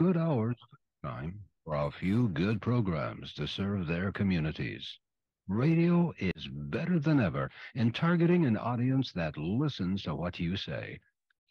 good 0.00 0.16
hours 0.16 0.56
time 1.04 1.38
for 1.62 1.74
a 1.74 1.90
few 1.90 2.28
good 2.28 2.62
programs 2.62 3.34
to 3.34 3.46
serve 3.46 3.86
their 3.86 4.10
communities. 4.10 4.98
Radio 5.46 6.10
is 6.18 6.48
better 6.50 6.98
than 6.98 7.20
ever 7.20 7.50
in 7.74 7.92
targeting 7.92 8.46
an 8.46 8.56
audience 8.56 9.12
that 9.12 9.36
listens 9.36 10.02
to 10.02 10.14
what 10.14 10.40
you 10.40 10.56
say. 10.56 10.98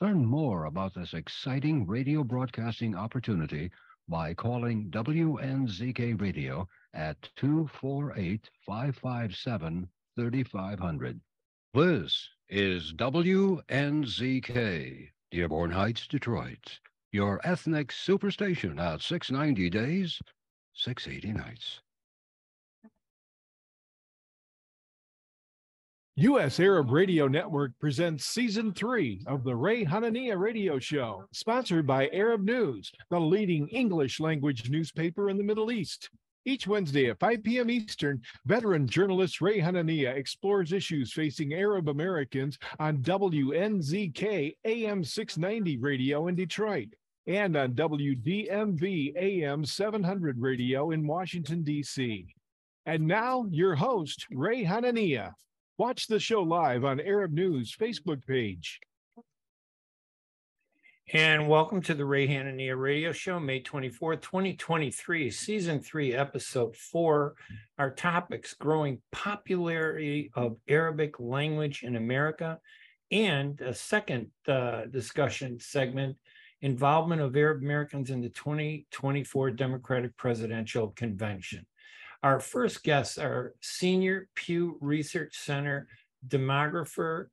Learn 0.02 0.26
more 0.26 0.66
about 0.66 0.96
this 0.96 1.14
exciting 1.14 1.86
radio 1.86 2.24
broadcasting 2.24 2.96
opportunity 2.96 3.70
by 4.08 4.34
calling 4.34 4.90
WNZK 4.90 6.20
Radio 6.20 6.68
at 6.96 7.22
248 7.36 8.50
557 8.66 9.88
3500. 10.16 11.22
This 11.76 12.28
is 12.50 12.94
WNZK, 12.94 13.62
Dearborn 15.30 15.70
Heights, 15.70 16.08
Detroit, 16.08 16.80
your 17.12 17.40
ethnic 17.44 17.90
superstation 17.90 18.80
at 18.80 19.02
690 19.02 19.70
days, 19.70 20.20
680 20.74 21.34
nights. 21.38 21.82
U.S. 26.22 26.60
Arab 26.60 26.92
Radio 26.92 27.30
Network 27.30 27.72
presents 27.80 28.26
season 28.26 28.74
three 28.74 29.24
of 29.26 29.46
the 29.46 29.56
Ray 29.56 29.86
Hanania 29.86 30.38
Radio 30.38 30.78
Show, 30.78 31.24
sponsored 31.32 31.88
by 31.88 32.10
Arab 32.10 32.44
News, 32.44 32.92
the 33.10 33.20
leading 33.20 33.70
English 33.70 34.20
language 34.20 34.70
newspaper 34.70 35.30
in 35.30 35.38
the 35.38 35.44
Middle 35.44 35.72
East. 35.72 36.10
Each 36.44 36.68
Wednesday 36.68 37.10
at 37.10 37.20
5 37.20 37.44
p.m. 37.44 37.70
Eastern, 37.70 38.22
veteran 38.46 38.86
journalist 38.86 39.40
Ray 39.40 39.62
Hanania 39.62 40.14
explores 40.14 40.74
issues 40.74 41.14
facing 41.14 41.54
Arab 41.54 41.88
Americans 41.88 42.58
on 42.80 42.98
WNZK 42.98 44.56
AM 44.66 45.04
690 45.04 45.78
radio 45.78 46.28
in 46.28 46.36
Detroit 46.36 46.90
and 47.28 47.56
on 47.56 47.74
WDMV 47.74 49.16
AM 49.16 49.66
700 49.66 50.40
radio 50.40 50.92
in 50.92 51.06
Washington, 51.06 51.64
D.C. 51.64 52.28
And 52.86 53.08
now, 53.08 53.46
your 53.52 53.76
host, 53.76 54.26
Ray 54.32 54.64
Hanania. 54.64 55.34
Watch 55.78 56.08
the 56.08 56.20
show 56.20 56.42
live 56.42 56.84
on 56.84 57.00
Arab 57.00 57.32
News 57.32 57.76
Facebook 57.76 58.26
page. 58.26 58.80
And 61.12 61.48
welcome 61.48 61.82
to 61.84 61.96
the 61.96 62.06
Ray 62.06 62.28
Hanania 62.28 62.80
Radio 62.80 63.12
Show, 63.12 63.40
May 63.40 63.64
24th, 63.64 64.22
2023, 64.22 65.32
Season 65.32 65.80
3, 65.80 66.14
Episode 66.14 66.76
4. 66.76 67.34
Our 67.80 67.90
topics 67.90 68.54
growing 68.54 69.02
popularity 69.12 70.30
of 70.36 70.58
Arabic 70.68 71.20
language 71.20 71.82
in 71.82 71.96
America, 71.96 72.60
and 73.12 73.60
a 73.60 73.74
second 73.74 74.28
uh, 74.48 74.86
discussion 74.86 75.60
segment 75.60 76.16
involvement 76.62 77.22
of 77.22 77.36
Arab 77.36 77.62
Americans 77.62 78.10
in 78.10 78.22
the 78.22 78.30
2024 78.30 79.52
Democratic 79.52 80.16
Presidential 80.18 80.90
Convention. 80.90 81.66
Our 82.22 82.40
first 82.40 82.84
guests 82.84 83.18
are 83.18 83.54
Senior 83.62 84.28
Pew 84.36 84.78
Research 84.82 85.38
Center 85.38 85.88
demographer 86.28 87.28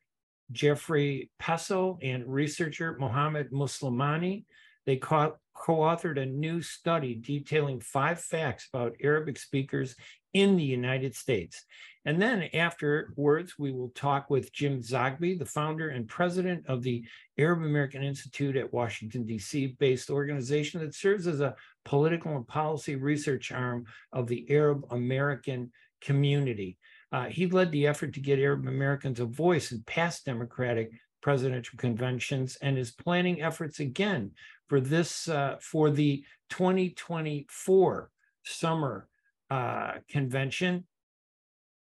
Jeffrey 0.52 1.30
Passel 1.38 1.98
and 2.02 2.24
researcher 2.27 2.96
Mohamad 3.00 3.50
Moslimani. 3.50 4.44
They 4.87 4.97
co 4.97 5.39
authored 5.67 6.20
a 6.20 6.27
new 6.27 6.62
study 6.62 7.15
detailing 7.15 7.81
five 7.81 8.20
facts 8.20 8.69
about 8.73 8.97
Arabic 9.03 9.39
speakers 9.39 9.97
in 10.33 10.56
the 10.56 10.65
United 10.65 11.15
States. 11.15 11.65
And 12.05 12.23
then 12.23 12.48
afterwards, 12.55 13.55
we 13.59 13.73
will 13.73 13.89
talk 13.89 14.31
with 14.31 14.53
Jim 14.53 14.81
Zogby, 14.81 15.37
the 15.37 15.45
founder 15.45 15.89
and 15.89 16.07
president 16.07 16.64
of 16.69 16.83
the 16.83 17.05
Arab 17.37 17.62
American 17.62 18.03
Institute 18.03 18.57
at 18.57 18.73
Washington, 18.73 19.27
D.C. 19.27 19.77
based 19.81 20.09
organization 20.09 20.81
that 20.81 20.95
serves 20.95 21.27
as 21.27 21.41
a 21.41 21.57
political 21.84 22.37
and 22.37 22.47
policy 22.47 22.95
research 22.95 23.51
arm 23.51 23.87
of 24.12 24.29
the 24.29 24.47
Arab 24.51 24.84
American 24.91 25.73
community. 26.01 26.79
Uh, 27.11 27.25
he 27.25 27.47
led 27.47 27.73
the 27.73 27.87
effort 27.87 28.12
to 28.14 28.20
get 28.20 28.39
Arab 28.39 28.67
Americans 28.67 29.19
a 29.19 29.25
voice 29.25 29.73
in 29.73 29.83
past 29.85 30.27
Democratic 30.27 30.91
presidential 31.27 31.77
conventions 31.77 32.57
and 32.63 32.79
is 32.79 32.92
planning 32.92 33.42
efforts 33.42 33.81
again 33.81 34.31
for 34.69 34.81
this 34.81 35.29
uh, 35.29 35.57
for 35.61 35.91
the 35.91 36.23
2024 36.51 38.11
summer 38.45 39.09
uh, 39.51 39.95
convention 40.09 40.85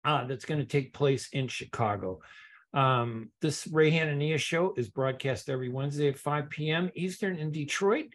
uh, 0.04 0.25
that's 0.25 0.44
going 0.44 0.59
to 0.59 0.66
take 0.66 0.93
place 0.93 1.28
in 1.32 1.47
Chicago. 1.47 2.19
Um, 2.75 3.31
this 3.41 3.69
Ray 3.69 3.93
Hanania 3.93 4.41
show 4.41 4.75
is 4.76 4.88
broadcast 4.88 5.49
every 5.49 5.69
Wednesday 5.69 6.09
at 6.09 6.19
5 6.19 6.50
p.m. 6.50 6.91
Eastern 6.97 7.37
in 7.37 7.53
Detroit. 7.53 8.06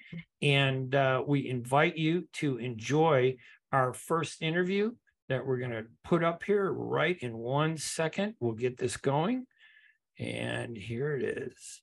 And 0.41 0.93
uh, 0.93 1.23
we 1.25 1.47
invite 1.47 1.95
you 1.95 2.27
to 2.33 2.57
enjoy 2.57 3.37
our 3.71 3.93
first 3.93 4.41
interview 4.41 4.91
that 5.29 5.47
we're 5.47 5.59
going 5.59 5.71
to 5.71 5.85
put 6.03 6.21
up 6.21 6.43
here 6.43 6.73
right 6.73 7.17
in 7.21 7.37
one 7.37 7.77
second. 7.77 8.33
We'll 8.41 8.51
get 8.51 8.77
this 8.77 8.97
going. 8.97 9.45
And 10.19 10.77
here 10.77 11.15
it 11.15 11.23
is. 11.23 11.81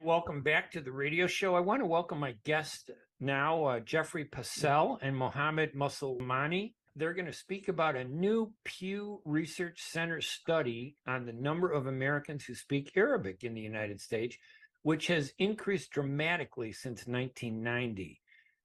Welcome 0.00 0.42
back 0.42 0.72
to 0.72 0.80
the 0.80 0.90
radio 0.90 1.28
show. 1.28 1.54
I 1.54 1.60
want 1.60 1.80
to 1.80 1.86
welcome 1.86 2.18
my 2.18 2.34
guest 2.44 2.90
now, 3.20 3.64
uh, 3.64 3.80
Jeffrey 3.80 4.24
Passel 4.24 4.98
and 5.00 5.14
Mohamad 5.14 5.76
Moslimani. 5.76 6.74
They're 6.96 7.14
going 7.14 7.26
to 7.26 7.32
speak 7.32 7.68
about 7.68 7.94
a 7.94 8.04
new 8.04 8.52
Pew 8.64 9.20
Research 9.24 9.80
Center 9.80 10.20
study 10.20 10.96
on 11.06 11.24
the 11.24 11.32
number 11.32 11.70
of 11.70 11.86
Americans 11.86 12.44
who 12.44 12.54
speak 12.54 12.90
Arabic 12.96 13.44
in 13.44 13.54
the 13.54 13.60
United 13.60 14.00
States, 14.00 14.36
which 14.82 15.06
has 15.06 15.32
increased 15.38 15.92
dramatically 15.92 16.72
since 16.72 17.06
1990. 17.06 18.20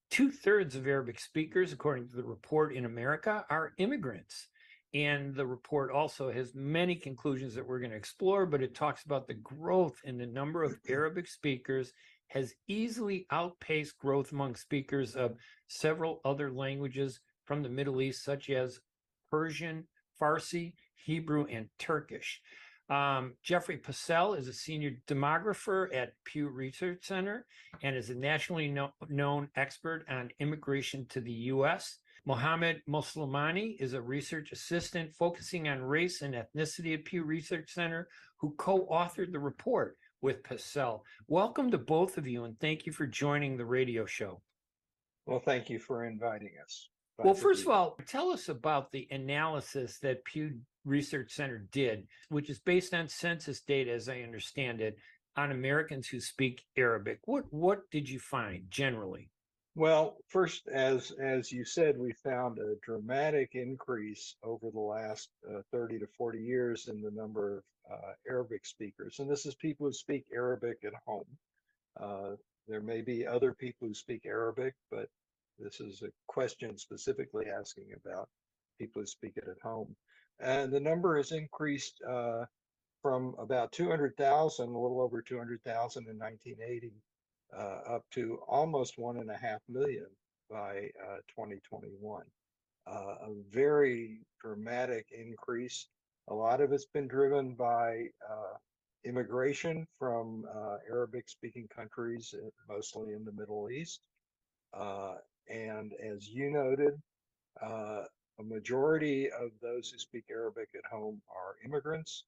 Two 0.10 0.32
thirds 0.32 0.76
of 0.76 0.88
Arabic 0.88 1.20
speakers, 1.20 1.72
according 1.72 2.10
to 2.10 2.16
the 2.16 2.24
report 2.24 2.74
in 2.74 2.86
America, 2.86 3.46
are 3.50 3.74
immigrants. 3.78 4.48
And 4.94 5.36
the 5.36 5.46
report 5.46 5.92
also 5.92 6.32
has 6.32 6.56
many 6.56 6.96
conclusions 6.96 7.54
that 7.56 7.68
we're 7.68 7.80
going 7.80 7.92
to 7.92 7.98
explore, 7.98 8.46
but 8.46 8.64
it 8.64 8.74
talks 8.74 9.04
about 9.04 9.28
the 9.28 9.34
growth 9.36 10.00
in 10.06 10.18
the 10.18 10.26
number 10.26 10.64
of 10.64 10.80
Arabic 10.88 11.28
speakers 11.28 11.92
has 12.28 12.54
easily 12.68 13.26
outpaced 13.32 13.98
growth 13.98 14.32
among 14.32 14.56
speakers 14.56 15.16
of 15.16 15.36
several 15.68 16.22
other 16.26 16.52
languages 16.52 17.20
from 17.46 17.64
the 17.64 17.70
Middle 17.70 18.02
East, 18.02 18.24
such 18.24 18.50
as 18.50 18.80
Persian, 19.30 19.88
Farsi, 20.20 20.74
Hebrew, 20.96 21.46
and 21.50 21.68
Turkish. 21.80 22.42
Um, 22.90 23.34
Jeffrey 23.44 23.78
Passel 23.78 24.34
is 24.34 24.48
a 24.48 24.54
senior 24.54 24.92
demographer 25.08 25.94
at 25.94 26.14
Pew 26.24 26.48
Research 26.48 27.06
Center 27.06 27.46
and 27.84 27.96
is 27.96 28.10
a 28.10 28.16
nationally 28.16 28.70
no- 28.70 28.94
known 29.10 29.50
expert 29.56 30.06
on 30.10 30.30
immigration 30.40 31.06
to 31.10 31.20
the 31.20 31.32
U.S. 31.32 32.00
Mohamad 32.28 32.82
Moslimani 32.90 33.78
is 33.80 33.94
a 33.94 34.02
research 34.02 34.52
assistant 34.52 35.16
focusing 35.16 35.70
on 35.70 35.82
race 35.82 36.22
and 36.22 36.36
ethnicity 36.36 36.94
at 36.94 37.06
Pew 37.06 37.24
Research 37.24 37.72
Center, 37.72 38.10
who 38.36 38.54
co 38.58 38.86
authored 38.88 39.32
the 39.32 39.40
report 39.40 39.96
with 40.22 40.44
Passel. 40.44 41.06
Welcome 41.30 41.72
to 41.72 41.78
both 41.78 42.18
of 42.18 42.28
you, 42.28 42.44
and 42.44 42.60
thank 42.60 42.86
you 42.86 42.92
for 42.92 43.08
joining 43.08 43.56
the 43.56 43.66
radio 43.66 44.06
show. 44.06 44.42
Well, 45.26 45.40
thank 45.40 45.70
you 45.70 45.80
for 45.80 46.04
inviting 46.04 46.52
us. 46.62 46.90
Glad 47.16 47.26
well, 47.28 47.34
first 47.34 47.62
of 47.62 47.70
all, 47.70 47.98
tell 48.06 48.32
us 48.32 48.50
about 48.50 48.92
the 48.92 49.08
analysis 49.10 49.98
that 50.00 50.26
Pew 50.26 50.60
Research 50.84 51.32
Center 51.32 51.66
did, 51.72 52.08
which 52.28 52.50
is 52.50 52.60
based 52.60 52.94
on 52.94 53.08
census 53.08 53.62
data, 53.62 53.94
as 53.94 54.10
I 54.10 54.20
understand 54.20 54.82
it, 54.82 54.98
on 55.38 55.52
Americans 55.52 56.10
who 56.10 56.20
speak 56.20 56.66
Arabic. 56.76 57.20
What 57.24 57.46
what 57.52 57.90
did 57.90 58.10
you 58.10 58.20
find 58.20 58.66
generally? 58.70 59.30
Well, 59.78 60.18
first, 60.28 60.68
as 60.70 61.12
as 61.22 61.52
you 61.52 61.64
said, 61.66 62.00
we 62.00 62.14
found 62.14 62.60
a 62.60 62.76
dramatic 62.84 63.52
increase 63.54 64.36
over 64.44 64.72
the 64.72 64.80
last 64.80 65.30
uh, 65.48 65.62
30 65.72 66.00
to 66.00 66.08
40 66.18 66.40
years 66.40 66.88
in 66.88 67.02
the 67.02 67.12
number 67.12 67.60
of 67.60 67.64
uh, 67.94 68.14
Arabic 68.28 68.66
speakers, 68.66 69.20
and 69.20 69.30
this 69.30 69.46
is 69.46 69.56
people 69.56 69.86
who 69.88 69.94
speak 69.94 70.26
Arabic 70.34 70.80
at 70.84 70.94
home. 71.06 71.28
Uh, 72.00 72.32
there 72.68 72.82
may 72.82 73.02
be 73.02 73.28
other 73.28 73.54
people 73.54 73.88
who 73.88 73.94
speak 73.94 74.26
Arabic, 74.26 74.74
but 74.92 75.10
this 75.60 75.80
is 75.80 76.02
a 76.02 76.12
question 76.28 76.78
specifically 76.78 77.46
asking 77.48 77.90
about 78.04 78.30
people 78.80 79.02
who 79.04 79.08
speak 79.08 79.34
it 79.38 79.48
at 79.48 79.62
home 79.62 79.96
and 80.40 80.72
the 80.72 80.80
number 80.80 81.18
has 81.18 81.32
increased 81.32 82.02
uh, 82.08 82.46
from 83.02 83.36
about 83.40 83.72
200,000, 83.72 84.70
a 84.70 84.80
little 84.80 85.02
over 85.02 85.22
200,000 85.22 86.08
in 86.08 86.18
1980, 86.18 86.88
uh, 86.88 86.92
up 87.56 88.04
to 88.12 88.40
almost 88.48 88.98
one 88.98 89.18
and 89.18 89.30
a 89.30 89.38
half 89.38 89.62
million 89.70 90.08
by 90.50 90.90
uh, 91.04 91.18
2021. 91.30 92.24
Uh, 92.86 92.92
a 92.92 93.34
very 93.52 94.20
dramatic 94.42 95.06
increase. 95.12 95.88
A 96.30 96.34
lot 96.34 96.62
of 96.62 96.72
it's 96.72 96.86
been 96.86 97.08
driven 97.08 97.54
by 97.54 98.06
uh, 98.30 98.58
immigration 99.04 99.86
from 100.00 100.46
uh, 100.54 100.78
Arabic 100.90 101.28
speaking 101.30 101.68
countries, 101.74 102.34
mostly 102.70 103.14
in 103.14 103.26
the 103.26 103.32
Middle 103.32 103.70
East. 103.70 104.02
and 105.50 105.94
as 105.94 106.28
you 106.28 106.50
noted, 106.52 106.94
a 107.62 108.44
majority 108.44 109.30
of 109.32 109.50
those 109.62 109.90
who 109.90 109.98
speak 109.98 110.26
Arabic 110.30 110.70
at 110.76 110.86
home 110.90 111.22
are 111.30 111.56
immigrants. 111.66 112.24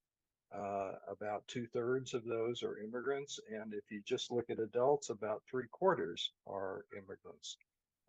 Uh, 0.56 0.92
about 1.08 1.48
two 1.48 1.68
thirds 1.68 2.14
of 2.14 2.26
those 2.26 2.64
are 2.64 2.80
immigrants. 2.80 3.40
And 3.52 3.74
if 3.74 3.92
you 3.92 4.02
just 4.06 4.32
look 4.32 4.50
at 4.50 4.60
adults, 4.60 5.10
about 5.10 5.44
three 5.50 5.68
quarters 5.72 6.32
are 6.48 6.86
immigrants. 6.96 7.58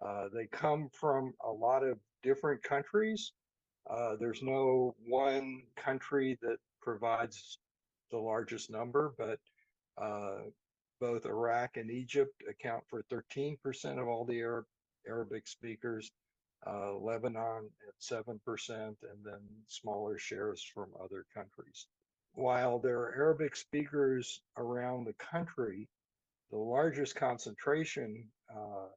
Uh, 0.04 0.28
they 0.32 0.46
come 0.46 0.88
from 0.88 1.34
a 1.44 1.50
lot 1.50 1.84
of 1.84 1.98
different 2.22 2.62
countries. 2.62 3.32
Uh, 3.88 4.16
there's 4.18 4.42
no 4.42 4.94
one 5.06 5.62
country 5.76 6.38
that 6.40 6.56
provides 6.80 7.58
the 8.10 8.18
largest 8.18 8.70
number, 8.70 9.12
but 9.18 9.38
uh, 10.00 10.40
both 11.00 11.26
Iraq 11.26 11.76
and 11.76 11.90
Egypt 11.90 12.42
account 12.48 12.84
for 12.88 13.02
13% 13.12 14.00
of 14.00 14.08
all 14.08 14.24
the 14.24 14.40
Arab, 14.40 14.64
Arabic 15.06 15.46
speakers, 15.46 16.10
uh, 16.66 16.94
Lebanon 16.94 17.68
at 17.88 18.00
7%, 18.00 18.38
and 18.68 18.96
then 19.24 19.40
smaller 19.66 20.18
shares 20.18 20.62
from 20.62 20.90
other 21.02 21.24
countries. 21.34 21.86
While 22.34 22.78
there 22.78 23.00
are 23.00 23.14
Arabic 23.14 23.56
speakers 23.56 24.40
around 24.56 25.04
the 25.04 25.14
country, 25.14 25.88
the 26.50 26.58
largest 26.58 27.16
concentration 27.16 28.28
uh, 28.54 28.88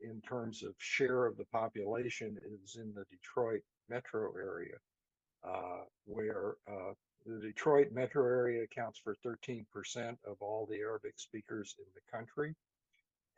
in 0.00 0.20
terms 0.22 0.62
of 0.62 0.74
share 0.78 1.26
of 1.26 1.36
the 1.36 1.44
population 1.46 2.38
is 2.44 2.76
in 2.76 2.92
the 2.94 3.04
Detroit 3.10 3.62
metro 3.88 4.32
area, 4.36 4.76
uh, 5.44 5.84
where 6.04 6.56
uh, 6.68 6.92
the 7.24 7.38
Detroit 7.38 7.92
metro 7.92 8.24
area 8.24 8.64
accounts 8.64 8.98
for 8.98 9.16
13% 9.24 9.64
of 10.24 10.36
all 10.40 10.66
the 10.66 10.78
Arabic 10.78 11.14
speakers 11.18 11.76
in 11.78 11.86
the 11.94 12.16
country. 12.16 12.54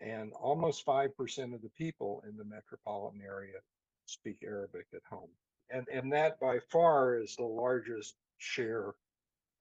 And 0.00 0.32
almost 0.32 0.85
5% 0.85 1.55
of 1.55 1.62
the 1.62 1.70
people 1.76 2.23
in 2.29 2.37
the 2.37 2.44
metropolitan 2.44 3.20
area 3.23 3.58
speak 4.06 4.38
Arabic 4.43 4.87
at 4.94 5.02
home. 5.08 5.31
And, 5.70 5.87
and 5.88 6.12
that 6.12 6.40
by 6.40 6.58
far 6.70 7.17
is 7.17 7.37
the 7.37 7.44
largest 7.44 8.14
share 8.38 8.94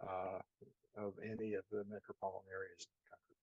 uh, 0.08 0.40
of 0.96 1.14
any 1.24 1.54
of 1.54 1.64
the 1.72 1.84
metropolitan 1.90 2.50
areas 2.52 2.86
in 2.86 2.94
the 2.94 3.10
country. 3.10 3.38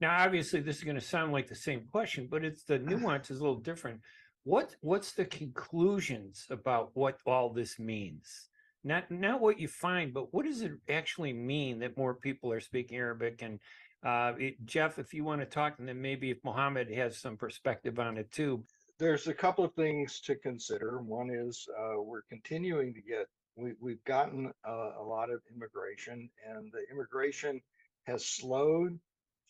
Now, 0.00 0.24
obviously, 0.24 0.60
this 0.60 0.78
is 0.78 0.84
going 0.84 0.96
to 0.96 1.00
sound 1.00 1.32
like 1.32 1.48
the 1.48 1.54
same 1.54 1.86
question, 1.90 2.28
but 2.30 2.44
it's 2.44 2.64
the 2.64 2.78
nuance 2.78 3.30
is 3.30 3.40
a 3.40 3.42
little 3.42 3.60
different. 3.60 4.00
What 4.44 4.76
what's 4.80 5.12
the 5.12 5.24
conclusions 5.24 6.46
about 6.50 6.90
what 6.94 7.18
all 7.26 7.50
this 7.50 7.78
means? 7.78 8.48
Not 8.82 9.10
not 9.10 9.40
what 9.40 9.58
you 9.58 9.68
find, 9.68 10.12
but 10.12 10.34
what 10.34 10.44
does 10.44 10.60
it 10.60 10.72
actually 10.88 11.32
mean 11.32 11.78
that 11.78 11.96
more 11.96 12.14
people 12.14 12.52
are 12.52 12.60
speaking 12.60 12.98
Arabic? 12.98 13.40
And 13.40 13.58
uh, 14.04 14.34
it, 14.38 14.64
Jeff, 14.66 14.98
if 14.98 15.14
you 15.14 15.24
want 15.24 15.40
to 15.40 15.46
talk, 15.46 15.78
and 15.78 15.88
then 15.88 16.00
maybe 16.00 16.30
if 16.30 16.42
Mohamad 16.42 16.94
has 16.94 17.16
some 17.18 17.36
perspective 17.36 17.98
on 17.98 18.18
it 18.18 18.30
too. 18.30 18.62
There's 18.98 19.26
a 19.26 19.34
couple 19.34 19.64
of 19.64 19.74
things 19.74 20.20
to 20.20 20.36
consider. 20.36 21.00
One 21.00 21.30
is 21.30 21.66
uh, 21.76 22.00
we're 22.00 22.22
continuing 22.22 22.94
to 22.94 23.00
get 23.00 23.26
we, 23.56 23.72
we've 23.80 24.04
gotten 24.04 24.52
uh, 24.66 24.90
a 24.98 25.02
lot 25.02 25.30
of 25.30 25.40
immigration, 25.54 26.28
and 26.48 26.72
the 26.72 26.84
immigration 26.90 27.60
has 28.04 28.26
slowed 28.26 28.98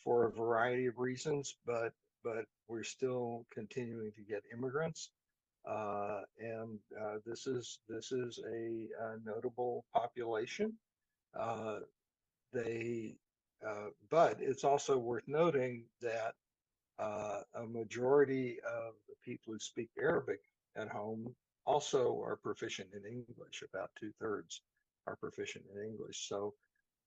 for 0.02 0.26
a 0.26 0.30
variety 0.30 0.86
of 0.86 0.98
reasons, 0.98 1.56
but 1.66 1.92
but 2.22 2.44
we're 2.68 2.84
still 2.84 3.46
continuing 3.52 4.10
to 4.12 4.22
get 4.22 4.42
immigrants. 4.52 5.10
Uh, 5.68 6.20
and 6.38 6.78
uh, 7.00 7.16
this 7.26 7.46
is 7.46 7.78
this 7.88 8.12
is 8.12 8.38
a, 8.46 8.88
a 9.04 9.16
notable 9.24 9.84
population. 9.92 10.72
Uh, 11.38 11.80
they, 12.52 13.16
uh, 13.66 13.88
but 14.10 14.36
it's 14.40 14.64
also 14.64 14.98
worth 14.98 15.24
noting 15.26 15.84
that 16.00 16.34
uh, 16.98 17.40
a 17.54 17.66
majority 17.66 18.58
of 18.66 18.94
the 19.08 19.14
people 19.24 19.52
who 19.52 19.58
speak 19.58 19.90
Arabic 19.98 20.40
at 20.76 20.88
home 20.88 21.34
also 21.66 22.20
are 22.24 22.36
proficient 22.36 22.88
in 22.92 23.04
English. 23.10 23.62
About 23.72 23.90
two 23.98 24.12
thirds 24.20 24.62
are 25.06 25.16
proficient 25.16 25.64
in 25.74 25.82
English. 25.82 26.28
So 26.28 26.54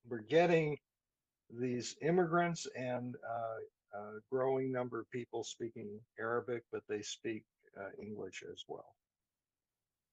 we're 0.07 0.21
getting 0.21 0.77
these 1.49 1.95
immigrants 2.01 2.67
and 2.75 3.15
uh, 3.15 3.97
a 3.99 4.19
growing 4.31 4.71
number 4.71 4.99
of 4.99 5.09
people 5.11 5.43
speaking 5.43 5.99
Arabic, 6.19 6.63
but 6.71 6.81
they 6.89 7.01
speak 7.01 7.43
uh, 7.79 7.89
English 8.01 8.43
as 8.51 8.63
well. 8.67 8.93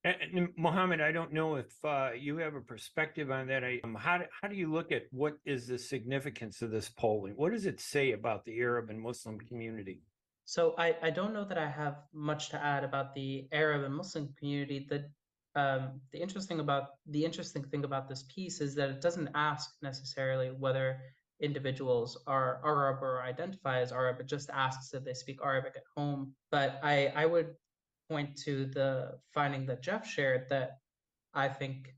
And, 0.04 0.50
Mohamad, 0.58 1.00
I 1.00 1.12
don't 1.12 1.32
know 1.32 1.56
if 1.56 1.72
uh, 1.82 2.10
you 2.18 2.36
have 2.36 2.54
a 2.54 2.60
perspective 2.60 3.30
on 3.30 3.46
that. 3.46 3.64
I, 3.64 3.80
um, 3.84 3.94
how 3.94 4.18
do, 4.18 4.24
how 4.42 4.48
do 4.48 4.54
you 4.54 4.70
look 4.70 4.92
at 4.92 5.04
what 5.12 5.38
is 5.46 5.66
the 5.66 5.78
significance 5.78 6.60
of 6.60 6.70
this 6.70 6.90
polling? 6.90 7.32
What 7.36 7.52
does 7.52 7.64
it 7.64 7.80
say 7.80 8.12
about 8.12 8.44
the 8.44 8.60
Arab 8.60 8.90
and 8.90 9.00
Muslim 9.00 9.38
community? 9.38 10.02
So 10.46 10.74
I, 10.76 10.94
I 11.02 11.10
don't 11.10 11.32
know 11.32 11.44
that 11.44 11.58
I 11.58 11.68
have 11.68 11.96
much 12.12 12.50
to 12.50 12.62
add 12.62 12.84
about 12.84 13.14
the 13.14 13.48
Arab 13.52 13.84
and 13.84 13.94
Muslim 13.94 14.34
community. 14.38 14.86
The 14.88 15.08
um, 15.56 16.00
the 16.12 16.20
interesting 16.20 16.58
about 16.58 16.88
the 17.06 17.24
interesting 17.24 17.62
thing 17.64 17.84
about 17.84 18.08
this 18.08 18.24
piece 18.24 18.60
is 18.60 18.74
that 18.74 18.90
it 18.90 19.00
doesn't 19.00 19.30
ask 19.34 19.70
necessarily 19.82 20.48
whether 20.48 21.00
individuals 21.40 22.18
are 22.26 22.60
Arab 22.64 23.02
or 23.02 23.22
identify 23.22 23.80
as 23.80 23.92
Arab. 23.92 24.20
It 24.20 24.26
just 24.26 24.50
asks 24.50 24.92
if 24.94 25.04
they 25.04 25.14
speak 25.14 25.38
Arabic 25.42 25.74
at 25.76 25.84
home. 25.96 26.34
But 26.50 26.80
I 26.82 27.12
I 27.14 27.26
would 27.26 27.54
point 28.10 28.36
to 28.44 28.66
the 28.66 29.18
finding 29.32 29.66
that 29.66 29.82
Jeff 29.82 30.06
shared 30.06 30.48
that 30.50 30.78
I 31.32 31.48
think 31.48 31.94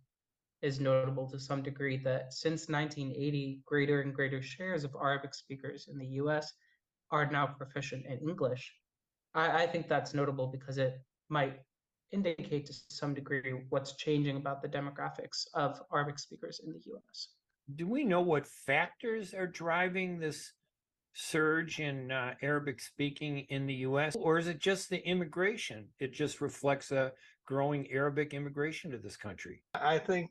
is 0.63 0.81
notable 0.81 1.29
to 1.31 1.39
some 1.39 1.63
degree 1.63 1.97
that 1.99 2.33
since 2.33 2.69
1980, 2.69 3.63
greater 3.65 4.01
and 4.03 4.15
greater 4.15 4.43
shares 4.43 4.85
of 4.85 4.95
Arabic 4.95 5.35
speakers 5.35 5.89
in 5.91 5.99
the 5.99 6.07
US 6.23 6.53
are 7.11 7.31
now 7.31 7.47
proficient 7.47 8.07
in 8.07 8.19
English. 8.29 8.73
I, 9.35 9.63
I 9.63 9.67
think 9.67 9.89
that's 9.89 10.15
notable 10.15 10.47
because 10.47 10.79
it 10.79 11.01
might 11.29 11.57
indicate 12.13 12.67
to 12.67 12.75
some 12.89 13.15
degree 13.15 13.55
what's 13.69 13.97
changing 13.97 14.37
about 14.37 14.63
the 14.63 14.69
demographics 14.69 15.47
of 15.55 15.81
Arabic 15.93 16.19
speakers 16.19 16.61
in 16.65 16.73
the 16.73 16.81
US. 16.95 17.29
Do 17.75 17.87
we 17.87 18.05
know 18.05 18.21
what 18.21 18.47
factors 18.47 19.35
are 19.35 19.47
driving 19.47 20.19
this 20.19 20.53
surge 21.15 21.81
in 21.81 22.13
uh, 22.13 22.35
Arabic 22.43 22.81
speaking 22.81 23.41
in 23.49 23.67
the 23.67 23.75
US? 23.75 24.15
Or 24.17 24.39
is 24.39 24.47
it 24.47 24.59
just 24.61 24.89
the 24.91 25.05
immigration? 25.07 25.89
It 25.99 26.13
just 26.13 26.41
reflects 26.41 26.93
a 26.93 27.13
growing 27.47 27.91
Arabic 27.91 28.35
immigration 28.35 28.91
to 28.93 28.99
this 28.99 29.17
country. 29.17 29.63
I 29.75 29.99
think 29.99 30.31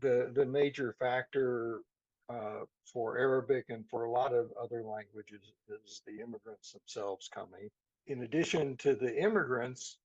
the 0.00 0.32
the 0.34 0.46
major 0.46 0.96
factor 0.98 1.82
uh, 2.28 2.64
for 2.92 3.18
Arabic 3.18 3.66
and 3.68 3.84
for 3.88 4.04
a 4.04 4.10
lot 4.10 4.32
of 4.32 4.52
other 4.60 4.82
languages 4.82 5.52
is 5.68 6.02
the 6.06 6.22
immigrants 6.22 6.72
themselves 6.72 7.28
coming. 7.28 7.68
In 8.06 8.22
addition 8.22 8.76
to 8.78 8.94
the 8.94 9.16
immigrants, 9.16 9.98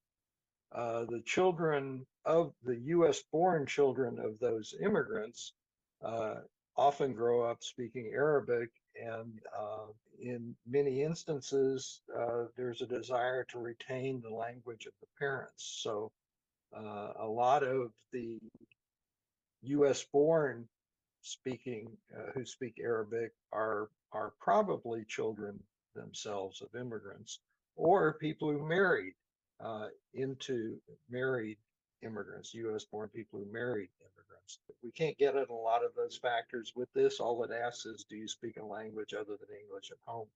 uh, 0.71 1.05
the 1.05 1.21
children 1.25 2.05
of 2.25 2.53
the 2.63 2.77
US 2.77 3.23
born 3.31 3.65
children 3.65 4.19
of 4.19 4.37
those 4.39 4.75
immigrants 4.81 5.53
uh, 6.03 6.35
often 6.75 7.13
grow 7.13 7.43
up 7.43 7.63
speaking 7.63 8.11
Arabic. 8.13 8.69
And 9.01 9.39
uh, 9.57 9.87
in 10.19 10.55
many 10.67 11.03
instances, 11.03 12.01
uh, 12.17 12.45
there's 12.55 12.81
a 12.81 12.87
desire 12.87 13.45
to 13.45 13.59
retain 13.59 14.21
the 14.21 14.33
language 14.33 14.85
of 14.85 14.93
the 15.01 15.07
parents. 15.19 15.79
So 15.81 16.11
uh, 16.75 17.13
a 17.19 17.27
lot 17.27 17.63
of 17.63 17.91
the 18.11 18.39
US 19.61 20.03
born 20.11 20.67
speaking 21.31 21.89
uh, 22.15 22.31
who 22.33 22.45
speak 22.45 22.79
Arabic 22.81 23.31
are 23.51 23.89
are 24.11 24.33
probably 24.39 25.05
children 25.05 25.59
themselves 25.95 26.61
of 26.61 26.79
immigrants 26.79 27.39
or 27.75 28.13
people 28.13 28.51
who 28.51 28.67
married 28.67 29.13
uh, 29.59 29.87
into 30.13 30.77
married 31.09 31.57
immigrants, 32.03 32.53
U.S. 32.53 32.85
born 32.85 33.09
people 33.09 33.39
who 33.39 33.51
married 33.51 33.89
immigrants. 34.01 34.59
We 34.83 34.91
can't 34.91 35.17
get 35.17 35.35
at 35.35 35.49
a 35.49 35.53
lot 35.53 35.83
of 35.83 35.91
those 35.95 36.17
factors 36.17 36.73
with 36.75 36.91
this. 36.93 37.19
All 37.19 37.43
it 37.43 37.51
asks 37.51 37.85
is, 37.85 38.05
do 38.09 38.15
you 38.15 38.27
speak 38.27 38.57
a 38.57 38.65
language 38.65 39.13
other 39.13 39.37
than 39.37 39.57
English 39.63 39.91
at 39.91 39.97
home? 40.05 40.27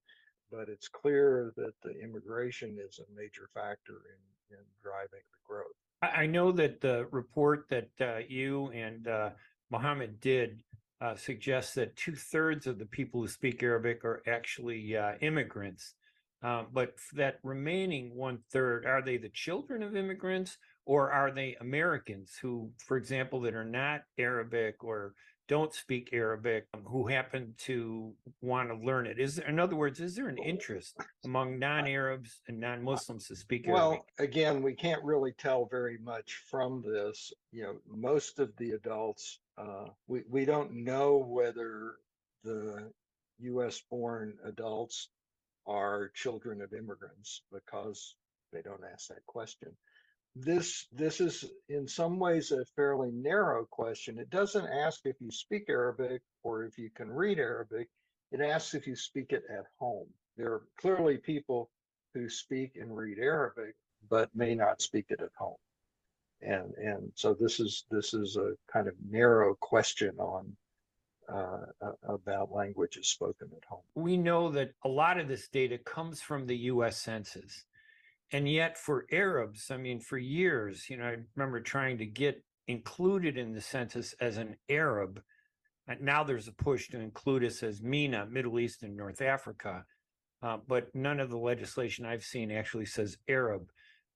But 0.51 0.69
it's 0.69 0.87
clear 0.87 1.53
that 1.55 1.73
the 1.81 1.97
immigration 2.01 2.77
is 2.79 2.99
a 2.99 3.15
major 3.15 3.49
factor 3.53 4.01
in, 4.49 4.57
in 4.57 4.63
driving 4.83 5.21
the 5.31 5.47
growth. 5.47 5.67
I, 6.01 6.25
know 6.25 6.51
that 6.53 6.81
the 6.81 7.07
report 7.11 7.69
that 7.69 7.89
uh, 8.01 8.19
you 8.27 8.69
and 8.71 9.07
uh, 9.07 9.29
Mohamad 9.71 10.19
did 10.19 10.63
uh, 11.01 11.15
suggests 11.15 11.73
that 11.73 11.95
two 11.95 12.15
thirds 12.15 12.67
of 12.67 12.77
the 12.77 12.85
people 12.85 13.21
who 13.21 13.27
speak 13.27 13.63
Arabic 13.63 14.05
are 14.05 14.21
actually 14.27 14.95
uh, 14.95 15.13
immigrants. 15.21 15.95
Um, 16.43 16.67
but 16.73 16.93
that 17.13 17.39
remaining 17.43 18.15
one 18.15 18.39
third, 18.51 18.85
are 18.85 19.01
they 19.01 19.17
the 19.17 19.29
children 19.29 19.83
of 19.83 19.95
immigrants 19.95 20.57
or 20.85 21.11
are 21.11 21.31
they 21.31 21.55
Americans 21.61 22.35
who, 22.41 22.71
for 22.85 22.97
example, 22.97 23.41
that 23.41 23.53
are 23.53 23.65
not 23.65 24.01
Arabic 24.17 24.83
or 24.83 25.13
don't 25.47 25.73
speak 25.73 26.09
Arabic 26.13 26.65
um, 26.73 26.81
who 26.85 27.07
happen 27.07 27.53
to 27.57 28.13
want 28.41 28.69
to 28.69 28.75
learn 28.75 29.05
it? 29.05 29.19
Is 29.19 29.35
there, 29.35 29.47
in 29.49 29.59
other 29.59 29.75
words, 29.75 29.99
is 29.99 30.15
there 30.15 30.29
an 30.29 30.37
interest 30.37 30.97
among 31.25 31.59
non-Arabs 31.59 32.39
and 32.47 32.57
non-Muslims 32.57 33.27
to 33.27 33.35
speak 33.35 33.65
well, 33.67 33.89
Arabic? 33.91 34.05
again, 34.19 34.61
we 34.61 34.73
can't 34.73 35.03
really 35.03 35.33
tell 35.33 35.67
very 35.69 35.97
much 35.97 36.41
from 36.49 36.81
this. 36.81 37.33
You 37.51 37.63
know, 37.63 37.75
most 37.85 38.39
of 38.39 38.55
the 38.55 38.71
adults, 38.71 39.40
uh, 39.57 39.87
we 40.07 40.23
we 40.29 40.45
don't 40.45 40.73
know 40.73 41.17
whether 41.17 41.95
the 42.43 42.91
U.S. 43.39 43.81
born 43.91 44.35
adults 44.45 45.09
are 45.67 46.11
children 46.15 46.61
of 46.61 46.73
immigrants 46.73 47.43
because 47.51 48.15
they 48.53 48.61
don't 48.61 48.83
ask 48.93 49.09
that 49.09 49.25
question. 49.27 49.69
this 50.35 50.87
this 50.93 51.21
is 51.21 51.45
in 51.69 51.87
some 51.87 52.19
ways 52.19 52.51
a 52.51 52.65
fairly 52.75 53.11
narrow 53.11 53.65
question. 53.69 54.17
It 54.19 54.29
doesn't 54.29 54.67
ask 54.67 55.01
if 55.05 55.17
you 55.19 55.31
speak 55.31 55.65
Arabic 55.69 56.21
or 56.43 56.65
if 56.65 56.77
you 56.77 56.89
can 56.95 57.11
read 57.11 57.39
Arabic. 57.39 57.89
It 58.31 58.41
asks 58.41 58.73
if 58.75 58.87
you 58.87 58.95
speak 58.95 59.33
it 59.33 59.43
at 59.51 59.65
home. 59.79 60.07
There 60.37 60.53
are 60.53 60.63
clearly 60.79 61.17
people 61.17 61.69
who 62.13 62.29
speak 62.29 62.77
and 62.77 62.95
read 62.95 63.19
Arabic, 63.19 63.75
but 64.09 64.29
may 64.35 64.55
not 64.55 64.81
speak 64.81 65.07
it 65.09 65.21
at 65.21 65.31
home. 65.37 65.57
And 66.41 66.73
and 66.75 67.11
so 67.15 67.33
this 67.33 67.59
is 67.59 67.85
this 67.91 68.13
is 68.13 68.37
a 68.37 68.53
kind 68.71 68.87
of 68.87 68.95
narrow 69.09 69.55
question 69.55 70.11
on 70.17 70.55
uh, 71.31 71.65
about 72.07 72.51
languages 72.51 73.07
spoken 73.07 73.49
at 73.55 73.63
home. 73.65 73.83
We 73.95 74.17
know 74.17 74.49
that 74.51 74.73
a 74.83 74.89
lot 74.89 75.19
of 75.19 75.27
this 75.27 75.47
data 75.47 75.77
comes 75.77 76.21
from 76.21 76.45
the 76.45 76.57
U.S. 76.57 76.97
Census. 76.97 77.65
And 78.33 78.49
yet, 78.49 78.77
for 78.77 79.05
Arabs, 79.11 79.71
I 79.71 79.77
mean, 79.77 79.99
for 79.99 80.17
years, 80.17 80.89
you 80.89 80.97
know, 80.97 81.05
I 81.05 81.17
remember 81.35 81.59
trying 81.59 81.97
to 81.97 82.05
get 82.05 82.43
included 82.67 83.37
in 83.37 83.53
the 83.53 83.61
census 83.61 84.13
as 84.21 84.37
an 84.37 84.55
Arab. 84.69 85.21
And 85.87 86.01
now 86.01 86.23
there's 86.23 86.47
a 86.47 86.53
push 86.53 86.89
to 86.89 86.99
include 86.99 87.43
us 87.43 87.61
as 87.63 87.81
MENA, 87.81 88.27
Middle 88.27 88.59
East 88.59 88.83
and 88.83 88.95
North 88.95 89.21
Africa. 89.21 89.85
Uh, 90.41 90.57
but 90.67 90.93
none 90.95 91.19
of 91.19 91.29
the 91.29 91.37
legislation 91.37 92.05
I've 92.05 92.23
seen 92.23 92.51
actually 92.51 92.85
says 92.85 93.17
Arab. 93.27 93.69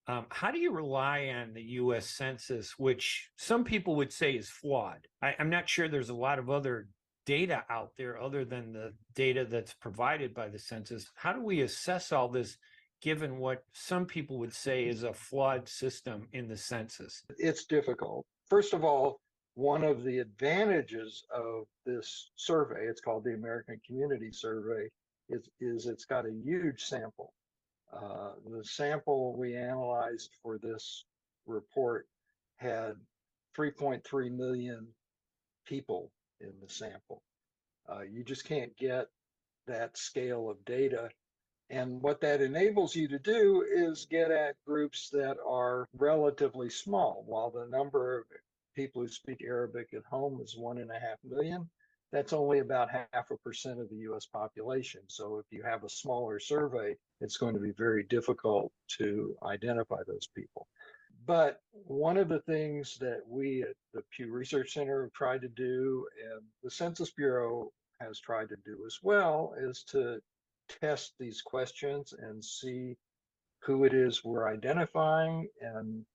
Um, 0.07 0.25
how 0.29 0.51
do 0.51 0.59
you 0.59 0.71
rely 0.71 1.33
on 1.35 1.53
the 1.53 1.63
US 1.63 2.07
Census, 2.07 2.77
which 2.77 3.31
some 3.38 3.63
people 3.63 3.95
would 3.95 4.13
say 4.13 4.33
is 4.33 4.50
flawed? 4.50 5.07
I, 5.21 5.35
I'm 5.39 5.50
not 5.50 5.67
sure 5.67 5.88
there's 5.88 6.09
a 6.09 6.15
lot 6.15 6.38
of 6.38 6.50
other 6.50 6.89
data 7.25 7.63
out 7.69 7.93
there 7.97 8.21
other 8.21 8.45
than 8.45 8.71
the 8.71 8.93
data 9.15 9.45
that's 9.45 9.74
provided 9.74 10.33
by 10.33 10.47
the 10.47 10.59
census. 10.59 11.09
How 11.15 11.33
do 11.33 11.41
we 11.41 11.62
assess 11.62 12.12
all 12.12 12.27
this 12.27 12.57
given 13.01 13.38
what 13.38 13.63
some 13.74 14.05
people 14.05 14.38
would 14.39 14.53
say 14.53 14.85
is 14.85 15.03
a 15.03 15.13
flawed 15.13 15.67
system 15.67 16.27
in 16.33 16.47
the 16.47 16.57
census? 16.57 17.24
It's 17.38 17.65
difficult. 17.65 18.25
First 18.47 18.74
of 18.74 18.83
all, 18.83 19.19
one 19.55 19.83
of 19.83 20.03
the 20.03 20.19
advantages 20.19 21.24
of 21.33 21.65
this 21.85 22.29
survey, 22.35 22.88
it's 22.88 23.01
called 23.01 23.24
the 23.24 23.33
American 23.33 23.79
Community 23.88 24.31
Survey, 24.31 24.89
is, 25.29 25.50
is 25.59 25.88
it's 25.88 26.05
got 26.05 26.25
a 26.25 26.31
huge 26.43 26.83
sample. 26.83 27.33
Uh, 27.94 28.32
the 28.50 28.63
sample 28.63 29.36
we 29.38 29.56
analyzed 29.56 30.32
for 30.42 30.58
this 30.58 31.06
report 31.46 32.08
had 32.58 32.96
3.3 33.58 34.32
million 34.32 34.88
people 35.65 36.12
in 36.42 36.51
the 36.62 36.70
sample. 36.70 37.22
Uh, 37.89 38.01
you 38.01 38.24
just 38.24 38.46
can't 38.46 38.75
get 38.77 39.08
that 39.68 39.98
scale 39.98 40.50
of 40.50 40.63
data. 40.65 41.10
And 41.70 42.01
what 42.01 42.22
that 42.22 42.42
enables 42.42 42.96
you 42.96 43.08
to 43.08 43.20
do 43.20 43.65
is 43.68 44.06
get 44.10 44.30
at 44.32 44.56
groups 44.65 45.10
that 45.12 45.38
are 45.48 45.88
relatively 45.98 46.70
small. 46.70 47.24
While 47.25 47.50
the 47.50 47.68
number 47.68 48.20
of 48.20 48.25
people 48.75 49.01
who 49.01 49.08
speak 49.08 49.42
Arabic 49.44 49.89
at 49.94 50.06
home 50.06 50.39
is 50.42 50.56
one 50.58 50.77
and 50.77 50.92
a 50.92 51.00
half 51.00 51.18
million, 51.24 51.70
that's 52.12 52.33
only 52.33 52.59
about 52.59 52.89
half 52.91 53.31
a 53.31 53.38
percent 53.38 53.79
of 53.79 53.89
the 53.89 53.97
US 54.09 54.25
population. 54.25 55.01
So 55.07 55.38
if 55.38 55.45
you 55.51 55.63
have 55.63 55.83
a 55.83 55.89
smaller 55.89 56.39
survey, 56.39 56.95
it's 57.21 57.38
going 57.38 57.53
to 57.55 57.59
be 57.59 57.71
very 57.71 58.03
difficult 58.03 58.71
to 58.97 59.35
identify 59.43 60.01
those 60.07 60.27
people. 60.35 60.67
But 61.25 61.59
one 61.71 62.17
of 62.17 62.29
the 62.29 62.41
things 62.41 62.97
that 63.00 63.21
we 63.27 63.63
at 63.63 63.75
the 63.93 64.03
Pew 64.15 64.31
Research 64.31 64.74
Center 64.74 65.03
have 65.03 65.13
tried 65.13 65.41
to 65.41 65.47
do, 65.47 66.07
and 66.31 66.43
the 66.63 66.69
Census 66.69 67.12
Bureau 67.12 67.71
has 68.00 68.19
tried 68.19 68.50
to 68.50 68.57
do 68.65 68.83
as 68.85 69.00
well, 69.01 69.55
is 69.57 69.83
to 69.89 70.19
test 70.81 71.13
these 71.19 71.41
questions 71.41 72.13
and 72.17 72.43
see 72.43 72.95
who 73.59 73.83
it 73.83 73.93
is 73.93 74.24
we're 74.24 74.47
identifying 74.47 75.47
and 75.62 76.05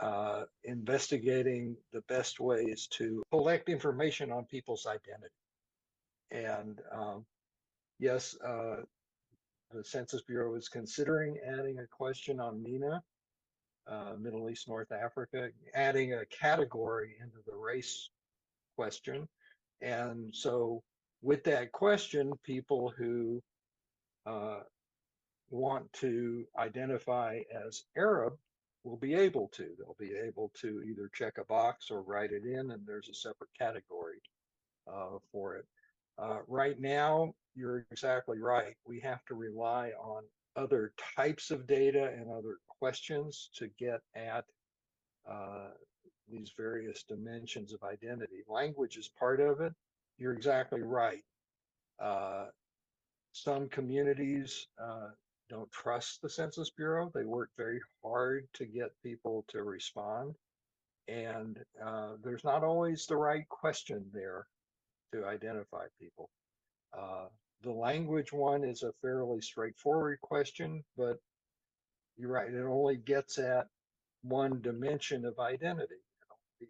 uh, 0.00 0.44
investigating 0.64 1.76
the 1.92 2.02
best 2.02 2.40
ways 2.40 2.86
to 2.92 3.22
collect 3.30 3.68
information 3.68 4.32
on 4.32 4.44
people's 4.44 4.86
identity. 4.86 5.34
And 6.30 6.80
um, 6.92 7.24
yes, 7.98 8.36
uh, 8.44 8.82
the 9.72 9.84
Census 9.84 10.22
Bureau 10.22 10.54
is 10.54 10.68
considering 10.68 11.38
adding 11.46 11.78
a 11.78 11.86
question 11.86 12.40
on 12.40 12.62
MENA 12.62 13.02
uh, 13.90 14.12
Middle 14.18 14.48
East, 14.48 14.68
North 14.68 14.92
Africa, 14.92 15.48
adding 15.74 16.14
a 16.14 16.24
category 16.26 17.16
into 17.20 17.38
the 17.46 17.56
race 17.56 18.10
question. 18.76 19.28
And 19.80 20.34
so, 20.34 20.82
with 21.22 21.44
that 21.44 21.72
question, 21.72 22.32
people 22.44 22.92
who 22.96 23.42
uh, 24.26 24.60
want 25.50 25.92
to 25.94 26.44
identify 26.58 27.40
as 27.66 27.82
Arab 27.96 28.34
will 28.84 28.96
be 28.96 29.14
able 29.14 29.48
to. 29.54 29.68
They'll 29.78 29.96
be 29.98 30.14
able 30.16 30.50
to 30.60 30.82
either 30.82 31.10
check 31.14 31.38
a 31.38 31.44
box 31.44 31.90
or 31.90 32.02
write 32.02 32.32
it 32.32 32.44
in, 32.44 32.70
and 32.70 32.86
there's 32.86 33.08
a 33.08 33.14
separate 33.14 33.50
category 33.58 34.20
uh, 34.92 35.18
for 35.32 35.56
it. 35.56 35.66
Uh, 36.18 36.38
right 36.46 36.78
now, 36.80 37.32
you're 37.54 37.86
exactly 37.90 38.38
right. 38.38 38.74
We 38.86 39.00
have 39.00 39.24
to 39.26 39.34
rely 39.34 39.90
on 39.90 40.22
other 40.56 40.92
types 41.16 41.50
of 41.50 41.66
data 41.66 42.12
and 42.16 42.30
other 42.30 42.58
questions 42.66 43.50
to 43.54 43.68
get 43.78 44.00
at 44.14 44.44
uh, 45.30 45.68
these 46.30 46.52
various 46.56 47.04
dimensions 47.04 47.72
of 47.72 47.82
identity. 47.82 48.42
Language 48.48 48.96
is 48.96 49.08
part 49.18 49.40
of 49.40 49.60
it. 49.60 49.72
You're 50.18 50.32
exactly 50.32 50.82
right. 50.82 51.22
Uh, 52.02 52.46
some 53.32 53.68
communities 53.68 54.66
uh, 54.82 55.08
don't 55.50 55.70
trust 55.72 56.22
the 56.22 56.30
Census 56.30 56.70
Bureau. 56.70 57.10
They 57.12 57.24
work 57.24 57.50
very 57.56 57.80
hard 58.02 58.46
to 58.54 58.64
get 58.64 58.90
people 59.02 59.44
to 59.48 59.64
respond. 59.64 60.34
And 61.08 61.58
uh, 61.84 62.12
there's 62.22 62.44
not 62.44 62.62
always 62.62 63.04
the 63.04 63.16
right 63.16 63.46
question 63.48 64.04
there 64.14 64.46
to 65.12 65.26
identify 65.26 65.86
people. 66.00 66.30
Uh, 66.96 67.26
the 67.62 67.72
language 67.72 68.32
one 68.32 68.64
is 68.64 68.84
a 68.84 68.92
fairly 69.02 69.40
straightforward 69.40 70.20
question, 70.22 70.84
but 70.96 71.16
you're 72.16 72.30
right, 72.30 72.52
it 72.52 72.64
only 72.64 72.96
gets 72.96 73.38
at 73.38 73.66
one 74.22 74.60
dimension 74.62 75.24
of 75.24 75.38
identity. 75.38 75.94
You 75.94 76.28
know, 76.28 76.36
it 76.60 76.68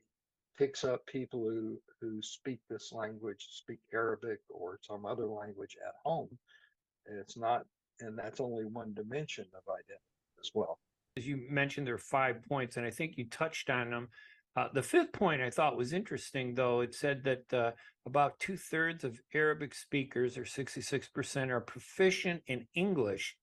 picks 0.58 0.84
up 0.84 1.04
people 1.06 1.40
who, 1.40 1.78
who 2.00 2.22
speak 2.22 2.60
this 2.70 2.92
language, 2.92 3.46
speak 3.50 3.80
Arabic 3.92 4.38
or 4.48 4.78
some 4.82 5.04
other 5.04 5.26
language 5.26 5.76
at 5.86 5.94
home. 6.04 6.28
And 7.06 7.18
it's 7.18 7.36
not, 7.36 7.66
and 8.00 8.18
that's 8.18 8.40
only 8.40 8.64
one 8.64 8.94
dimension 8.94 9.46
of 9.54 9.62
identity 9.72 10.04
as 10.40 10.50
well. 10.54 10.78
As 11.16 11.26
you 11.26 11.40
mentioned, 11.50 11.86
there 11.86 11.94
are 11.94 11.98
five 11.98 12.42
points, 12.48 12.76
and 12.76 12.86
I 12.86 12.90
think 12.90 13.16
you 13.16 13.26
touched 13.28 13.68
on 13.70 13.90
them. 13.90 14.08
Uh, 14.56 14.68
the 14.72 14.82
fifth 14.82 15.12
point 15.12 15.42
I 15.42 15.50
thought 15.50 15.76
was 15.76 15.92
interesting, 15.92 16.54
though. 16.54 16.80
It 16.80 16.94
said 16.94 17.24
that 17.24 17.52
uh, 17.52 17.70
about 18.06 18.38
two 18.38 18.56
thirds 18.56 19.04
of 19.04 19.20
Arabic 19.34 19.74
speakers, 19.74 20.36
or 20.36 20.44
66%, 20.44 21.50
are 21.50 21.60
proficient 21.60 22.42
in 22.46 22.66
English 22.74 23.36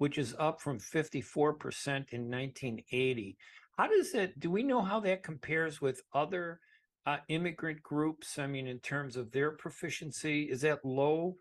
which 0.00 0.16
is 0.16 0.34
up 0.38 0.62
from 0.62 0.78
54% 0.78 1.86
in 2.08 2.30
1980. 2.30 3.36
How 3.76 3.86
does 3.86 4.12
that, 4.12 4.40
do 4.40 4.50
we 4.50 4.62
know 4.62 4.80
how 4.80 4.98
that 5.00 5.22
compares 5.22 5.82
with 5.82 6.00
other 6.14 6.58
uh, 7.04 7.18
immigrant 7.28 7.82
groups? 7.82 8.38
I 8.38 8.46
mean, 8.46 8.66
in 8.66 8.78
terms 8.78 9.18
of 9.18 9.30
their 9.30 9.50
proficiency, 9.50 10.44
is 10.44 10.62
that 10.62 10.86
low 10.86 11.36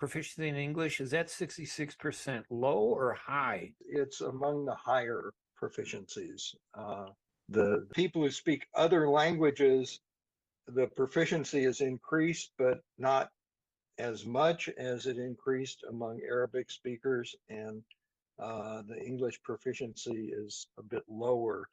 proficiency 0.00 0.48
in 0.48 0.56
English? 0.56 1.00
Is 1.00 1.10
that 1.10 1.28
66% 1.28 2.42
low 2.50 2.78
or 2.78 3.14
high? 3.14 3.72
It's 3.86 4.22
among 4.22 4.64
the 4.64 4.74
higher 4.74 5.32
proficiencies. 5.62 6.54
Uh, 6.74 7.06
the 7.50 7.86
people 7.94 8.22
who 8.22 8.30
speak 8.30 8.66
other 8.74 9.08
languages, 9.08 10.00
the 10.66 10.86
proficiency 10.88 11.64
is 11.64 11.82
increased, 11.82 12.50
but 12.58 12.80
not 12.98 13.28
as 13.98 14.24
much 14.24 14.70
as 14.78 15.06
it 15.06 15.18
increased 15.18 15.84
among 15.88 16.20
Arabic 16.22 16.70
speakers 16.70 17.36
and 17.50 17.82
uh, 18.38 18.80
the 18.88 18.98
English 19.04 19.38
proficiency 19.42 20.32
is 20.32 20.66
a 20.78 20.82
bit 20.82 21.02
lower 21.08 21.68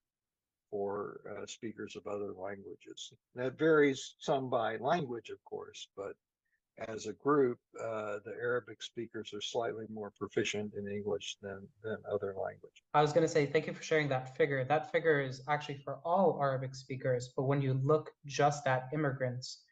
for 0.70 1.22
uh, 1.32 1.46
speakers 1.46 1.96
of 1.96 2.06
other 2.08 2.34
languages. 2.34 3.14
That 3.36 3.58
varies 3.58 4.16
some 4.20 4.50
by 4.50 4.76
language, 4.78 5.30
of 5.30 5.42
course, 5.46 5.88
but 5.96 6.14
as 6.88 7.08
a 7.08 7.14
group, 7.14 7.58
uh, 7.80 8.18
the 8.24 8.34
Arabic 8.40 8.84
speakers 8.84 9.34
are 9.34 9.42
slightly 9.42 9.86
more 9.92 10.12
proficient 10.12 10.74
in 10.76 10.88
English 10.88 11.38
than, 11.42 11.68
than 11.84 11.98
other 12.12 12.36
language. 12.42 12.84
I 12.94 13.02
was 13.02 13.12
going 13.12 13.26
to 13.26 13.32
say, 13.32 13.46
thank 13.46 13.68
you 13.68 13.74
for 13.74 13.84
sharing 13.84 14.08
that 14.10 14.36
figure. 14.38 14.64
That 14.64 14.92
figure 14.92 15.20
is 15.20 15.42
actually 15.48 15.80
for 15.80 16.00
all 16.06 16.38
Arabic 16.40 16.76
speakers, 16.76 17.32
but 17.36 17.44
when 17.44 17.62
you 17.62 17.74
look 17.74 18.12
just 18.26 18.68
at 18.68 18.90
immigrants, 18.94 19.64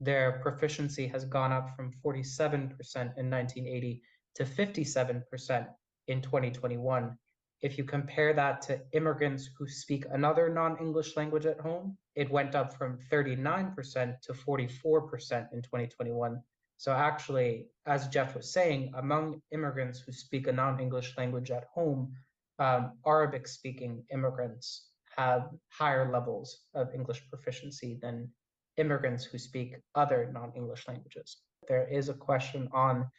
their 0.00 0.40
proficiency 0.42 1.06
has 1.06 1.24
gone 1.24 1.52
up 1.52 1.74
from 1.76 1.92
47% 2.04 2.52
in 2.56 3.30
1980 3.30 4.02
to 4.34 4.44
57% 4.44 5.66
in 6.08 6.22
2021. 6.22 7.18
If 7.62 7.76
you 7.76 7.84
compare 7.84 8.32
that 8.32 8.62
to 8.62 8.80
immigrants 8.92 9.50
who 9.58 9.68
speak 9.68 10.06
another 10.10 10.48
non-English 10.48 11.16
language 11.16 11.44
at 11.44 11.60
home, 11.60 11.98
it 12.14 12.30
went 12.30 12.54
up 12.54 12.74
from 12.74 12.98
39% 13.12 14.20
to 14.22 14.32
44% 14.32 15.52
in 15.52 15.62
2021. 15.62 16.42
So 16.78 16.92
actually, 16.92 17.66
as 17.84 18.08
Jeff 18.08 18.34
was 18.34 18.50
saying, 18.50 18.92
among 18.96 19.42
immigrants 19.52 20.00
who 20.00 20.12
speak 20.12 20.46
a 20.46 20.52
non-English 20.52 21.14
language 21.18 21.50
at 21.50 21.64
home, 21.74 22.14
um, 22.58 22.92
Arabic-speaking 23.06 24.04
immigrants 24.10 24.86
have 25.16 25.50
higher 25.68 26.10
levels 26.10 26.60
of 26.74 26.94
English 26.94 27.22
proficiency 27.28 27.98
than 28.00 28.30
immigrants 28.78 29.24
who 29.24 29.36
speak 29.36 29.76
other 29.94 30.30
non-English 30.32 30.88
languages. 30.88 31.36
There 31.68 31.86
is 31.86 32.08
a 32.08 32.14
question 32.14 32.68
on 32.72 33.10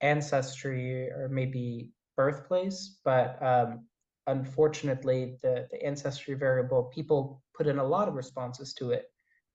ancestry 0.00 1.10
or 1.10 1.28
maybe 1.28 1.92
birthplace, 2.16 2.98
but 3.04 3.40
um, 3.42 3.86
unfortunately, 4.26 5.36
the, 5.42 5.68
the 5.70 5.82
ancestry 5.84 6.34
variable, 6.34 6.84
people 6.84 7.42
put 7.56 7.66
in 7.66 7.78
a 7.78 7.84
lot 7.84 8.08
of 8.08 8.14
responses 8.14 8.74
to 8.74 8.90
it. 8.90 9.04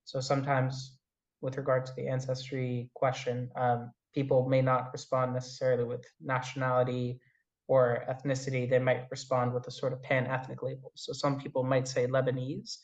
So 0.06 0.20
sometimes, 0.20 0.98
with 1.42 1.58
regard 1.58 1.86
to 1.88 1.94
the 1.96 2.08
ancestry 2.08 2.90
question, 2.94 3.52
um, 3.56 3.92
people 4.14 4.48
may 4.48 4.62
not 4.62 4.92
respond 4.92 5.34
necessarily 5.34 5.84
with 5.84 6.06
nationality 6.20 7.20
or 7.68 8.04
ethnicity. 8.10 8.70
They 8.70 8.80
might 8.80 9.08
respond 9.10 9.54
with 9.54 9.68
a 9.68 9.72
sort 9.72 9.94
of 9.94 10.04
pan 10.04 10.28
ethnic 10.28 10.62
label. 10.62 10.92
So 10.96 11.14
some 11.14 11.40
people 11.40 11.64
might 11.64 11.88
say 11.88 12.08
Lebanese, 12.08 12.78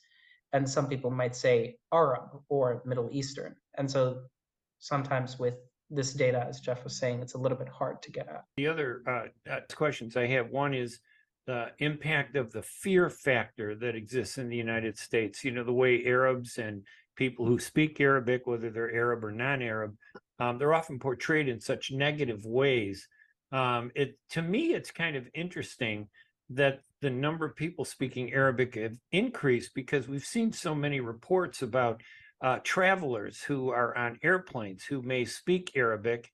and 0.54 0.70
some 0.70 0.88
people 0.88 1.12
might 1.12 1.36
say 1.36 1.78
Arab 1.94 2.30
or 2.50 2.82
Middle 2.86 3.10
Eastern. 3.12 3.56
And 3.78 3.90
so 3.90 4.22
sometimes 4.80 5.38
with 5.38 5.56
this 5.90 6.14
data, 6.14 6.46
as 6.48 6.60
Jeff 6.60 6.84
was 6.84 6.98
saying, 6.98 7.22
it's 7.22 7.34
a 7.34 7.38
little 7.38 7.58
bit 7.58 7.70
hard 7.70 8.02
to 8.04 8.12
get 8.12 8.28
at. 8.28 8.44
The 8.58 8.68
other 8.68 9.02
uh, 9.08 9.52
uh, 9.52 9.60
questions 9.74 10.18
I 10.18 10.28
have, 10.28 10.50
one 10.50 10.74
is 10.74 11.00
the 11.46 11.68
impact 11.80 12.36
of 12.36 12.52
the 12.52 12.62
fear 12.62 13.10
factor 13.10 13.74
that 13.76 13.96
exists 13.96 14.38
in 14.38 14.50
the 14.50 14.58
United 14.58 14.98
States. 14.98 15.44
You 15.44 15.52
know, 15.52 15.64
the 15.64 15.72
way 15.74 16.04
Arabs 16.06 16.58
and 16.58 16.84
people 17.16 17.46
who 17.46 17.58
speak 17.58 18.00
Arabic, 18.02 18.46
whether 18.46 18.70
they're 18.70 18.94
Arab 18.94 19.24
or 19.24 19.32
non-Arab, 19.32 19.96
um, 20.40 20.58
they're 20.58 20.74
often 20.74 21.00
portrayed 21.00 21.48
in 21.48 21.60
such 21.60 21.92
negative 21.92 22.46
ways. 22.46 23.08
Um, 23.52 23.92
it 23.96 24.20
to 24.32 24.42
me, 24.42 24.74
it's 24.74 24.92
kind 24.92 25.16
of 25.16 25.28
interesting 25.34 26.10
that 26.50 26.82
the 27.02 27.10
number 27.10 27.46
of 27.46 27.56
people 27.56 27.86
speaking 27.86 28.34
Arabic 28.34 28.76
have 28.76 28.98
increased 29.12 29.72
because 29.74 30.08
we've 30.08 30.26
seen 30.26 30.52
so 30.52 30.76
many 30.76 31.00
reports 31.00 31.62
about 31.62 32.02
uh, 32.42 32.60
travelers 32.64 33.42
who 33.42 33.70
are 33.70 33.98
on 33.98 34.20
airplanes 34.24 34.84
who 34.84 35.02
may 35.02 35.26
speak 35.26 35.72
Arabic. 35.76 36.32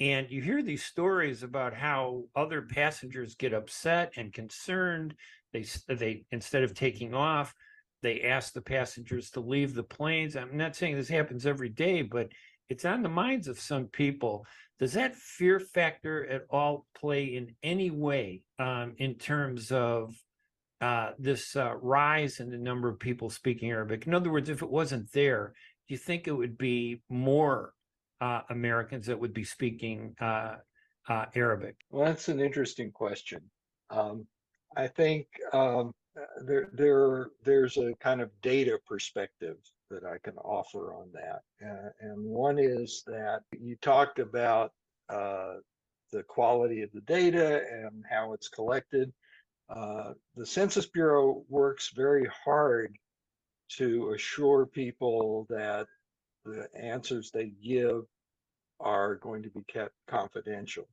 And 0.00 0.30
you 0.30 0.42
hear 0.42 0.62
these 0.62 0.84
stories 0.84 1.42
about 1.42 1.74
how 1.74 2.24
other 2.34 2.62
passengers 2.62 3.34
get 3.34 3.52
upset 3.52 4.12
and 4.16 4.32
concerned. 4.32 5.14
They, 5.52 5.64
they 5.88 6.24
instead 6.32 6.64
of 6.64 6.74
taking 6.74 7.14
off, 7.14 7.54
they 8.02 8.22
ask 8.22 8.52
the 8.52 8.62
passengers 8.62 9.30
to 9.30 9.40
leave 9.40 9.74
the 9.74 9.84
planes. 9.84 10.34
I'm 10.34 10.56
not 10.56 10.74
saying 10.74 10.96
this 10.96 11.08
happens 11.08 11.46
every 11.46 11.68
day, 11.68 12.02
but 12.02 12.28
it's 12.68 12.84
on 12.84 13.02
the 13.02 13.08
minds 13.08 13.48
of 13.48 13.60
some 13.60 13.86
people. 13.86 14.46
Does 14.80 14.94
that 14.94 15.14
fear 15.14 15.60
factor 15.60 16.26
at 16.26 16.42
all 16.50 16.86
play 16.94 17.36
in 17.36 17.54
any 17.62 17.90
way 17.90 18.42
um, 18.58 18.94
in 18.98 19.14
terms 19.14 19.70
of 19.70 20.14
uh, 20.82 21.12
this 21.16 21.54
uh, 21.54 21.74
rise 21.80 22.40
in 22.40 22.50
the 22.50 22.58
number 22.58 22.88
of 22.88 22.98
people 22.98 23.30
speaking 23.30 23.70
Arabic? 23.70 24.06
In 24.06 24.14
other 24.14 24.32
words, 24.32 24.48
if 24.48 24.62
it 24.62 24.70
wasn't 24.70 25.10
there, 25.12 25.54
do 25.86 25.94
you 25.94 25.98
think 25.98 26.26
it 26.26 26.32
would 26.32 26.58
be 26.58 27.00
more 27.08 27.72
uh, 28.20 28.40
Americans 28.50 29.06
that 29.06 29.18
would 29.18 29.32
be 29.32 29.44
speaking 29.44 30.14
uh, 30.20 30.56
uh, 31.08 31.26
Arabic? 31.36 31.76
Well, 31.90 32.06
that's 32.06 32.28
an 32.28 32.40
interesting 32.40 32.90
question. 32.90 33.40
Um, 33.90 34.26
I 34.76 34.88
think 34.88 35.28
um, 35.52 35.92
there 36.44 36.68
there 36.72 37.28
there's 37.44 37.76
a 37.76 37.94
kind 38.00 38.20
of 38.20 38.30
data 38.42 38.76
perspective 38.84 39.58
that 39.88 40.04
I 40.04 40.18
can 40.24 40.36
offer 40.38 40.94
on 40.94 41.10
that, 41.12 41.42
and 42.00 42.24
one 42.24 42.58
is 42.58 43.04
that 43.06 43.42
you 43.56 43.76
talked 43.76 44.18
about 44.18 44.72
the 45.08 46.22
quality 46.24 46.82
of 46.82 46.90
the 46.92 47.00
data 47.02 47.62
and 47.70 48.04
how 48.10 48.32
it's 48.32 48.48
collected. 48.48 49.12
Uh, 49.74 50.12
the 50.36 50.44
Census 50.44 50.86
Bureau 50.86 51.44
works 51.48 51.92
very 51.94 52.28
hard 52.44 52.94
to 53.70 54.12
assure 54.12 54.66
people 54.66 55.46
that 55.48 55.86
the 56.44 56.68
answers 56.78 57.30
they 57.30 57.52
give 57.64 58.02
are 58.80 59.14
going 59.16 59.42
to 59.42 59.48
be 59.50 59.62
kept 59.64 59.94
confidential. 60.06 60.86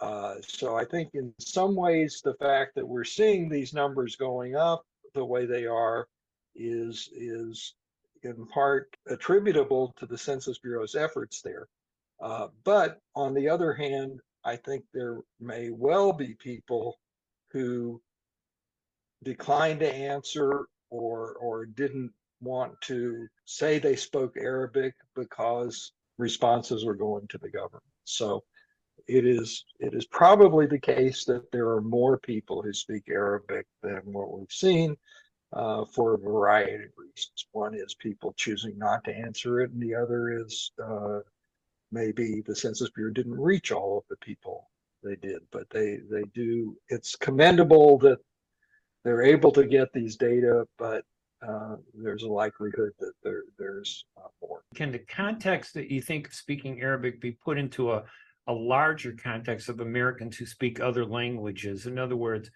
Uh, 0.00 0.34
so 0.46 0.76
I 0.76 0.84
think 0.84 1.10
in 1.14 1.32
some 1.38 1.74
ways, 1.76 2.20
the 2.22 2.34
fact 2.34 2.74
that 2.74 2.86
we're 2.86 3.04
seeing 3.04 3.48
these 3.48 3.72
numbers 3.72 4.16
going 4.16 4.54
up 4.56 4.84
the 5.14 5.24
way 5.24 5.46
they 5.46 5.66
are 5.66 6.08
is 6.54 7.08
is 7.14 7.74
in 8.22 8.46
part 8.46 8.94
attributable 9.08 9.94
to 9.96 10.06
the 10.06 10.18
Census 10.18 10.58
Bureau's 10.58 10.94
efforts 10.94 11.40
there. 11.40 11.68
Uh, 12.20 12.48
but 12.64 12.98
on 13.14 13.34
the 13.34 13.48
other 13.48 13.72
hand, 13.72 14.20
I 14.44 14.56
think 14.56 14.84
there 14.92 15.18
may 15.40 15.70
well 15.70 16.12
be 16.12 16.34
people 16.34 16.98
who 17.50 18.02
declined 19.24 19.80
to 19.80 19.92
answer 19.92 20.66
or 20.90 21.34
or 21.34 21.66
didn't 21.66 22.12
want 22.40 22.80
to 22.82 23.26
say 23.46 23.78
they 23.78 23.96
spoke 23.96 24.34
Arabic 24.38 24.94
because 25.16 25.92
responses 26.18 26.84
were 26.84 26.94
going 26.94 27.26
to 27.28 27.38
the 27.38 27.50
government. 27.50 27.82
So 28.04 28.44
it 29.08 29.26
is 29.26 29.64
it 29.80 29.94
is 29.94 30.06
probably 30.06 30.66
the 30.66 30.78
case 30.78 31.24
that 31.24 31.50
there 31.52 31.68
are 31.68 31.82
more 31.82 32.18
people 32.18 32.62
who 32.62 32.72
speak 32.72 33.04
Arabic 33.08 33.66
than 33.82 34.00
what 34.04 34.32
we've 34.32 34.52
seen 34.52 34.96
uh, 35.52 35.84
for 35.84 36.14
a 36.14 36.18
variety 36.18 36.84
of 36.84 36.90
reasons. 36.96 37.46
One 37.52 37.74
is 37.74 37.94
people 37.94 38.34
choosing 38.36 38.78
not 38.78 39.04
to 39.04 39.16
answer 39.16 39.60
it, 39.60 39.70
and 39.70 39.82
the 39.82 39.94
other 39.94 40.40
is 40.40 40.72
uh, 40.82 41.20
maybe 41.92 42.42
the 42.46 42.56
Census 42.56 42.90
Bureau 42.90 43.12
didn't 43.12 43.40
reach 43.40 43.72
all 43.72 43.98
of 43.98 44.04
the 44.08 44.16
people 44.16 44.70
they 45.02 45.16
did, 45.16 45.40
but 45.50 45.68
they 45.70 45.98
they 46.10 46.24
do. 46.34 46.76
It's 46.88 47.16
commendable 47.16 47.98
that 47.98 48.18
they're 49.04 49.22
able 49.22 49.52
to 49.52 49.66
get 49.66 49.92
these 49.92 50.16
data, 50.16 50.66
but 50.78 51.04
uh, 51.46 51.76
there's 51.92 52.22
a 52.22 52.28
likelihood 52.28 52.92
that 52.98 53.12
there 53.22 53.42
there's 53.58 54.06
uh, 54.16 54.28
more. 54.40 54.62
Can 54.74 54.92
the 54.92 54.98
context 55.00 55.74
that 55.74 55.90
you 55.90 56.00
think 56.00 56.28
of 56.28 56.34
speaking 56.34 56.80
Arabic 56.80 57.20
be 57.20 57.32
put 57.32 57.58
into 57.58 57.92
a 57.92 58.04
a 58.46 58.52
larger 58.52 59.12
context 59.12 59.68
of 59.68 59.80
Americans 59.80 60.36
who 60.36 60.46
speak 60.46 60.80
other 60.80 61.04
languages? 61.04 61.86
In 61.86 61.98
other 61.98 62.16
words, 62.16 62.50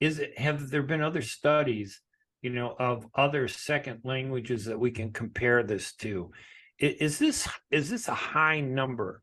is 0.00 0.18
it 0.18 0.36
have 0.38 0.70
there 0.70 0.82
been 0.82 1.02
other 1.02 1.22
studies, 1.22 2.00
you 2.42 2.50
know, 2.50 2.74
of 2.78 3.06
other 3.14 3.46
second 3.46 4.00
languages 4.04 4.64
that 4.64 4.78
we 4.78 4.90
can 4.90 5.12
compare 5.12 5.62
this 5.62 5.94
to? 5.96 6.32
Is 6.78 7.18
this 7.18 7.48
is 7.70 7.90
this 7.90 8.08
a 8.08 8.14
high 8.14 8.60
number 8.60 9.22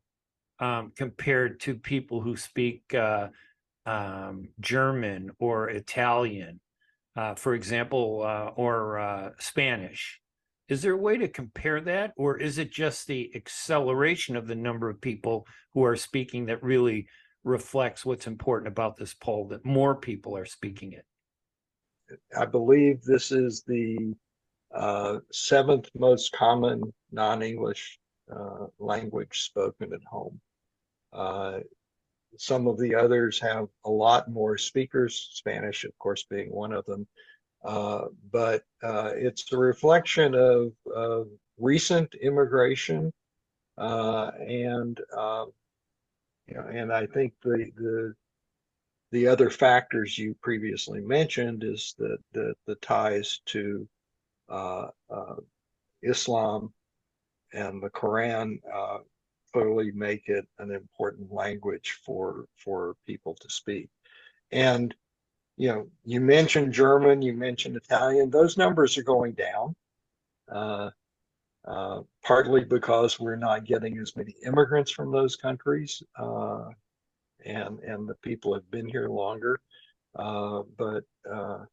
um, 0.60 0.92
compared 0.96 1.60
to 1.60 1.74
people 1.74 2.22
who 2.22 2.36
speak 2.36 2.94
uh, 2.94 3.28
um, 3.84 4.48
German 4.60 5.30
or 5.38 5.68
Italian, 5.68 6.60
uh, 7.20 7.34
for 7.34 7.52
example, 7.52 8.22
uh, 8.24 8.50
or 8.56 8.98
uh, 8.98 9.30
Spanish. 9.38 10.18
Is 10.70 10.80
there 10.80 10.94
a 10.94 11.06
way 11.08 11.18
to 11.18 11.28
compare 11.28 11.78
that, 11.82 12.12
or 12.16 12.38
is 12.38 12.56
it 12.56 12.72
just 12.72 13.06
the 13.06 13.30
acceleration 13.34 14.36
of 14.36 14.46
the 14.46 14.54
number 14.54 14.88
of 14.88 15.02
people 15.02 15.46
who 15.74 15.84
are 15.84 15.96
speaking 15.96 16.46
that 16.46 16.62
really 16.62 17.08
reflects 17.44 18.06
what's 18.06 18.26
important 18.26 18.68
about 18.68 18.96
this 18.96 19.12
poll 19.12 19.48
that 19.48 19.66
more 19.66 19.96
people 19.96 20.34
are 20.34 20.46
speaking 20.46 20.92
it? 20.92 21.04
I 22.34 22.46
believe 22.46 23.02
this 23.02 23.32
is 23.32 23.64
the 23.66 24.14
uh, 24.74 25.18
seventh 25.30 25.90
most 25.94 26.32
common 26.32 26.80
non 27.12 27.42
English 27.42 27.98
uh, 28.34 28.66
language 28.78 29.42
spoken 29.42 29.92
at 29.92 30.00
home. 30.10 30.40
Uh, 32.32 32.36
some 32.38 32.66
of 32.66 32.78
the 32.78 32.94
others 32.94 33.40
have 33.40 33.68
a 33.84 33.90
lot 33.90 34.30
more 34.30 34.58
speakers, 34.58 35.30
Spanish, 35.32 35.84
of 35.84 35.96
course, 35.98 36.24
being 36.24 36.50
one 36.50 36.72
of 36.72 36.84
them. 36.86 37.06
Uh, 37.64 38.06
but 38.32 38.62
uh, 38.82 39.12
it's 39.14 39.52
a 39.52 39.56
reflection 39.56 40.34
of, 40.34 40.72
of 40.94 41.28
recent 41.58 42.14
immigration, 42.14 43.12
uh, 43.76 44.30
and 44.40 45.00
um, 45.16 45.52
you 46.46 46.54
know, 46.54 46.66
and 46.72 46.92
I 46.92 47.06
think 47.06 47.34
the 47.42 47.70
the 47.76 48.14
the 49.12 49.26
other 49.26 49.50
factors 49.50 50.16
you 50.16 50.34
previously 50.40 51.00
mentioned 51.00 51.64
is 51.64 51.94
that 51.98 52.18
the, 52.32 52.54
the 52.66 52.76
ties 52.76 53.40
to 53.46 53.88
uh, 54.48 54.88
uh, 55.10 55.34
Islam 56.02 56.72
and 57.52 57.82
the 57.82 57.90
Quran 57.90 58.58
clearly 59.52 59.92
make 59.92 60.28
it 60.28 60.46
an 60.58 60.70
important 60.70 61.32
language 61.32 61.98
for 62.04 62.46
for 62.56 62.96
people 63.06 63.34
to 63.40 63.50
speak. 63.50 63.88
And 64.52 64.94
you 65.56 65.68
know, 65.68 65.88
you 66.04 66.20
mentioned 66.20 66.72
German, 66.72 67.22
you 67.22 67.34
mentioned 67.34 67.76
Italian; 67.76 68.30
those 68.30 68.56
numbers 68.56 68.96
are 68.98 69.02
going 69.02 69.32
down. 69.32 69.74
Uh, 70.50 70.90
uh, 71.66 72.00
partly 72.24 72.64
because 72.64 73.20
we're 73.20 73.36
not 73.36 73.64
getting 73.64 73.98
as 73.98 74.16
many 74.16 74.34
immigrants 74.46 74.90
from 74.90 75.12
those 75.12 75.36
countries, 75.36 76.02
uh, 76.18 76.70
and 77.44 77.78
and 77.80 78.08
the 78.08 78.14
people 78.22 78.54
have 78.54 78.68
been 78.70 78.88
here 78.88 79.08
longer. 79.08 79.60
Uh, 80.16 80.62
but 80.78 81.04
uh, 81.30 81.64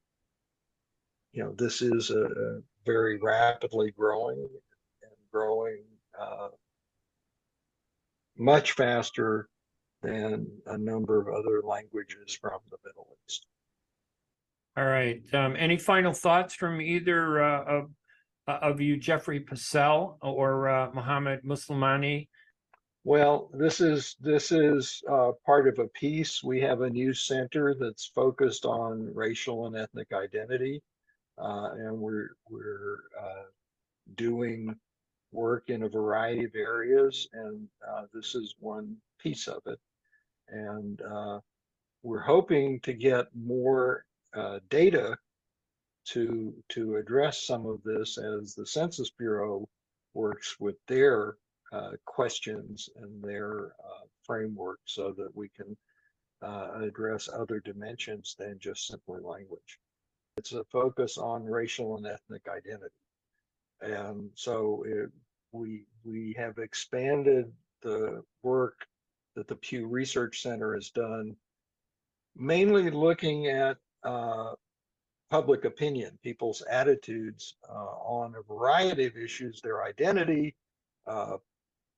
you 1.32 1.44
know, 1.44 1.54
this 1.54 1.82
is 1.82 2.10
a, 2.10 2.24
a, 2.24 2.62
very 2.86 3.18
rapidly 3.18 3.92
growing 3.92 4.40
and 4.40 5.12
growing 5.32 5.84
uh, 6.20 6.50
much 8.38 8.74
faster 8.74 9.50
than 10.02 10.48
a 10.68 10.78
number 10.78 11.20
of 11.20 11.28
other 11.28 11.62
languages 11.64 12.38
from 12.40 12.60
the 12.70 12.78
Middle 12.86 13.08
East. 13.26 13.46
All 14.78 14.86
right. 14.86 15.22
Um, 15.34 15.56
any 15.58 15.78
final 15.78 16.14
thoughts 16.14 16.54
from 16.54 16.82
either 16.82 17.44
uh, 17.44 17.64
of 17.64 17.92
uh, 18.48 18.60
of 18.62 18.80
you, 18.80 18.96
Jeffrey 18.96 19.40
Passel 19.40 20.18
or 20.22 20.70
uh, 20.70 20.92
Mohamad 20.92 21.44
Moslimani? 21.44 22.28
Well, 23.04 23.50
this 23.54 23.82
is 23.82 24.16
this 24.20 24.52
is 24.52 25.02
uh, 25.10 25.32
part 25.46 25.68
of 25.68 25.80
a 25.80 25.88
piece. 25.88 26.44
We 26.44 26.62
have 26.62 26.82
a 26.82 26.90
new 26.90 27.14
center 27.14 27.74
that's 27.74 28.12
focused 28.14 28.66
on 28.66 29.14
racial 29.14 29.66
and 29.66 29.76
ethnic 29.76 30.12
identity, 30.14 30.82
uh, 31.38 31.70
and 31.78 31.98
we're 31.98 32.32
we're 32.50 32.98
uh, 33.20 33.46
doing 34.16 34.76
work 35.32 35.70
in 35.70 35.84
a 35.84 35.90
variety 35.90 36.46
of 36.46 36.56
areas, 36.56 37.28
and 37.34 37.68
uh, 37.88 38.04
this 38.14 38.36
is 38.36 38.56
one 38.60 38.96
piece 39.20 39.48
of 39.48 39.62
it. 39.66 39.80
And 40.50 41.02
uh, 41.02 41.40
we're 42.04 42.22
hoping 42.22 42.80
to 42.82 42.94
get 42.94 43.28
more 43.36 44.06
uh, 44.36 44.60
data 44.70 45.18
to 46.06 46.54
to 46.70 46.96
address 46.96 47.46
some 47.46 47.66
of 47.66 47.84
this 47.84 48.18
as 48.18 48.56
the 48.56 48.66
Census 48.66 49.10
Bureau 49.10 49.68
works 50.14 50.58
with 50.60 50.76
their 50.88 51.36
uh, 51.72 51.92
questions 52.06 52.90
and 52.96 53.22
their 53.22 53.74
uh, 53.84 54.06
framework 54.24 54.80
so 54.86 55.12
that 55.18 55.36
we 55.36 55.50
can 55.50 55.76
uh, 56.42 56.80
address 56.82 57.28
other 57.34 57.60
dimensions 57.60 58.36
than 58.40 58.58
just 58.60 58.88
simply 58.88 59.20
language. 59.22 59.80
It's 60.38 60.54
a 60.54 60.64
focus 60.66 61.18
on 61.18 61.44
racial 61.44 61.98
and 61.98 62.06
ethnic 62.06 62.48
identity. 62.48 62.94
And 63.82 64.30
so 64.36 64.84
it, 64.88 65.10
we 65.52 65.86
we 66.04 66.36
have 66.38 66.58
expanded 66.58 67.52
the 67.82 68.24
work 68.44 68.88
that 69.36 69.48
the 69.48 69.56
Pew 69.56 69.88
Research 69.88 70.42
Center 70.42 70.74
has 70.74 70.90
done, 70.90 71.36
mainly 72.36 72.90
looking 72.90 73.48
at 73.48 73.78
uh, 74.04 74.54
public 75.30 75.66
opinion, 75.66 76.18
people's 76.24 76.64
attitudes 76.70 77.56
uh, 77.70 77.74
on 77.74 78.34
a 78.36 78.54
variety 78.54 79.06
of 79.06 79.18
issues, 79.18 79.62
their 79.62 79.84
identity, 79.84 80.56
uh, 81.06 81.38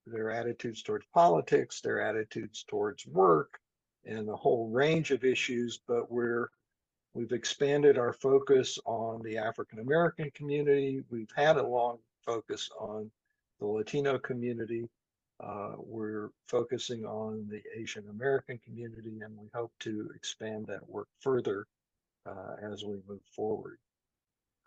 their 0.06 0.30
attitudes 0.30 0.82
towards 0.82 1.06
politics, 1.14 1.80
their 1.80 2.00
attitudes 2.00 2.64
towards 2.68 3.06
work, 3.06 3.58
and 4.04 4.28
a 4.28 4.36
whole 4.36 4.68
range 4.68 5.10
of 5.10 5.24
issues. 5.24 5.80
But 5.86 6.10
we're 6.10 6.48
we've 7.14 7.32
expanded 7.32 7.98
our 7.98 8.12
focus 8.12 8.78
on 8.84 9.22
the 9.22 9.36
African 9.36 9.80
American 9.80 10.30
community. 10.34 11.02
We've 11.10 11.32
had 11.34 11.56
a 11.56 11.66
long 11.66 11.98
focus 12.24 12.70
on 12.78 13.10
the 13.58 13.66
Latino 13.66 14.18
community. 14.18 14.88
Uh, 15.42 15.72
we're 15.78 16.30
focusing 16.48 17.04
on 17.04 17.46
the 17.48 17.62
Asian 17.74 18.04
American 18.10 18.58
community, 18.64 19.20
and 19.22 19.36
we 19.38 19.48
hope 19.54 19.72
to 19.80 20.10
expand 20.14 20.66
that 20.66 20.86
work 20.88 21.08
further 21.20 21.66
uh, 22.26 22.56
as 22.62 22.84
we 22.84 22.96
move 23.08 23.22
forward. 23.34 23.78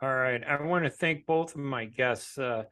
All 0.02 0.16
right. 0.16 0.44
I 0.44 0.62
want 0.64 0.84
to 0.84 0.90
thank 0.90 1.26
both 1.26 1.56
of 1.56 1.62
my 1.62 1.86
guests. 1.86 2.38
Uh, 2.38 2.64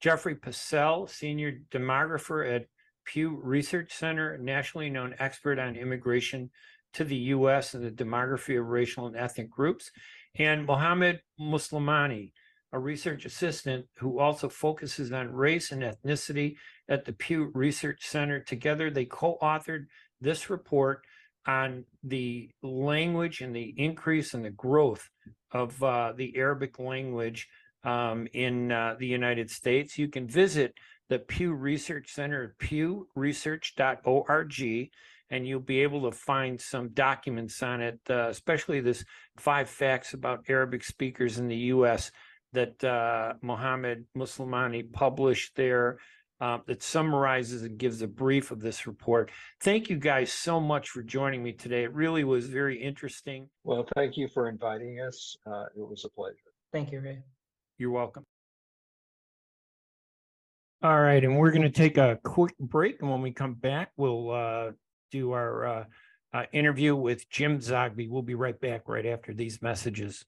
Jeffrey 0.00 0.34
Passel, 0.34 1.06
Senior 1.06 1.60
Demographer 1.70 2.54
at 2.54 2.66
Pew 3.04 3.40
Research 3.42 3.92
Center, 3.92 4.36
nationally 4.36 4.90
known 4.90 5.14
expert 5.18 5.58
on 5.58 5.76
immigration 5.76 6.50
to 6.94 7.04
the 7.04 7.16
U.S. 7.16 7.74
and 7.74 7.84
the 7.84 7.90
demography 7.90 8.58
of 8.58 8.66
racial 8.66 9.06
and 9.06 9.16
ethnic 9.16 9.50
groups, 9.50 9.90
and 10.36 10.66
Mohamad 10.66 11.20
Moslimani, 11.40 12.32
a 12.72 12.78
research 12.78 13.24
assistant 13.24 13.86
who 13.98 14.18
also 14.18 14.48
focuses 14.48 15.12
on 15.12 15.32
race 15.32 15.70
and 15.70 15.82
ethnicity 15.82 16.56
at 16.88 17.04
the 17.04 17.12
Pew 17.12 17.52
Research 17.54 18.06
Center. 18.06 18.40
Together, 18.40 18.90
they 18.90 19.04
co 19.04 19.38
authored 19.40 19.86
this 20.20 20.50
report 20.50 21.02
on 21.46 21.84
the 22.02 22.50
language 22.62 23.42
and 23.42 23.54
the 23.54 23.74
increase 23.76 24.34
and 24.34 24.44
the 24.44 24.50
growth 24.50 25.08
of 25.52 25.80
uh, 25.82 26.12
the 26.16 26.36
Arabic 26.36 26.78
language 26.78 27.48
um, 27.84 28.26
in 28.32 28.72
uh, 28.72 28.96
the 28.98 29.06
United 29.06 29.50
States. 29.50 29.98
You 29.98 30.08
can 30.08 30.26
visit 30.26 30.74
the 31.08 31.18
Pew 31.18 31.52
Research 31.52 32.12
Center 32.12 32.44
at 32.44 32.58
pewresearch.org 32.66 34.90
and 35.30 35.46
you'll 35.46 35.60
be 35.60 35.80
able 35.80 36.02
to 36.02 36.16
find 36.16 36.60
some 36.60 36.88
documents 36.90 37.62
on 37.62 37.80
it, 37.80 38.00
uh, 38.10 38.28
especially 38.28 38.80
this 38.80 39.04
five 39.36 39.68
facts 39.68 40.14
about 40.14 40.44
Arabic 40.48 40.84
speakers 40.84 41.38
in 41.38 41.48
the 41.48 41.56
U.S. 41.56 42.10
that 42.52 42.82
uh, 42.84 43.34
Mohamad 43.42 44.04
Moslimani 44.16 44.92
published 44.92 45.56
there 45.56 45.98
uh, 46.40 46.58
that 46.66 46.82
summarizes 46.82 47.62
and 47.62 47.78
gives 47.78 48.02
a 48.02 48.08
brief 48.08 48.50
of 48.50 48.60
this 48.60 48.86
report. 48.86 49.30
Thank 49.62 49.88
you 49.88 49.96
guys 49.96 50.32
so 50.32 50.60
much 50.60 50.90
for 50.90 51.02
joining 51.02 51.42
me 51.42 51.52
today. 51.52 51.84
It 51.84 51.92
really 51.92 52.24
was 52.24 52.46
very 52.46 52.80
interesting. 52.80 53.48
Well, 53.62 53.86
thank 53.94 54.16
you 54.16 54.28
for 54.28 54.48
inviting 54.48 55.00
us. 55.00 55.36
Uh, 55.46 55.64
it 55.76 55.88
was 55.88 56.04
a 56.04 56.10
pleasure. 56.10 56.36
Thank 56.72 56.92
you, 56.92 57.00
Ray. 57.00 57.22
You're 57.78 57.92
welcome. 57.92 58.24
All 60.82 61.00
right, 61.00 61.24
and 61.24 61.38
we're 61.38 61.50
going 61.50 61.62
to 61.62 61.70
take 61.70 61.96
a 61.96 62.18
quick 62.24 62.54
break, 62.58 63.00
and 63.00 63.10
when 63.10 63.22
we 63.22 63.30
come 63.30 63.54
back, 63.54 63.92
we'll 63.96 64.30
uh, 64.30 64.72
do 65.14 65.32
our 65.32 65.66
uh, 65.66 65.84
uh, 66.32 66.44
interview 66.52 66.96
with 66.96 67.30
Jim 67.30 67.60
Zogby. 67.60 68.08
We'll 68.10 68.22
be 68.22 68.34
right 68.34 68.60
back 68.60 68.88
right 68.88 69.06
after 69.06 69.32
these 69.32 69.62
messages. 69.62 70.24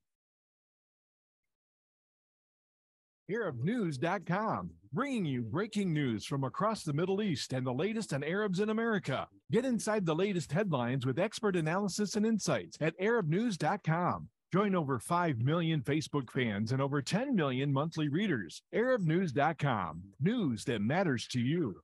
ArabNews.com, 3.29 4.70
bringing 4.92 5.25
you 5.25 5.42
breaking 5.42 5.92
news 5.92 6.25
from 6.25 6.44
across 6.44 6.85
the 6.85 6.92
Middle 6.92 7.20
East 7.20 7.53
and 7.53 7.66
the 7.66 7.72
latest 7.72 8.14
on 8.14 8.22
Arabs 8.22 8.61
in 8.61 8.70
America. 8.70 9.27
Get 9.51 9.64
inside 9.64 10.07
the 10.07 10.14
latest 10.14 10.53
headlines 10.53 11.05
with 11.05 11.18
expert 11.18 11.57
analysis 11.57 12.14
and 12.14 12.25
insights 12.25 12.79
at 12.81 12.96
ArabNews.com. 13.01 14.29
Join 14.53 14.77
over 14.77 15.01
5 15.01 15.40
million 15.40 15.81
Facebook 15.81 16.31
fans 16.31 16.70
and 16.70 16.81
over 16.81 17.03
10 17.03 17.35
million 17.35 17.72
monthly 17.72 18.09
readers. 18.09 18.62
ArabNews.com, 18.72 20.03
news 20.20 20.64
that 20.66 20.81
matters 20.81 21.27
to 21.33 21.40
you. 21.40 21.83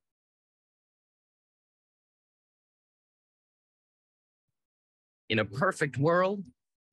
In 5.29 5.39
a 5.39 5.45
mm-hmm. 5.45 5.55
perfect 5.55 5.97
world, 5.97 6.43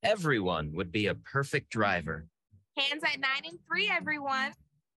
everyone 0.03 0.71
would 0.73 0.91
be 0.91 1.07
a 1.07 1.15
perfect 1.15 1.69
driver. 1.69 2.27
Hands 2.77 3.03
at 3.03 3.19
nine 3.19 3.43
and 3.45 3.59
three, 3.67 3.89
everyone. 3.91 4.53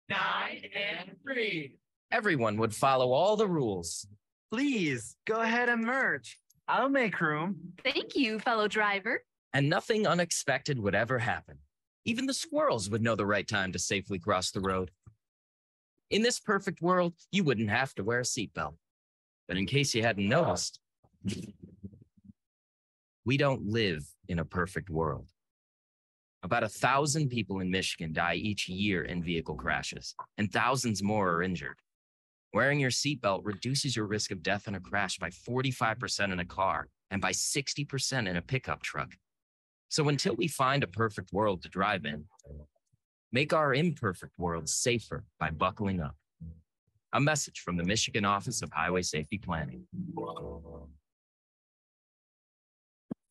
Nine 0.09 0.63
and 0.75 1.17
three. 1.23 1.77
Everyone 2.13 2.57
would 2.59 2.75
follow 2.75 3.13
all 3.13 3.37
the 3.37 3.49
rules. 3.49 4.07
Please 4.53 5.17
go 5.27 5.41
ahead 5.41 5.69
and 5.69 5.85
merge. 5.85 6.39
I'll 6.69 6.89
make 6.89 7.21
room. 7.21 7.57
Thank 7.83 8.15
you, 8.15 8.39
fellow 8.39 8.69
driver. 8.69 9.23
And 9.53 9.69
nothing 9.69 10.07
unexpected 10.07 10.79
would 10.79 10.95
ever 10.95 11.19
happen. 11.19 11.59
Even 12.05 12.27
the 12.27 12.35
squirrels 12.35 12.89
would 12.91 13.03
know 13.03 13.17
the 13.17 13.27
right 13.27 13.47
time 13.47 13.73
to 13.73 13.79
safely 13.79 14.19
cross 14.19 14.51
the 14.51 14.61
road. 14.61 14.91
In 16.11 16.23
this 16.23 16.39
perfect 16.39 16.81
world, 16.83 17.15
you 17.33 17.45
wouldn't 17.45 17.71
have 17.71 17.95
to 17.95 18.05
wear 18.05 18.21
a 18.21 18.23
seatbelt. 18.23 18.77
But 19.49 19.57
in 19.57 19.67
case 19.67 19.95
you 19.95 20.03
hadn't 20.03 20.29
noticed, 20.29 20.81
we 23.25 23.37
don't 23.37 23.67
live 23.67 24.05
in 24.29 24.39
a 24.39 24.45
perfect 24.45 24.91
world. 24.91 25.29
About 26.43 26.63
a 26.63 26.69
thousand 26.69 27.31
people 27.31 27.61
in 27.61 27.71
Michigan 27.71 28.13
die 28.13 28.35
each 28.35 28.69
year 28.69 29.03
in 29.05 29.23
vehicle 29.23 29.55
crashes, 29.55 30.15
and 30.37 30.53
thousands 30.53 31.03
more 31.03 31.31
are 31.31 31.43
injured. 31.43 31.79
Wearing 32.53 32.79
your 32.79 32.91
seatbelt 32.91 33.41
reduces 33.45 33.97
your 33.97 34.07
risk 34.07 34.31
of 34.31 34.43
death 34.43 34.69
in 34.69 34.75
a 34.75 34.81
crash 34.81 35.19
by 35.19 35.31
45% 35.31 36.33
in 36.33 36.39
a 36.39 36.45
car 36.45 36.89
and 37.11 37.21
by 37.21 37.33
60% 37.33 38.29
in 38.29 38.37
a 38.37 38.43
pickup 38.43 38.83
truck. 38.83 39.15
So 39.89 40.09
until 40.09 40.37
we 40.37 40.49
find 40.49 40.85
a 40.85 40.89
perfect 40.89 41.33
world 41.33 41.63
to 41.63 41.69
drive 41.69 42.05
in, 42.05 42.25
make 43.33 43.53
our 43.53 43.75
imperfect 43.75 44.39
world 44.39 44.69
safer 44.69 45.25
by 45.41 45.51
buckling 45.51 46.01
up. 46.01 46.15
A 47.15 47.21
message 47.21 47.61
from 47.61 47.77
the 47.77 47.85
Michigan 47.85 48.25
Office 48.25 48.61
of 48.61 48.71
Highway 48.73 49.03
Safety 49.03 49.39
Planning. 49.39 49.85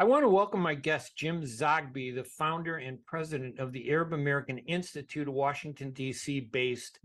I 0.00 0.04
want 0.04 0.22
to 0.22 0.28
welcome 0.28 0.60
my 0.60 0.76
guest, 0.76 1.16
Jim 1.16 1.42
Zogby, 1.42 2.14
the 2.14 2.22
founder 2.22 2.76
and 2.76 3.04
president 3.04 3.58
of 3.58 3.72
the 3.72 3.90
Arab 3.90 4.12
American 4.12 4.58
Institute, 4.58 5.26
a 5.26 5.32
Washington, 5.32 5.90
D.C. 5.90 6.38
based 6.52 7.00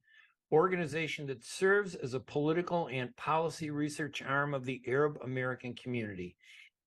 organization 0.52 1.26
that 1.26 1.44
serves 1.44 1.96
as 1.96 2.14
a 2.14 2.20
political 2.20 2.90
and 2.90 3.16
policy 3.18 3.72
research 3.72 4.22
arm 4.22 4.54
of 4.54 4.64
the 4.64 4.80
Arab 4.86 5.18
American 5.24 5.74
community. 5.74 6.36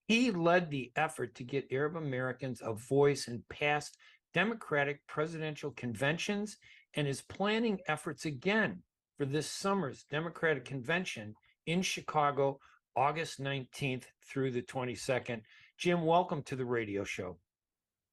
He 0.07 0.31
led 0.31 0.71
the 0.71 0.93
effort 0.95 1.35
to 1.35 1.43
get 1.43 1.67
Arab 1.73 1.97
Americans 1.97 2.63
a 2.65 2.73
voice 2.73 3.27
in 3.27 3.43
past 3.51 3.97
Democratic 4.33 5.05
presidential 5.09 5.73
conventions 5.73 6.57
and 6.95 7.09
is 7.09 7.23
planning 7.23 7.81
efforts 7.89 8.27
again 8.27 8.81
for 9.19 9.25
this 9.25 9.51
summer's 9.51 10.05
Democratic 10.05 10.67
convention 10.67 11.35
in 11.67 11.83
Chicago, 11.83 12.61
August 12.95 13.43
19th 13.43 14.05
through 14.25 14.53
the 14.53 14.63
22nd. 14.63 15.41
Jim, 15.79 16.07
welcome 16.07 16.43
to 16.45 16.57
the 16.57 16.65
radio 16.65 17.05
show. 17.05 17.37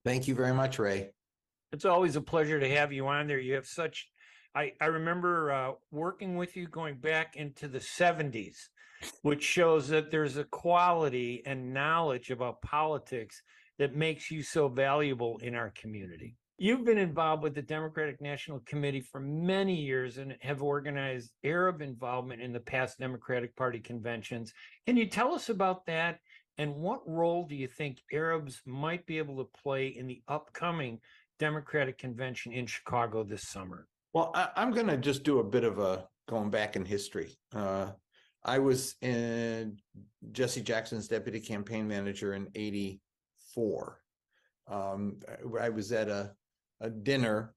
Thank 0.04 0.28
you 0.28 0.36
very 0.36 0.54
much, 0.54 0.80
Ray. 0.80 1.12
It's 1.72 1.86
always 1.86 2.18
a 2.18 2.22
pleasure 2.22 2.60
to 2.60 2.70
have 2.70 2.92
you 2.92 3.08
on 3.08 3.26
there. 3.28 3.40
You 3.40 3.54
have 3.54 3.66
such, 3.66 4.10
I, 4.54 4.74
I 4.82 4.88
remember 4.88 5.52
uh, 5.52 5.72
working 5.90 6.36
with 6.36 6.58
you 6.58 6.68
going 6.68 6.98
back 6.98 7.38
into 7.38 7.70
the 7.70 7.80
70s, 7.80 8.58
which 9.22 9.44
shows 9.44 9.88
that 9.88 10.12
there's 10.12 10.36
a 10.36 10.44
quality 10.44 11.42
and 11.46 11.74
knowledge 11.74 12.32
about 12.32 12.62
politics 12.62 13.42
that 13.80 13.96
makes 13.96 14.30
you 14.30 14.44
so 14.44 14.68
valuable 14.68 15.38
in 15.38 15.56
our 15.56 15.72
community. 15.72 16.36
You've 16.58 16.86
been 16.86 16.98
involved 16.98 17.44
with 17.44 17.56
the 17.56 17.62
Democratic 17.62 18.22
National 18.22 18.60
Committee 18.60 19.02
for 19.02 19.20
many 19.20 19.76
years 19.76 20.18
and 20.18 20.36
have 20.42 20.62
organized 20.62 21.32
Arab 21.44 21.82
involvement 21.82 22.42
in 22.42 22.52
the 22.52 22.60
past 22.60 23.00
Democratic 23.00 23.56
Party 23.56 23.80
conventions. 23.80 24.54
Can 24.86 24.98
you 24.98 25.08
tell 25.08 25.34
us 25.34 25.50
about 25.50 25.86
that? 25.88 26.20
And 26.58 26.76
what 26.76 27.02
role 27.08 27.46
do 27.46 27.56
you 27.56 27.68
think 27.68 28.00
Arabs 28.12 28.62
might 28.66 29.06
be 29.06 29.18
able 29.18 29.38
to 29.38 29.50
play 29.64 29.88
in 29.88 30.08
the 30.08 30.22
upcoming 30.28 31.00
Democratic 31.40 31.98
convention 31.98 32.52
in 32.52 32.66
Chicago 32.66 33.24
this 33.24 33.50
summer? 33.50 33.88
Well, 34.14 34.32
I, 34.36 34.50
am 34.56 34.72
going 34.72 34.88
to 34.88 34.98
just 34.98 35.24
do 35.24 35.40
a 35.40 35.44
bit 35.44 35.64
of 35.64 35.80
a 35.80 36.08
going 36.30 36.52
back 36.52 36.76
in 36.76 36.86
history. 36.86 37.36
Uh, 37.56 37.92
I 38.46 38.60
was 38.60 38.96
in 39.02 39.78
Jesse 40.32 40.62
Jackson's 40.62 41.08
deputy 41.08 41.40
campaign 41.40 41.88
manager 41.88 42.34
in 42.34 42.48
84. 42.54 44.00
Um, 44.70 45.18
I 45.60 45.70
was 45.70 45.92
at 45.92 46.08
a 46.08 46.34
a 46.84 46.90
dinner, 46.90 47.56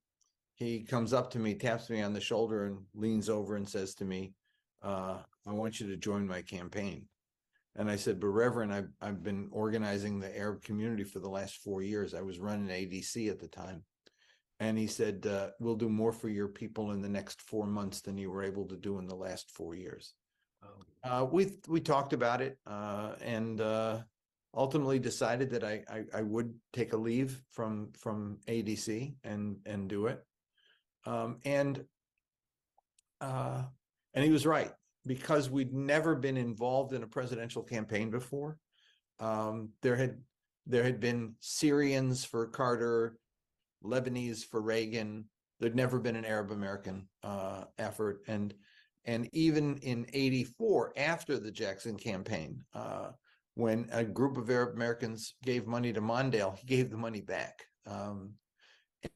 he 0.54 0.82
comes 0.82 1.12
up 1.12 1.30
to 1.32 1.38
me, 1.38 1.54
taps 1.54 1.90
me 1.90 2.00
on 2.00 2.14
the 2.14 2.20
shoulder, 2.20 2.66
and 2.66 2.78
leans 2.94 3.28
over 3.28 3.56
and 3.56 3.68
says 3.68 3.94
to 3.96 4.04
me, 4.04 4.32
uh, 4.82 5.18
"I 5.46 5.52
want 5.52 5.80
you 5.80 5.88
to 5.88 5.96
join 5.96 6.26
my 6.26 6.42
campaign." 6.42 7.08
And 7.76 7.90
I 7.90 7.96
said, 7.96 8.20
"But 8.20 8.28
Reverend, 8.28 8.72
I've 8.72 8.90
I've 9.00 9.22
been 9.22 9.48
organizing 9.52 10.18
the 10.18 10.36
Arab 10.36 10.62
community 10.62 11.04
for 11.04 11.18
the 11.18 11.28
last 11.28 11.56
four 11.56 11.82
years. 11.82 12.14
I 12.14 12.22
was 12.22 12.38
running 12.38 12.68
ADC 12.68 13.30
at 13.30 13.38
the 13.38 13.48
time." 13.48 13.84
And 14.58 14.78
he 14.78 14.86
said, 14.86 15.26
uh, 15.26 15.50
"We'll 15.60 15.76
do 15.76 15.88
more 15.88 16.12
for 16.12 16.28
your 16.28 16.48
people 16.48 16.92
in 16.92 17.02
the 17.02 17.08
next 17.08 17.42
four 17.42 17.66
months 17.66 18.00
than 18.00 18.16
you 18.16 18.30
were 18.30 18.42
able 18.42 18.66
to 18.66 18.76
do 18.76 18.98
in 18.98 19.06
the 19.06 19.14
last 19.14 19.50
four 19.50 19.74
years." 19.74 20.14
Uh, 21.04 21.26
we 21.30 21.52
we 21.68 21.80
talked 21.80 22.12
about 22.12 22.40
it, 22.40 22.58
uh, 22.66 23.12
and 23.22 23.60
uh, 23.60 23.98
ultimately 24.54 24.98
decided 24.98 25.50
that 25.50 25.62
I, 25.62 25.84
I, 25.88 26.04
I 26.14 26.22
would 26.22 26.52
take 26.72 26.92
a 26.92 26.96
leave 26.96 27.40
from 27.50 27.92
from 27.92 28.38
ADC 28.48 29.14
and 29.22 29.58
and 29.66 29.88
do 29.88 30.06
it. 30.06 30.24
Um, 31.04 31.38
and 31.44 31.84
uh, 33.20 33.62
and 34.14 34.24
he 34.24 34.30
was 34.30 34.46
right 34.46 34.72
because 35.06 35.48
we'd 35.48 35.72
never 35.72 36.14
been 36.14 36.36
involved 36.36 36.92
in 36.92 37.02
a 37.02 37.06
presidential 37.06 37.62
campaign 37.62 38.10
before. 38.10 38.58
Um, 39.20 39.70
there 39.82 39.96
had 39.96 40.18
there 40.66 40.82
had 40.82 41.00
been 41.00 41.34
Syrians 41.40 42.24
for 42.24 42.48
Carter, 42.48 43.16
Lebanese 43.84 44.44
for 44.44 44.60
Reagan. 44.60 45.26
There'd 45.60 45.76
never 45.76 46.00
been 46.00 46.16
an 46.16 46.24
Arab 46.24 46.50
American 46.50 47.08
uh, 47.22 47.64
effort, 47.78 48.22
and 48.26 48.52
and 49.04 49.28
even 49.32 49.76
in 49.78 50.06
'84, 50.12 50.92
after 50.96 51.38
the 51.38 51.52
Jackson 51.52 51.96
campaign, 51.96 52.64
uh, 52.74 53.10
when 53.54 53.88
a 53.92 54.04
group 54.04 54.36
of 54.36 54.50
Arab 54.50 54.74
Americans 54.74 55.34
gave 55.42 55.66
money 55.66 55.92
to 55.92 56.00
Mondale, 56.00 56.58
he 56.58 56.66
gave 56.66 56.90
the 56.90 56.96
money 56.96 57.20
back. 57.20 57.64
Um, 57.86 58.34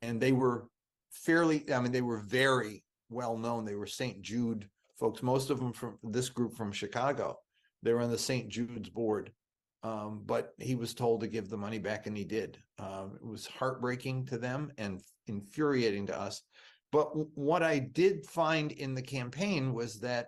and 0.03 0.21
they 0.21 0.33
were 0.33 0.69
fairly, 1.11 1.65
I 1.73 1.81
mean, 1.81 1.93
they 1.93 2.01
were 2.01 2.21
very 2.21 2.85
well 3.11 3.37
known. 3.37 3.65
They 3.65 3.75
were 3.75 3.87
St. 3.87 4.23
Jude 4.23 4.69
folks, 5.01 5.23
most 5.23 5.51
of 5.51 5.59
them 5.59 5.73
from 5.73 5.99
this 6.05 6.29
group 6.29 6.55
from 6.55 6.71
Chicago. 6.71 7.39
They 7.83 7.93
were 7.93 8.01
on 8.01 8.11
the 8.11 8.19
St. 8.19 8.49
Jude's 8.49 8.91
board. 8.91 9.33
Um, 9.83 10.23
but 10.27 10.53
he 10.59 10.75
was 10.75 10.93
told 10.93 11.23
to 11.23 11.27
give 11.27 11.49
the 11.49 11.57
money 11.57 11.79
back 11.79 12.07
and 12.07 12.15
he 12.15 12.25
did. 12.25 12.59
Um, 12.79 13.13
it 13.15 13.27
was 13.27 13.47
heartbreaking 13.47 14.27
to 14.27 14.37
them 14.37 14.71
and 14.77 15.01
infuriating 15.27 16.07
to 16.09 16.21
us. 16.21 16.43
But 16.93 17.09
w- 17.09 17.31
what 17.35 17.63
I 17.63 17.79
did 17.79 18.27
find 18.27 18.73
in 18.73 18.95
the 18.95 19.01
campaign 19.01 19.73
was 19.73 19.99
that 20.01 20.27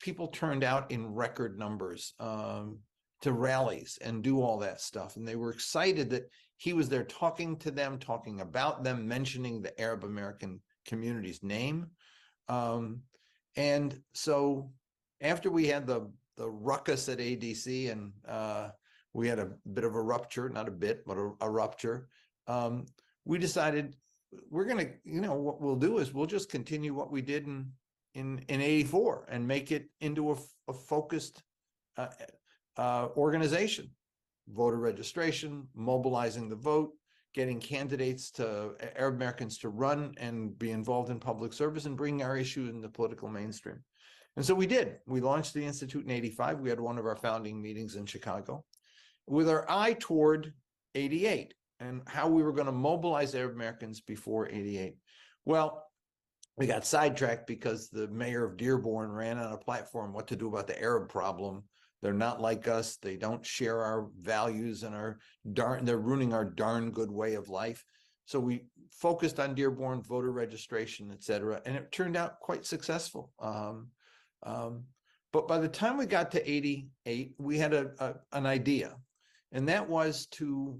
people 0.00 0.26
turned 0.26 0.64
out 0.64 0.90
in 0.90 1.14
record 1.14 1.56
numbers. 1.56 2.14
Um, 2.18 2.80
to 3.22 3.32
rallies 3.32 3.98
and 4.00 4.22
do 4.22 4.40
all 4.40 4.58
that 4.58 4.80
stuff. 4.80 5.16
And 5.16 5.26
they 5.26 5.36
were 5.36 5.50
excited 5.50 6.10
that 6.10 6.30
he 6.56 6.72
was 6.72 6.88
there 6.88 7.04
talking 7.04 7.56
to 7.58 7.70
them, 7.70 7.98
talking 7.98 8.40
about 8.40 8.82
them, 8.82 9.06
mentioning 9.06 9.60
the 9.60 9.78
Arab 9.80 10.04
American 10.04 10.60
community's 10.86 11.42
name. 11.42 11.86
Um, 12.48 13.00
and 13.56 14.00
so 14.14 14.70
after 15.20 15.50
we 15.50 15.66
had 15.66 15.86
the 15.86 16.10
the 16.36 16.48
ruckus 16.48 17.08
at 17.08 17.18
ADC 17.18 17.92
and 17.92 18.12
uh, 18.26 18.70
we 19.12 19.28
had 19.28 19.38
a 19.38 19.50
bit 19.74 19.84
of 19.84 19.94
a 19.94 20.00
rupture, 20.00 20.48
not 20.48 20.68
a 20.68 20.70
bit, 20.72 21.04
but 21.06 21.18
a, 21.18 21.32
a 21.42 21.50
rupture, 21.50 22.08
um, 22.46 22.86
we 23.26 23.36
decided 23.36 23.94
we're 24.48 24.64
going 24.64 24.78
to, 24.78 24.90
you 25.04 25.20
know, 25.20 25.34
what 25.34 25.60
we'll 25.60 25.76
do 25.76 25.98
is 25.98 26.14
we'll 26.14 26.26
just 26.26 26.50
continue 26.50 26.94
what 26.94 27.10
we 27.10 27.20
did 27.20 27.46
in 27.46 27.70
in 28.14 28.44
in 28.48 28.60
84 28.60 29.26
and 29.28 29.46
make 29.46 29.70
it 29.70 29.88
into 30.00 30.32
a, 30.32 30.36
a 30.68 30.72
focused 30.72 31.42
uh, 31.96 32.08
uh, 32.76 33.08
organization, 33.16 33.90
voter 34.48 34.78
registration, 34.78 35.68
mobilizing 35.74 36.48
the 36.48 36.56
vote, 36.56 36.92
getting 37.34 37.60
candidates 37.60 38.30
to 38.32 38.72
Arab 38.96 39.14
Americans 39.14 39.58
to 39.58 39.68
run 39.68 40.14
and 40.16 40.58
be 40.58 40.70
involved 40.72 41.10
in 41.10 41.20
public 41.20 41.52
service 41.52 41.86
and 41.86 41.96
bringing 41.96 42.22
our 42.22 42.36
issue 42.36 42.68
in 42.68 42.80
the 42.80 42.88
political 42.88 43.28
mainstream. 43.28 43.82
And 44.36 44.44
so 44.44 44.54
we 44.54 44.66
did. 44.66 44.96
We 45.06 45.20
launched 45.20 45.54
the 45.54 45.64
Institute 45.64 46.04
in 46.04 46.10
85. 46.10 46.60
We 46.60 46.70
had 46.70 46.80
one 46.80 46.98
of 46.98 47.06
our 47.06 47.16
founding 47.16 47.60
meetings 47.60 47.96
in 47.96 48.06
Chicago 48.06 48.64
with 49.26 49.48
our 49.48 49.64
eye 49.68 49.96
toward 49.98 50.52
88 50.94 51.54
and 51.78 52.02
how 52.06 52.28
we 52.28 52.42
were 52.42 52.52
going 52.52 52.66
to 52.66 52.72
mobilize 52.72 53.34
Arab 53.34 53.54
Americans 53.54 54.00
before 54.00 54.48
88. 54.48 54.96
Well, 55.44 55.84
we 56.56 56.66
got 56.66 56.84
sidetracked 56.84 57.46
because 57.46 57.88
the 57.88 58.08
mayor 58.08 58.44
of 58.44 58.56
Dearborn 58.56 59.10
ran 59.10 59.38
on 59.38 59.52
a 59.52 59.58
platform 59.58 60.12
what 60.12 60.28
to 60.28 60.36
do 60.36 60.48
about 60.48 60.66
the 60.66 60.80
Arab 60.80 61.08
problem 61.08 61.64
they're 62.02 62.12
not 62.12 62.40
like 62.40 62.66
us. 62.66 62.96
They 62.96 63.16
don't 63.16 63.44
share 63.44 63.82
our 63.82 64.08
values 64.20 64.82
and 64.82 64.94
our 64.94 65.18
darn, 65.52 65.84
they're 65.84 65.98
ruining 65.98 66.32
our 66.32 66.44
darn 66.44 66.90
good 66.90 67.10
way 67.10 67.34
of 67.34 67.48
life. 67.48 67.84
So 68.24 68.38
we 68.40 68.64
focused 68.92 69.40
on 69.40 69.54
Dearborn 69.54 70.02
voter 70.02 70.32
registration, 70.32 71.10
et 71.12 71.22
cetera, 71.22 71.60
and 71.66 71.76
it 71.76 71.90
turned 71.92 72.16
out 72.16 72.40
quite 72.40 72.64
successful. 72.64 73.32
Um, 73.40 73.88
um, 74.44 74.84
but 75.32 75.46
by 75.46 75.58
the 75.58 75.68
time 75.68 75.96
we 75.96 76.06
got 76.06 76.30
to 76.32 76.50
88, 76.50 77.34
we 77.38 77.58
had 77.58 77.74
a, 77.74 77.90
a, 77.98 78.14
an 78.32 78.46
idea, 78.46 78.96
and 79.52 79.68
that 79.68 79.88
was 79.88 80.26
to 80.32 80.78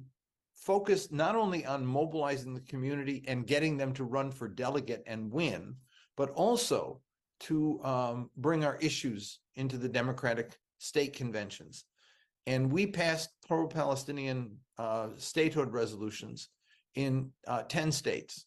focus 0.54 1.10
not 1.10 1.36
only 1.36 1.64
on 1.64 1.84
mobilizing 1.84 2.54
the 2.54 2.60
community 2.60 3.24
and 3.26 3.46
getting 3.46 3.76
them 3.76 3.92
to 3.94 4.04
run 4.04 4.30
for 4.30 4.46
delegate 4.46 5.02
and 5.06 5.32
win, 5.32 5.74
but 6.16 6.30
also 6.30 7.00
to 7.40 7.82
um, 7.82 8.30
bring 8.36 8.64
our 8.64 8.76
issues 8.76 9.40
into 9.56 9.78
the 9.78 9.88
Democratic 9.88 10.58
state 10.80 11.14
conventions. 11.14 11.84
And 12.46 12.72
we 12.72 12.86
passed 12.86 13.30
pro 13.46 13.68
Palestinian 13.68 14.56
uh, 14.78 15.08
statehood 15.16 15.72
resolutions 15.72 16.48
in 16.94 17.30
uh, 17.46 17.62
10 17.62 17.92
states. 17.92 18.46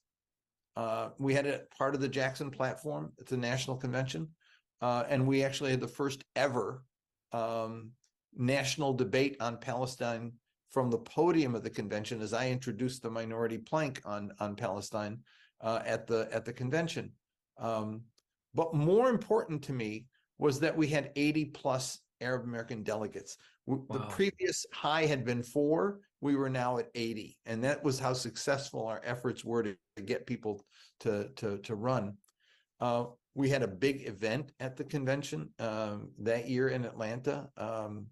Uh, 0.76 1.10
we 1.20 1.34
had 1.34 1.46
it 1.46 1.72
part 1.78 1.94
of 1.94 2.02
the 2.02 2.10
Jackson 2.10 2.50
platform 2.50 3.14
at 3.20 3.28
the 3.28 3.38
national 3.38 3.78
convention. 3.78 4.28
Uh, 4.82 5.04
and 5.08 5.26
we 5.26 5.44
actually 5.44 5.72
had 5.72 5.80
the 5.80 5.88
first 5.88 6.24
ever 6.36 6.84
um, 7.32 7.92
national 8.36 8.94
debate 8.94 9.38
on 9.40 9.58
Palestine 9.58 10.34
from 10.72 10.90
the 10.90 10.98
podium 10.98 11.54
of 11.54 11.64
the 11.64 11.70
convention 11.70 12.20
as 12.20 12.34
I 12.34 12.50
introduced 12.50 13.04
the 13.04 13.12
minority 13.12 13.60
plank 13.60 14.02
on, 14.06 14.32
on 14.40 14.56
Palestine 14.56 15.20
uh, 15.62 15.82
at, 15.86 16.08
the, 16.08 16.28
at 16.32 16.46
the 16.46 16.54
convention. 16.54 17.12
Um, 17.60 18.02
But 18.56 18.74
more 18.74 19.10
important 19.10 19.64
to 19.66 19.74
me 19.74 20.08
was 20.40 20.60
that 20.60 20.76
we 20.76 20.88
had 20.88 21.12
80 21.16 21.46
plus 21.46 22.00
Arab 22.22 22.44
American 22.44 22.84
delegates. 22.84 23.38
W- 23.68 23.86
The 23.90 24.00
previous 24.08 24.66
high 24.74 25.06
had 25.06 25.26
been 25.26 25.44
four, 25.44 26.00
we 26.22 26.36
were 26.36 26.50
now 26.50 26.78
at 26.78 26.90
80. 26.96 27.38
And 27.46 27.64
that 27.64 27.84
was 27.84 28.00
how 28.00 28.14
successful 28.14 28.88
our 28.88 29.02
efforts 29.04 29.44
were 29.44 29.64
to 29.64 29.76
to 29.96 30.02
get 30.02 30.26
people 30.26 30.66
to, 31.02 31.30
to, 31.36 31.60
to 31.60 31.76
run. 31.76 32.18
Uh, 32.80 33.06
we 33.36 33.50
had 33.50 33.64
a 33.64 33.68
big 33.68 34.08
event 34.08 34.52
at 34.60 34.76
the 34.76 34.84
convention 34.84 35.50
um, 35.60 36.10
that 36.20 36.50
year 36.50 36.70
in 36.70 36.86
Atlanta, 36.86 37.48
um, 37.58 38.08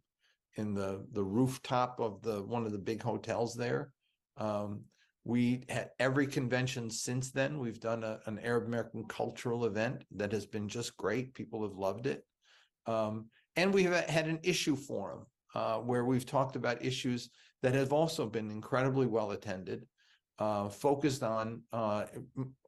in 0.58 0.74
the 0.74 1.06
the 1.14 1.24
rooftop 1.24 2.00
of 2.00 2.22
the 2.22 2.44
one 2.44 2.66
of 2.66 2.72
the 2.72 2.78
big 2.78 3.02
hotels 3.02 3.56
there. 3.56 3.92
Um, 4.38 4.82
we 5.24 5.64
had 5.70 5.92
every 6.00 6.26
convention 6.28 6.90
since 6.90 7.32
then. 7.32 7.60
We've 7.60 7.80
done 7.80 8.04
a, 8.04 8.20
an 8.26 8.40
Arab 8.40 8.66
American 8.66 9.06
cultural 9.06 9.66
event 9.66 10.04
that 10.16 10.32
has 10.32 10.46
been 10.46 10.68
just 10.68 10.98
great. 10.98 11.34
People 11.34 11.62
have 11.64 11.78
loved 11.78 12.08
it. 12.08 12.26
Um, 12.88 13.28
and 13.62 13.72
we 13.72 13.84
have 13.84 14.10
had 14.10 14.28
an 14.28 14.40
issue 14.42 14.76
forum 14.76 15.28
uh, 15.54 15.78
where 15.78 16.04
we've 16.04 16.26
talked 16.26 16.56
about 16.56 16.84
issues 16.84 17.30
that 17.62 17.76
have 17.76 17.94
also 17.94 18.26
been 18.26 18.50
incredibly 18.50 19.06
well 19.06 19.32
attended, 19.32 19.86
uh, 20.40 20.68
focused 20.68 21.22
on 21.22 21.62
uh, 21.72 22.06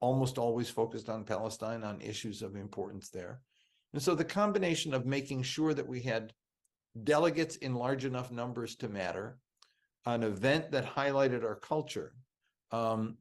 almost 0.02 0.38
always 0.38 0.70
focused 0.70 1.10
on 1.10 1.24
Palestine, 1.24 1.84
on 1.84 2.00
issues 2.00 2.44
of 2.44 2.56
importance 2.56 3.10
there. 3.10 3.42
And 3.94 4.02
so 4.02 4.14
the 4.14 4.24
combination 4.24 4.94
of 4.94 5.08
making 5.08 5.42
sure 5.42 5.74
that 5.74 5.88
we 5.88 6.00
had 6.02 6.32
delegates 7.04 7.56
in 7.56 7.74
large 7.74 8.06
enough 8.06 8.32
numbers 8.32 8.76
to 8.76 8.88
matter, 8.88 9.40
an 10.06 10.22
event 10.22 10.70
that 10.72 10.86
highlighted 10.86 11.44
our 11.44 11.56
culture, 11.56 12.14
um, 12.72 13.18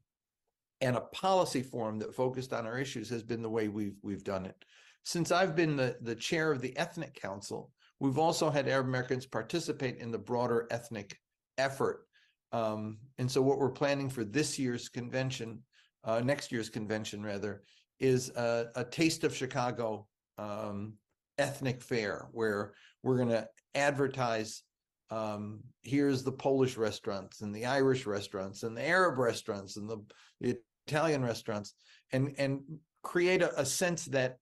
and 0.82 0.96
a 0.96 1.00
policy 1.00 1.62
forum 1.62 1.98
that 2.00 2.14
focused 2.14 2.52
on 2.52 2.66
our 2.66 2.78
issues 2.78 3.08
has 3.08 3.22
been 3.22 3.40
the 3.40 3.48
way 3.48 3.68
we've 3.68 3.96
we've 4.02 4.24
done 4.24 4.44
it. 4.44 4.62
Since 5.04 5.32
I've 5.32 5.56
been 5.56 5.76
the 5.76 5.96
the 6.02 6.14
chair 6.14 6.52
of 6.52 6.60
the 6.60 6.76
Ethnic 6.76 7.14
Council, 7.14 7.70
we've 8.00 8.18
also 8.18 8.50
had 8.50 8.68
Arab 8.68 8.86
Americans 8.86 9.26
participate 9.26 9.98
in 9.98 10.10
the 10.10 10.18
broader 10.18 10.66
ethnic 10.70 11.18
effort. 11.58 12.06
Um, 12.52 12.98
and 13.18 13.30
so 13.30 13.40
what 13.40 13.58
we're 13.58 13.70
planning 13.70 14.10
for 14.10 14.24
this 14.24 14.58
year's 14.58 14.88
convention, 14.88 15.60
uh, 16.04 16.20
next 16.20 16.52
year's 16.52 16.68
convention 16.68 17.22
rather, 17.22 17.62
is 17.98 18.30
a, 18.30 18.66
a 18.76 18.84
taste 18.84 19.24
of 19.24 19.34
Chicago 19.34 20.06
um, 20.38 20.94
ethnic 21.38 21.82
fair 21.82 22.28
where 22.32 22.74
we're 23.02 23.16
going 23.16 23.28
to 23.28 23.48
advertise 23.74 24.62
um, 25.10 25.60
here's 25.82 26.22
the 26.22 26.32
Polish 26.32 26.76
restaurants 26.76 27.42
and 27.42 27.54
the 27.54 27.66
Irish 27.66 28.06
restaurants 28.06 28.62
and 28.62 28.76
the 28.76 28.86
Arab 28.86 29.18
restaurants 29.18 29.76
and 29.76 29.88
the, 29.88 29.98
the 30.40 30.56
Italian 30.86 31.22
restaurants 31.22 31.74
and 32.12 32.34
and 32.38 32.60
create 33.02 33.42
a, 33.42 33.60
a 33.60 33.64
sense 33.64 34.06
that 34.06 34.38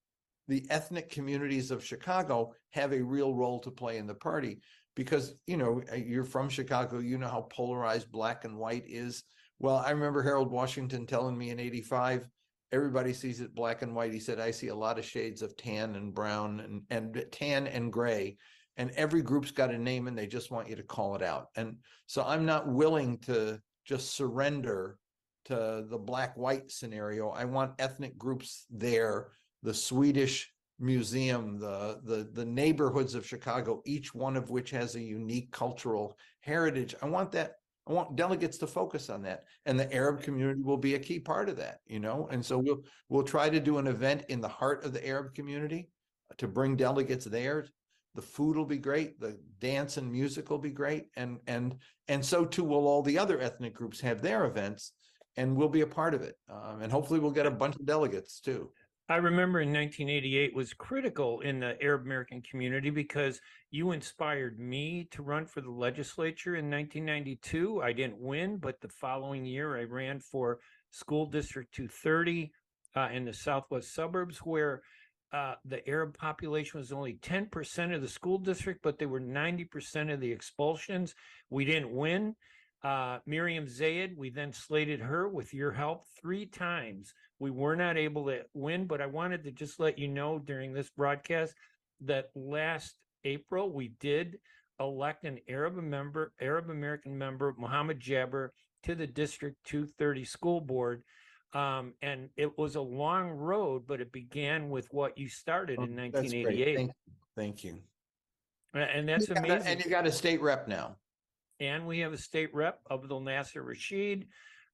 the 0.50 0.66
ethnic 0.68 1.08
communities 1.08 1.70
of 1.70 1.84
Chicago 1.84 2.52
have 2.70 2.92
a 2.92 3.00
real 3.00 3.34
role 3.34 3.60
to 3.60 3.70
play 3.70 3.98
in 3.98 4.06
the 4.08 4.14
party 4.14 4.58
because 4.96 5.36
you 5.46 5.56
know 5.56 5.80
uh, 5.92 5.94
you're 5.94 6.24
from 6.24 6.48
Chicago 6.48 6.98
you 6.98 7.16
know 7.16 7.28
how 7.28 7.42
polarized 7.42 8.10
black 8.10 8.44
and 8.44 8.58
white 8.58 8.82
is. 8.86 9.22
Well 9.60 9.76
I 9.76 9.90
remember 9.90 10.22
Harold 10.22 10.50
Washington 10.50 11.06
telling 11.06 11.38
me 11.38 11.50
in 11.50 11.60
85 11.60 12.28
everybody 12.72 13.12
sees 13.12 13.40
it 13.40 13.54
black 13.54 13.82
and 13.82 13.94
white. 13.94 14.12
He 14.12 14.18
said 14.18 14.40
I 14.40 14.50
see 14.50 14.68
a 14.68 14.74
lot 14.74 14.98
of 14.98 15.04
shades 15.04 15.40
of 15.40 15.56
tan 15.56 15.94
and 15.94 16.12
brown 16.12 16.58
and 16.58 16.82
and 16.90 17.24
tan 17.30 17.68
and 17.68 17.92
gray 17.92 18.36
and 18.76 18.90
every 18.96 19.22
group's 19.22 19.52
got 19.52 19.72
a 19.72 19.78
name 19.78 20.08
and 20.08 20.18
they 20.18 20.26
just 20.26 20.50
want 20.50 20.68
you 20.68 20.74
to 20.74 20.82
call 20.82 21.14
it 21.14 21.22
out. 21.22 21.46
And 21.54 21.76
so 22.06 22.24
i'm 22.24 22.44
not 22.44 22.66
willing 22.66 23.18
to 23.18 23.60
just 23.84 24.16
surrender 24.16 24.98
to 25.44 25.84
the 25.88 25.98
black 25.98 26.36
white 26.36 26.72
scenario. 26.72 27.30
I 27.30 27.44
want 27.44 27.74
ethnic 27.78 28.18
groups 28.18 28.66
there 28.68 29.28
the 29.62 29.74
swedish 29.74 30.52
museum 30.78 31.58
the 31.58 32.00
the 32.04 32.30
the 32.32 32.44
neighborhoods 32.44 33.14
of 33.14 33.26
chicago 33.26 33.82
each 33.84 34.14
one 34.14 34.36
of 34.36 34.48
which 34.48 34.70
has 34.70 34.94
a 34.94 35.00
unique 35.00 35.50
cultural 35.52 36.16
heritage. 36.40 36.94
I 37.02 37.06
want 37.06 37.32
that 37.32 37.56
i 37.86 37.92
want 37.92 38.16
delegates 38.16 38.56
to 38.58 38.66
focus 38.66 39.10
on 39.10 39.22
that 39.22 39.44
and 39.66 39.78
the 39.78 39.92
arab 39.92 40.22
community 40.22 40.62
will 40.62 40.78
be 40.78 40.94
a 40.94 40.98
key 40.98 41.20
part 41.20 41.48
of 41.48 41.56
that 41.58 41.80
you 41.86 42.00
know? 42.00 42.28
And 42.30 42.44
so 42.44 42.58
we'll 42.58 42.82
we'll 43.10 43.22
try 43.22 43.50
to 43.50 43.60
do 43.60 43.78
an 43.78 43.86
event 43.86 44.24
in 44.28 44.40
the 44.40 44.48
heart 44.48 44.84
of 44.84 44.92
the 44.92 45.06
arab 45.06 45.34
community 45.34 45.90
to 46.38 46.48
bring 46.48 46.76
delegates 46.76 47.24
there. 47.24 47.66
The 48.14 48.22
food 48.22 48.56
will 48.56 48.66
be 48.66 48.78
great 48.78 49.20
the 49.20 49.38
dance 49.60 49.96
and 49.96 50.10
music 50.10 50.50
will 50.50 50.58
be 50.58 50.70
great 50.70 51.06
and 51.16 51.38
and 51.46 51.76
and 52.08 52.24
so 52.24 52.44
too 52.44 52.64
will 52.64 52.88
all 52.88 53.02
the 53.02 53.18
other 53.18 53.38
ethnic 53.40 53.74
groups 53.74 54.00
have 54.00 54.22
their 54.22 54.46
events 54.46 54.92
and 55.36 55.54
we'll 55.54 55.68
be 55.68 55.82
a 55.82 55.86
part 55.86 56.14
of 56.14 56.22
it 56.22 56.34
um, 56.48 56.80
and 56.82 56.90
hopefully 56.90 57.20
we'll 57.20 57.30
get 57.30 57.46
a 57.46 57.50
bunch 57.50 57.76
of 57.76 57.86
delegates 57.86 58.40
too 58.40 58.70
I 59.10 59.16
remember 59.16 59.60
in 59.60 59.72
1988 59.72 60.54
was 60.54 60.72
critical 60.72 61.40
in 61.40 61.58
the 61.58 61.76
Arab 61.82 62.02
American 62.02 62.40
community 62.42 62.90
because 62.90 63.40
you 63.72 63.90
inspired 63.90 64.60
me 64.60 65.08
to 65.10 65.24
run 65.24 65.46
for 65.46 65.60
the 65.60 65.70
legislature 65.70 66.54
in 66.54 66.70
1992. 66.70 67.82
I 67.82 67.92
didn't 67.92 68.20
win, 68.20 68.58
but 68.58 68.80
the 68.80 68.88
following 68.88 69.44
year 69.44 69.76
I 69.76 69.82
ran 69.82 70.20
for 70.20 70.60
school 70.92 71.26
district 71.26 71.74
230 71.74 72.52
uh, 72.94 73.08
in 73.12 73.24
the 73.24 73.34
southwest 73.34 73.92
suburbs 73.92 74.38
where 74.38 74.80
uh, 75.32 75.54
the 75.64 75.86
Arab 75.88 76.16
population 76.16 76.78
was 76.78 76.92
only 76.92 77.14
10% 77.14 77.92
of 77.92 78.02
the 78.02 78.08
school 78.08 78.38
district, 78.38 78.80
but 78.80 79.00
they 79.00 79.06
were 79.06 79.20
90% 79.20 80.14
of 80.14 80.20
the 80.20 80.30
expulsions. 80.30 81.16
We 81.50 81.64
didn't 81.64 81.90
win. 81.90 82.36
Uh, 82.82 83.18
Miriam 83.26 83.66
Zayed, 83.66 84.16
we 84.16 84.30
then 84.30 84.52
slated 84.52 85.00
her 85.00 85.28
with 85.28 85.52
your 85.52 85.70
help 85.70 86.04
three 86.20 86.46
times. 86.46 87.12
We 87.38 87.50
were 87.50 87.76
not 87.76 87.98
able 87.98 88.26
to 88.26 88.42
win, 88.54 88.86
but 88.86 89.00
I 89.02 89.06
wanted 89.06 89.44
to 89.44 89.50
just 89.52 89.78
let 89.78 89.98
you 89.98 90.08
know 90.08 90.38
during 90.38 90.72
this 90.72 90.88
broadcast 90.90 91.54
that 92.02 92.30
last 92.34 92.94
April 93.24 93.70
we 93.70 93.88
did 94.00 94.38
elect 94.78 95.24
an 95.24 95.38
Arab 95.46 95.74
member, 95.76 96.32
Arab 96.40 96.70
American 96.70 97.16
member, 97.18 97.54
Mohammed 97.58 98.00
Jabber, 98.00 98.52
to 98.84 98.94
the 98.94 99.06
District 99.06 99.56
230 99.66 100.24
School 100.24 100.60
Board. 100.62 101.02
Um, 101.52 101.92
and 102.00 102.30
it 102.38 102.56
was 102.56 102.76
a 102.76 102.80
long 102.80 103.28
road, 103.28 103.82
but 103.86 104.00
it 104.00 104.10
began 104.10 104.70
with 104.70 104.86
what 104.90 105.18
you 105.18 105.28
started 105.28 105.78
in 105.80 105.98
Oh, 105.98 106.08
That's 106.10 106.30
great. 106.32 106.44
1988. 106.46 106.76
thank, 106.76 106.90
thank 107.36 107.64
you 107.64 107.78
And 108.72 109.06
that's 109.06 109.28
You 109.28 109.34
got 109.34 109.44
a- 109.44 109.52
amazing. 109.52 109.66
and 109.72 109.84
you 109.84 109.90
got 109.90 110.06
a 110.06 110.12
state 110.12 110.40
rep 110.40 110.66
now 110.68 110.96
and 111.60 111.86
we 111.86 112.00
have 112.00 112.12
a 112.12 112.18
state 112.18 112.52
rep, 112.54 112.80
Abdul 112.90 113.20
Nasser 113.20 113.62
Rashid. 113.62 114.26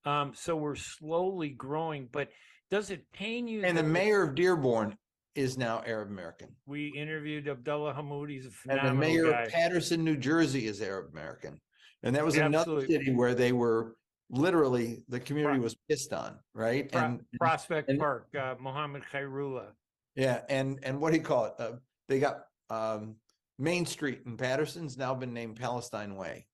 Um, 0.04 0.32
so 0.34 0.56
we're 0.56 0.76
slowly 0.76 1.50
growing, 1.50 2.08
but 2.12 2.28
does 2.70 2.90
it 2.90 3.04
pain 3.12 3.48
you? 3.48 3.64
and 3.64 3.76
the 3.76 3.82
mayor 3.82 4.22
of 4.22 4.34
dearborn 4.34 4.96
is 5.34 5.58
now 5.58 5.82
arab 5.86 6.08
american 6.10 6.48
We 6.66 6.88
interviewed 6.96 7.46
Abdullah 7.46 7.92
Hammoud. 7.92 8.30
He's 8.30 8.44
a 8.44 8.48
and 8.48 8.54
phenomenal 8.54 8.94
the 8.94 8.98
mayor 9.00 9.30
guy. 9.30 9.42
of 9.42 9.48
paterson 9.50 10.02
new 10.02 10.16
jersey 10.16 10.66
is 10.66 10.80
arab 10.80 11.12
american 11.12 11.60
and 12.02 12.16
that 12.16 12.24
was 12.24 12.36
another 12.36 12.56
Absolutely. 12.78 12.86
city 12.96 13.14
where 13.14 13.34
they 13.34 13.52
were 13.52 13.96
literally 14.30 15.04
the 15.08 15.20
community 15.20 15.58
was 15.60 15.76
pissed 15.88 16.12
on 16.12 16.38
right 16.54 16.90
Pro- 16.90 17.02
and 17.02 17.20
Prospect 17.38 17.88
and- 17.90 17.98
Park, 17.98 18.28
uh, 18.38 18.54
Mohammed 18.58 19.02
Khairullah. 19.12 19.68
Yeah, 20.16 20.40
and 20.48 20.80
and 20.82 21.00
what 21.00 21.10
do 21.12 21.18
you 21.18 21.22
call 21.22 21.44
it? 21.46 21.52
Uh, 21.58 21.72
they 22.08 22.18
got 22.18 22.44
um 22.70 23.16
Main 23.58 23.84
Street 23.86 24.22
in 24.26 24.36
Paterson's 24.36 24.96
now 24.96 25.14
been 25.14 25.34
named 25.34 25.56
Palestine 25.56 26.16
Way. 26.16 26.46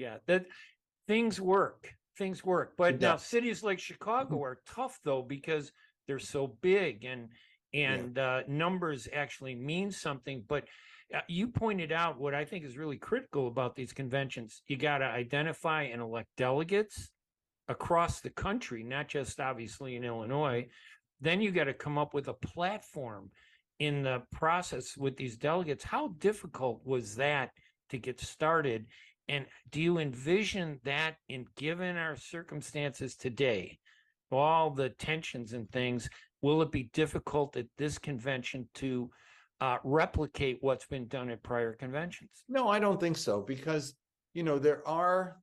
Yeah, 0.00 0.16
that 0.26 0.46
things 1.06 1.40
work. 1.40 1.94
Things 2.16 2.44
work. 2.44 2.72
But 2.76 3.00
now 3.00 3.16
cities 3.16 3.62
like 3.62 3.78
Chicago 3.78 4.42
are 4.42 4.60
tough 4.66 4.98
though 5.04 5.22
because 5.22 5.72
they're 6.06 6.18
so 6.18 6.56
big 6.62 7.04
and 7.04 7.28
and 7.72 8.18
uh, 8.18 8.40
numbers 8.48 9.08
actually 9.12 9.54
mean 9.54 9.90
something. 9.92 10.42
But 10.48 10.64
uh, 11.14 11.20
you 11.28 11.48
pointed 11.48 11.92
out 11.92 12.18
what 12.18 12.34
I 12.34 12.44
think 12.44 12.64
is 12.64 12.78
really 12.78 12.96
critical 12.96 13.46
about 13.46 13.76
these 13.76 13.92
conventions. 13.92 14.62
You 14.66 14.76
got 14.76 14.98
to 14.98 15.04
identify 15.04 15.82
and 15.82 16.00
elect 16.00 16.28
delegates 16.36 17.10
across 17.68 18.20
the 18.20 18.30
country, 18.30 18.82
not 18.82 19.08
just 19.08 19.38
obviously 19.38 19.96
in 19.96 20.04
Illinois. 20.04 20.66
Then 21.20 21.40
you 21.40 21.50
got 21.50 21.64
to 21.64 21.74
come 21.74 21.98
up 21.98 22.14
with 22.14 22.28
a 22.28 22.34
platform 22.34 23.30
in 23.78 24.02
the 24.02 24.22
process 24.32 24.96
with 24.96 25.16
these 25.16 25.36
delegates. 25.36 25.84
How 25.84 26.08
difficult 26.18 26.80
was 26.84 27.14
that 27.16 27.50
to 27.90 27.98
get 27.98 28.20
started? 28.20 28.86
And 29.30 29.46
do 29.70 29.80
you 29.80 29.98
envision 29.98 30.80
that 30.82 31.14
in 31.28 31.46
given 31.56 31.96
our 31.96 32.16
circumstances 32.16 33.14
today, 33.14 33.78
all 34.32 34.70
the 34.70 34.88
tensions 34.88 35.52
and 35.52 35.70
things, 35.70 36.10
will 36.42 36.62
it 36.62 36.72
be 36.72 36.90
difficult 36.92 37.56
at 37.56 37.66
this 37.78 37.96
convention 37.96 38.68
to 38.74 39.08
uh, 39.60 39.76
replicate 39.84 40.58
what's 40.62 40.86
been 40.86 41.06
done 41.06 41.30
at 41.30 41.44
prior 41.44 41.74
conventions? 41.74 42.42
No, 42.48 42.68
I 42.68 42.80
don't 42.80 42.98
think 42.98 43.16
so 43.16 43.40
because 43.40 43.94
you 44.34 44.42
know 44.42 44.58
there 44.58 44.86
are. 44.86 45.36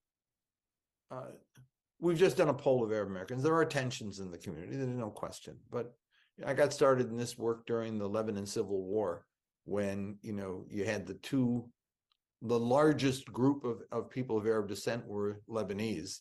Uh, 1.10 1.32
we've 2.02 2.18
just 2.18 2.36
done 2.36 2.50
a 2.50 2.54
poll 2.54 2.84
of 2.84 2.92
Arab 2.92 3.08
Americans. 3.08 3.42
There 3.42 3.56
are 3.56 3.66
tensions 3.66 4.20
in 4.20 4.32
the 4.32 4.38
community. 4.38 4.76
There's 4.76 4.90
no 4.90 5.10
question. 5.10 5.56
But 5.72 5.94
I 6.46 6.54
got 6.54 6.74
started 6.74 7.10
in 7.10 7.16
this 7.16 7.38
work 7.38 7.66
during 7.66 7.98
the 7.98 8.10
Lebanon 8.10 8.48
Civil 8.48 8.84
War 8.84 9.26
when 9.64 10.18
you 10.22 10.34
know 10.34 10.66
you 10.70 10.84
had 10.84 11.08
the 11.08 11.14
two 11.14 11.70
the 12.42 12.60
largest 12.60 13.32
group 13.32 13.64
of, 13.64 13.82
of 13.92 14.10
people 14.10 14.38
of 14.38 14.46
Arab 14.46 14.68
descent 14.68 15.06
were 15.08 15.42
Lebanese, 15.50 16.20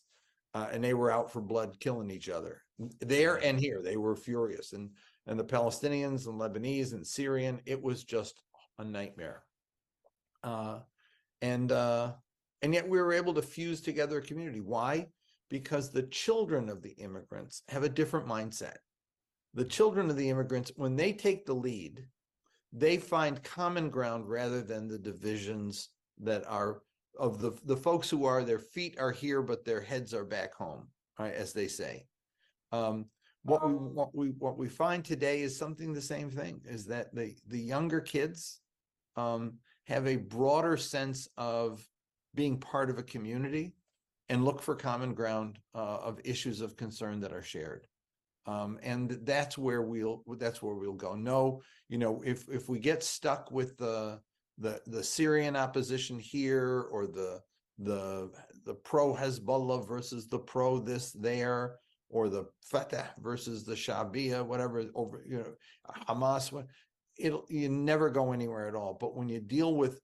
uh, 0.54 0.68
and 0.72 0.82
they 0.82 0.94
were 0.94 1.10
out 1.10 1.32
for 1.32 1.40
blood, 1.40 1.76
killing 1.80 2.10
each 2.10 2.28
other 2.28 2.62
there 3.00 3.36
and 3.36 3.58
here. 3.58 3.82
They 3.82 3.96
were 3.96 4.16
furious, 4.16 4.72
and 4.72 4.90
and 5.26 5.38
the 5.38 5.44
Palestinians 5.44 6.26
and 6.26 6.40
Lebanese 6.40 6.92
and 6.92 7.06
Syrian. 7.06 7.60
It 7.66 7.82
was 7.82 8.04
just 8.04 8.40
a 8.78 8.84
nightmare. 8.84 9.42
Uh, 10.42 10.80
and 11.42 11.72
uh, 11.72 12.12
and 12.62 12.74
yet 12.74 12.88
we 12.88 12.98
were 12.98 13.12
able 13.12 13.34
to 13.34 13.42
fuse 13.42 13.80
together 13.80 14.18
a 14.18 14.22
community. 14.22 14.60
Why? 14.60 15.08
Because 15.48 15.90
the 15.90 16.04
children 16.04 16.68
of 16.68 16.82
the 16.82 16.92
immigrants 16.92 17.62
have 17.68 17.84
a 17.84 17.88
different 17.88 18.26
mindset. 18.26 18.76
The 19.54 19.64
children 19.64 20.10
of 20.10 20.16
the 20.16 20.28
immigrants, 20.28 20.72
when 20.76 20.96
they 20.96 21.12
take 21.12 21.46
the 21.46 21.54
lead, 21.54 22.06
they 22.72 22.98
find 22.98 23.42
common 23.42 23.88
ground 23.88 24.28
rather 24.28 24.60
than 24.60 24.88
the 24.88 24.98
divisions 24.98 25.90
that 26.22 26.46
are 26.46 26.82
of 27.18 27.40
the 27.40 27.52
the 27.64 27.76
folks 27.76 28.10
who 28.10 28.24
are 28.24 28.44
their 28.44 28.58
feet 28.58 28.98
are 28.98 29.12
here 29.12 29.42
but 29.42 29.64
their 29.64 29.80
heads 29.80 30.12
are 30.14 30.24
back 30.24 30.54
home, 30.54 30.88
right? 31.18 31.34
As 31.34 31.52
they 31.52 31.68
say. 31.68 32.06
Um, 32.72 33.06
what 33.42 33.66
we 33.68 33.74
what 33.74 34.14
we 34.14 34.28
what 34.38 34.58
we 34.58 34.68
find 34.68 35.04
today 35.04 35.40
is 35.40 35.56
something 35.56 35.92
the 35.92 36.00
same 36.00 36.30
thing 36.30 36.60
is 36.64 36.86
that 36.86 37.14
the 37.14 37.34
the 37.46 37.60
younger 37.60 38.00
kids 38.00 38.60
um, 39.16 39.54
have 39.86 40.06
a 40.06 40.16
broader 40.16 40.76
sense 40.76 41.28
of 41.36 41.86
being 42.34 42.58
part 42.58 42.90
of 42.90 42.98
a 42.98 43.02
community 43.02 43.72
and 44.28 44.44
look 44.44 44.60
for 44.60 44.74
common 44.74 45.14
ground 45.14 45.58
uh, 45.74 45.98
of 45.98 46.20
issues 46.24 46.60
of 46.60 46.76
concern 46.76 47.20
that 47.20 47.32
are 47.32 47.42
shared. 47.42 47.86
Um, 48.46 48.78
and 48.82 49.10
that's 49.22 49.56
where 49.58 49.82
we'll 49.82 50.22
that's 50.38 50.62
where 50.62 50.74
we'll 50.74 50.92
go. 50.92 51.14
No, 51.14 51.62
you 51.88 51.98
know, 51.98 52.22
if 52.24 52.48
if 52.48 52.68
we 52.68 52.78
get 52.78 53.02
stuck 53.02 53.50
with 53.50 53.76
the 53.76 54.20
the 54.58 54.80
the 54.86 55.02
Syrian 55.02 55.56
opposition 55.56 56.18
here 56.18 56.86
or 56.90 57.06
the 57.06 57.40
the 57.78 58.30
the 58.64 58.74
pro 58.74 59.14
Hezbollah 59.14 59.86
versus 59.86 60.28
the 60.28 60.38
pro 60.38 60.78
this 60.78 61.12
there 61.12 61.76
or 62.08 62.28
the 62.28 62.46
Fatah 62.62 63.08
versus 63.20 63.64
the 63.64 63.74
Shabia, 63.74 64.44
whatever 64.44 64.84
over 64.94 65.24
you 65.28 65.38
know 65.38 65.54
Hamas, 66.08 66.52
it'll 67.18 67.44
you 67.48 67.68
never 67.68 68.10
go 68.10 68.32
anywhere 68.32 68.68
at 68.68 68.74
all. 68.74 68.96
But 68.98 69.16
when 69.16 69.28
you 69.28 69.40
deal 69.40 69.74
with 69.74 70.00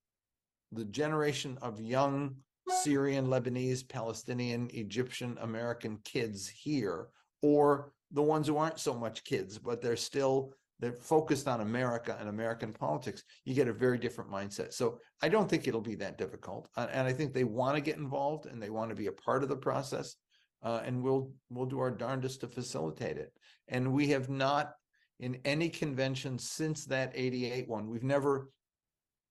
the 0.73 0.85
generation 0.87 1.59
of 1.63 1.81
young 1.81 2.37
Syrian, 2.83 3.27
Lebanese, 3.27 3.87
Palestinian, 3.89 4.71
Egyptian 4.73 5.37
American 5.41 5.99
kids 6.05 6.49
here, 6.49 7.09
or 7.43 7.93
the 8.13 8.23
ones 8.23 8.47
who 8.47 8.57
aren't 8.57 8.79
so 8.79 8.95
much 8.95 9.25
kids, 9.25 9.59
but 9.59 9.81
they're 9.81 9.97
still 9.97 10.55
they're 10.83 10.93
focused 10.93 11.47
on 11.47 11.61
America 11.61 12.17
and 12.19 12.29
American 12.29 12.73
politics, 12.73 13.23
you 13.45 13.55
get 13.55 13.69
a 13.69 13.73
very 13.73 13.97
different 13.97 14.29
mindset. 14.29 14.73
So 14.75 14.99
I 15.23 15.29
don't 15.29 15.49
think 15.49 15.69
it'll 15.69 15.81
be 15.81 15.95
that 15.95 16.19
difficult, 16.19 16.69
and 16.77 17.07
I 17.07 17.13
think 17.13 17.33
they 17.33 17.45
want 17.45 17.77
to 17.77 17.81
get 17.81 17.99
involved 17.99 18.47
and 18.47 18.61
they 18.61 18.69
want 18.69 18.91
to 18.91 18.97
be 18.97 19.07
a 19.07 19.13
part 19.13 19.45
of 19.45 19.49
the 19.49 19.57
process, 19.57 20.17
uh, 20.65 20.81
and 20.85 21.01
we'll 21.01 21.31
we'll 21.51 21.67
do 21.67 21.79
our 21.79 21.93
darndest 21.93 22.41
to 22.41 22.49
facilitate 22.49 23.17
it. 23.17 23.33
And 23.69 23.93
we 23.93 24.09
have 24.09 24.29
not 24.29 24.73
in 25.21 25.39
any 25.45 25.69
convention 25.69 26.37
since 26.37 26.85
that 26.87 27.13
88 27.15 27.69
one, 27.69 27.89
we've 27.89 28.03
never 28.03 28.51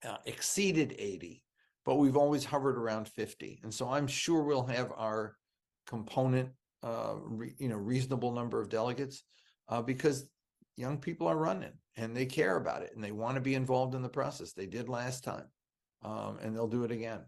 uh, 0.07 0.17
exceeded 0.25 0.95
80, 0.97 1.43
but 1.85 1.95
we've 1.95 2.15
always 2.15 2.45
hovered 2.45 2.77
around 2.77 3.09
50. 3.09 3.59
And 3.63 3.73
so 3.73 3.89
I'm 3.89 4.07
sure 4.07 4.43
we'll 4.43 4.63
have 4.67 4.93
our 4.95 5.35
component, 5.85 6.51
uh, 6.81 7.15
re, 7.19 7.53
you 7.57 7.67
know, 7.67 7.75
reasonable 7.75 8.31
number 8.31 8.61
of 8.61 8.69
delegates 8.69 9.23
uh, 9.67 9.81
because 9.81 10.29
young 10.77 10.97
people 10.97 11.27
are 11.27 11.37
running 11.37 11.73
and 11.97 12.15
they 12.15 12.25
care 12.25 12.57
about 12.57 12.81
it 12.81 12.91
and 12.95 13.03
they 13.03 13.11
want 13.11 13.35
to 13.35 13.41
be 13.41 13.55
involved 13.55 13.95
in 13.95 14.01
the 14.01 14.09
process. 14.09 14.53
They 14.53 14.65
did 14.65 14.89
last 14.89 15.23
time 15.23 15.45
um, 16.03 16.37
and 16.41 16.55
they'll 16.55 16.67
do 16.67 16.83
it 16.83 16.91
again. 16.91 17.21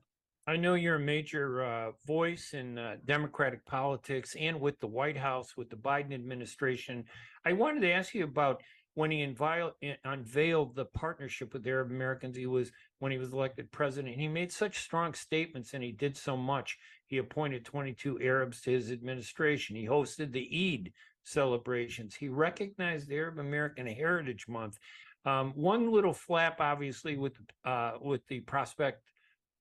I 0.46 0.58
know 0.58 0.74
you're 0.74 0.96
a 0.96 1.00
major 1.00 1.64
uh, 1.64 1.92
voice 2.06 2.54
in 2.54 2.78
uh, 2.78 2.98
Democratic 3.06 3.66
politics 3.66 4.36
and 4.38 4.60
with 4.60 4.78
the 4.82 4.88
White 4.88 5.16
House, 5.16 5.56
with 5.56 5.70
the 5.70 5.78
Biden 5.78 6.14
administration. 6.14 7.06
I 7.46 7.54
wanted 7.54 7.82
to 7.82 7.92
ask 7.92 8.14
you 8.14 8.26
about 8.26 8.62
when 8.96 9.10
he 9.10 9.22
unveiled, 9.22 9.72
unveiled 10.04 10.76
the 10.76 10.86
partnership 10.86 11.54
with 11.54 11.66
Arab 11.66 11.92
Americans. 11.92 12.36
He 12.36 12.46
was 12.46 12.72
when 13.00 13.12
he 13.12 13.18
was 13.18 13.32
elected 13.32 13.72
president. 13.72 14.16
He 14.16 14.28
made 14.28 14.52
such 14.52 14.80
strong 14.80 15.14
statements 15.14 15.74
and 15.74 15.84
he 15.84 15.94
did 15.94 16.16
so 16.16 16.36
much. 16.36 16.78
He 17.08 17.18
appointed 17.18 17.66
22 17.66 18.20
Arabs 18.22 18.62
to 18.62 18.72
his 18.72 18.92
administration. 18.92 19.76
He 19.76 19.88
hosted 19.88 20.32
the 20.32 20.42
Eid 20.76 20.92
celebrations. 21.24 22.16
He 22.16 22.30
recognized 22.30 23.12
Arab 23.12 23.40
American 23.40 23.88
Heritage 23.88 24.48
Month. 24.48 24.78
Um, 25.26 25.54
one 25.56 25.92
little 25.92 26.14
flap, 26.14 26.60
obviously, 26.60 27.18
with 27.18 27.34
uh, 27.66 27.94
with 28.02 28.26
the 28.28 28.42
Prospect 28.42 29.02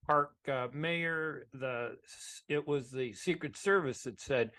Park 0.07 0.33
uh, 0.51 0.69
mayor. 0.73 1.47
The 1.53 1.97
it 2.49 2.67
was 2.67 2.91
the 2.91 3.13
Secret 3.13 3.57
Service 3.57 4.03
that 4.03 4.21
said 4.21 4.51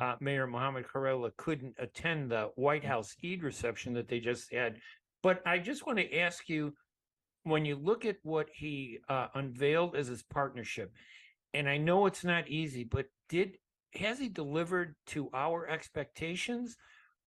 uh, 0.00 0.16
Mayor 0.20 0.46
Mohammed 0.46 0.86
Khairullah 0.86 1.36
couldn't 1.36 1.74
attend 1.78 2.30
the 2.30 2.50
White 2.54 2.84
House 2.84 3.14
Eid 3.24 3.42
reception 3.42 3.92
that 3.94 4.08
they 4.08 4.20
just 4.20 4.52
had. 4.52 4.76
But 5.22 5.42
I 5.46 5.58
just 5.58 5.86
want 5.86 5.98
to 5.98 6.18
ask 6.18 6.48
you, 6.48 6.74
when 7.44 7.64
you 7.64 7.76
look 7.76 8.04
at 8.04 8.16
what 8.22 8.48
he 8.52 8.98
uh, 9.08 9.28
unveiled 9.34 9.96
as 9.96 10.08
his 10.08 10.22
partnership, 10.22 10.92
and 11.54 11.68
I 11.68 11.76
know 11.76 12.06
it's 12.06 12.24
not 12.24 12.48
easy, 12.48 12.84
but 12.84 13.06
did 13.28 13.58
has 13.94 14.18
he 14.18 14.28
delivered 14.28 14.94
to 15.08 15.28
our 15.34 15.68
expectations, 15.68 16.76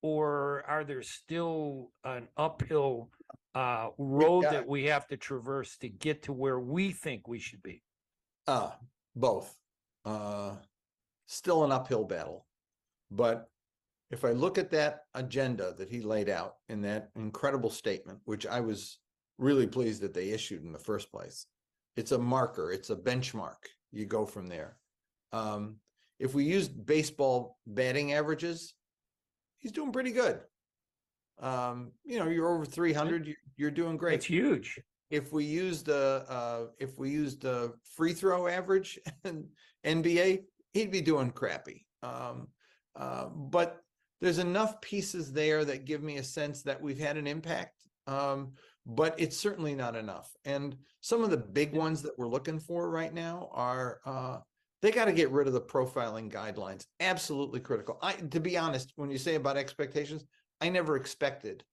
or 0.01 0.63
are 0.67 0.83
there 0.83 1.01
still 1.01 1.91
an 2.03 2.27
uphill 2.37 3.09
uh, 3.53 3.89
road 3.97 4.43
got- 4.43 4.51
that 4.51 4.67
we 4.67 4.85
have 4.85 5.07
to 5.07 5.17
traverse 5.17 5.77
to 5.77 5.89
get 5.89 6.23
to 6.23 6.33
where 6.33 6.59
we 6.59 6.91
think 6.91 7.27
we 7.27 7.39
should 7.39 7.63
be? 7.63 7.81
Uh, 8.47 8.71
both. 9.15 9.57
Uh, 10.03 10.55
still 11.27 11.63
an 11.63 11.71
uphill 11.71 12.03
battle. 12.03 12.45
But 13.09 13.49
if 14.11 14.23
I 14.23 14.31
look 14.31 14.57
at 14.57 14.71
that 14.71 15.05
agenda 15.13 15.73
that 15.77 15.89
he 15.89 16.01
laid 16.01 16.29
out 16.29 16.55
in 16.69 16.81
that 16.81 17.09
incredible 17.15 17.69
statement, 17.69 18.19
which 18.25 18.45
I 18.45 18.59
was 18.59 18.99
really 19.37 19.67
pleased 19.67 20.01
that 20.01 20.13
they 20.13 20.29
issued 20.29 20.63
in 20.63 20.71
the 20.71 20.79
first 20.79 21.11
place, 21.11 21.47
it's 21.95 22.11
a 22.11 22.17
marker, 22.17 22.71
it's 22.71 22.89
a 22.89 22.95
benchmark. 22.95 23.55
You 23.91 24.05
go 24.05 24.25
from 24.25 24.47
there. 24.47 24.77
Um, 25.31 25.77
if 26.19 26.33
we 26.33 26.43
use 26.45 26.67
baseball 26.67 27.57
batting 27.67 28.13
averages, 28.13 28.73
he's 29.59 29.71
doing 29.71 29.91
pretty 29.91 30.11
good. 30.11 30.39
Um, 31.39 31.91
you 32.05 32.19
know, 32.19 32.27
you're 32.29 32.47
over 32.53 32.65
300, 32.65 33.27
you- 33.27 33.35
you're 33.57 33.71
doing 33.71 33.97
great 33.97 34.15
It's 34.15 34.25
huge. 34.25 34.79
if 35.09 35.31
we 35.33 35.43
use 35.45 35.83
the 35.83 36.25
uh 36.29 36.67
if 36.79 36.97
we 36.97 37.09
use 37.11 37.37
the 37.37 37.73
free 37.95 38.13
throw 38.13 38.47
average 38.47 38.99
in 39.25 39.47
NBA, 39.85 40.43
he'd 40.73 40.91
be 40.91 41.01
doing 41.01 41.31
crappy. 41.31 41.85
Um 42.03 42.47
uh, 42.95 43.25
but 43.27 43.81
there's 44.21 44.37
enough 44.39 44.79
pieces 44.79 45.33
there 45.33 45.65
that 45.65 45.83
give 45.85 46.01
me 46.01 46.17
a 46.17 46.23
sense 46.23 46.63
that 46.63 46.81
we've 46.81 46.97
had 46.99 47.17
an 47.17 47.27
impact. 47.27 47.75
Um, 48.07 48.53
but 48.85 49.13
it's 49.19 49.35
certainly 49.35 49.75
not 49.75 49.95
enough. 49.97 50.31
And 50.45 50.77
some 51.01 51.21
of 51.23 51.29
the 51.31 51.37
big 51.37 51.73
ones 51.73 52.01
that 52.03 52.17
we're 52.17 52.27
looking 52.29 52.59
for 52.59 52.89
right 52.89 53.13
now 53.13 53.49
are 53.51 53.99
uh 54.05 54.37
they 54.85 54.91
got 54.91 55.05
to 55.05 55.13
get 55.13 55.31
rid 55.31 55.47
of 55.47 55.53
the 55.53 55.61
profiling 55.61 56.31
guidelines. 56.31 56.85
Absolutely 56.99 57.59
critical. 57.59 57.97
I 58.03 58.13
to 58.13 58.39
be 58.39 58.55
honest, 58.55 58.93
when 58.95 59.09
you 59.09 59.17
say 59.17 59.33
about 59.33 59.57
expectations, 59.57 60.23
I 60.61 60.69
never 60.69 60.95
expected 60.95 61.63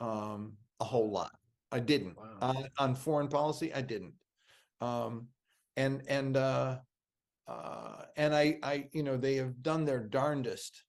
um 0.00 0.54
a 0.80 0.84
whole 0.84 1.10
lot. 1.10 1.32
I 1.70 1.80
didn't 1.80 2.16
Wow. 2.16 2.38
on, 2.40 2.68
on 2.78 2.94
foreign 2.94 3.28
policy. 3.28 3.74
I 3.74 3.82
didn't. 3.82 4.14
Um, 4.80 5.28
and 5.76 6.02
and 6.08 6.36
uh, 6.38 6.78
uh, 7.46 8.02
and 8.16 8.34
I 8.34 8.58
I 8.62 8.88
you 8.92 9.02
know 9.02 9.18
they 9.18 9.34
have 9.34 9.62
done 9.62 9.84
their 9.84 10.00
darndest 10.00 10.82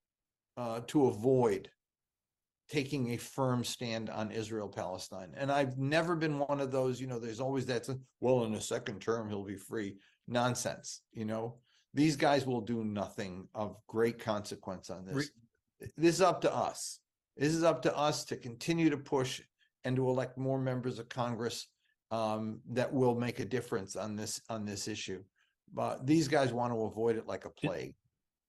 uh, 0.55 0.80
to 0.88 1.07
avoid 1.07 1.69
taking 2.69 3.11
a 3.11 3.17
firm 3.17 3.63
stand 3.63 4.09
on 4.09 4.32
Israel 4.32 4.69
Palestine. 4.69 5.34
And 5.36 5.51
I've 5.51 5.78
never 5.78 6.15
been 6.15 6.39
one 6.39 6.61
of 6.61 6.71
those. 6.71 7.01
You 7.01 7.07
know, 7.07 7.19
there's 7.19 7.41
always 7.41 7.65
that. 7.65 7.89
Well, 8.21 8.45
in 8.45 8.53
a 8.55 8.61
second 8.61 9.01
term, 9.01 9.28
he'll 9.30 9.43
be 9.43 9.57
free. 9.57 9.97
Nonsense. 10.28 11.01
You 11.11 11.26
know, 11.26 11.59
these 11.96 12.18
guys 12.18 12.46
will 12.46 12.62
do 12.62 12.84
nothing 12.84 13.48
of 13.56 13.78
great 13.88 14.20
consequence 14.20 14.89
on 14.89 15.06
this. 15.06 15.32
This 15.98 16.16
is 16.16 16.22
up 16.22 16.41
to 16.41 16.54
us. 16.54 17.00
This 17.38 17.54
is 17.54 17.64
up 17.64 17.82
to 17.84 17.98
us 17.98 18.26
to 18.26 18.36
continue 18.36 18.89
to 18.89 18.98
push 18.98 19.41
and 19.86 19.96
to 19.96 20.10
elect 20.10 20.38
more 20.38 20.60
members 20.60 21.00
of 21.00 21.08
Congress 21.08 21.68
um, 22.12 22.60
that 22.70 22.91
will 22.91 23.16
make 23.16 23.39
a 23.39 23.46
difference 23.46 23.96
on 23.96 24.16
this 24.16 24.41
on 24.50 24.66
this 24.66 24.88
issue. 24.88 25.24
But 25.74 26.06
these 26.06 26.28
guys 26.28 26.54
want 26.54 26.74
to 26.74 26.82
avoid 26.82 27.16
it 27.16 27.28
like 27.28 27.46
a 27.46 27.50
plague. 27.50 27.96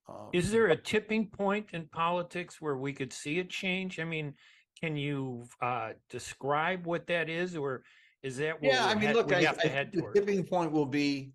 Um, 0.09 0.29
Is 0.33 0.51
there 0.51 0.69
a 0.69 0.77
tipping 0.77 1.29
point 1.29 1.69
in 1.73 1.89
politics 1.89 2.61
where 2.61 2.77
we 2.77 2.93
could 2.93 3.13
see 3.13 3.39
a 3.39 3.45
change? 3.45 3.99
I 3.99 4.05
mean, 4.05 4.35
can 4.81 4.97
you 4.97 5.47
uh, 5.63 5.93
describe 6.11 6.85
what 6.85 7.07
that 7.07 7.29
is, 7.29 7.57
or 7.57 7.83
is 8.23 8.37
that 8.39 8.61
what 8.61 8.73
Yeah, 8.73 8.87
I 8.87 8.95
mean, 8.95 9.05
head- 9.05 9.17
look, 9.17 9.33
I, 9.33 9.39
I 9.39 9.89
the 9.93 10.11
tipping 10.15 10.45
point 10.45 10.71
will 10.73 10.87
be 10.87 11.33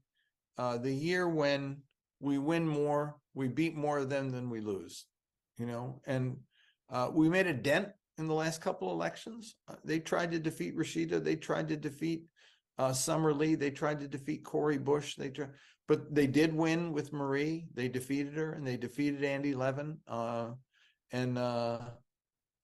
uh, 0.57 0.77
the 0.77 0.93
year 0.93 1.27
when 1.27 1.81
we 2.21 2.37
win 2.37 2.67
more, 2.67 3.17
we 3.33 3.47
beat 3.47 3.75
more 3.75 3.97
of 3.97 4.09
them 4.09 4.29
than 4.29 4.49
we 4.49 4.61
lose. 4.61 5.05
You 5.57 5.65
know, 5.65 6.01
and 6.05 6.37
uh, 6.89 7.09
we 7.11 7.29
made 7.29 7.47
a 7.47 7.53
dent 7.53 7.89
in 8.17 8.27
the 8.27 8.33
last 8.33 8.61
couple 8.61 8.91
elections. 8.91 9.55
Uh, 9.67 9.75
they 9.83 9.99
tried 9.99 10.31
to 10.31 10.39
defeat 10.39 10.77
Rashida. 10.77 11.23
They 11.23 11.35
tried 11.35 11.67
to 11.69 11.77
defeat 11.77 12.23
uh, 12.77 12.93
Summer 12.93 13.33
Lee. 13.33 13.55
They 13.55 13.71
tried 13.71 13.99
to 13.99 14.07
defeat 14.07 14.43
Cori 14.43 14.77
Bush. 14.77 15.15
They 15.15 15.29
tried, 15.29 15.49
but 15.87 16.13
they 16.13 16.27
did 16.27 16.55
win 16.55 16.93
with 16.93 17.13
Marie. 17.13 17.67
They 17.73 17.89
defeated 17.89 18.33
her, 18.35 18.53
and 18.53 18.65
they 18.65 18.77
defeated 18.77 19.23
Andy 19.23 19.53
Levin. 19.53 19.97
Uh, 20.07 20.51
and 21.11 21.37
uh, 21.37 21.79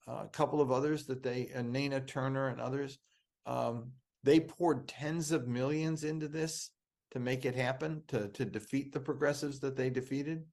uh, 0.08 0.24
a 0.24 0.30
couple 0.32 0.62
of 0.62 0.72
others 0.72 1.06
that 1.08 1.22
they, 1.22 1.50
Nina 1.62 2.02
Turner 2.02 2.48
and 2.48 2.62
others. 2.62 2.98
Um, 3.46 3.92
they 4.24 4.40
poured 4.40 4.88
tens 4.88 5.32
of 5.32 5.48
millions 5.48 6.04
into 6.04 6.28
this 6.28 6.72
to 7.12 7.20
make 7.20 7.46
it 7.46 7.56
happen, 7.56 8.04
to, 8.08 8.28
to 8.30 8.46
defeat 8.46 8.92
the 8.92 9.00
progressives 9.00 9.60
that 9.60 9.76
they 9.76 9.90
defeated. 9.90 10.44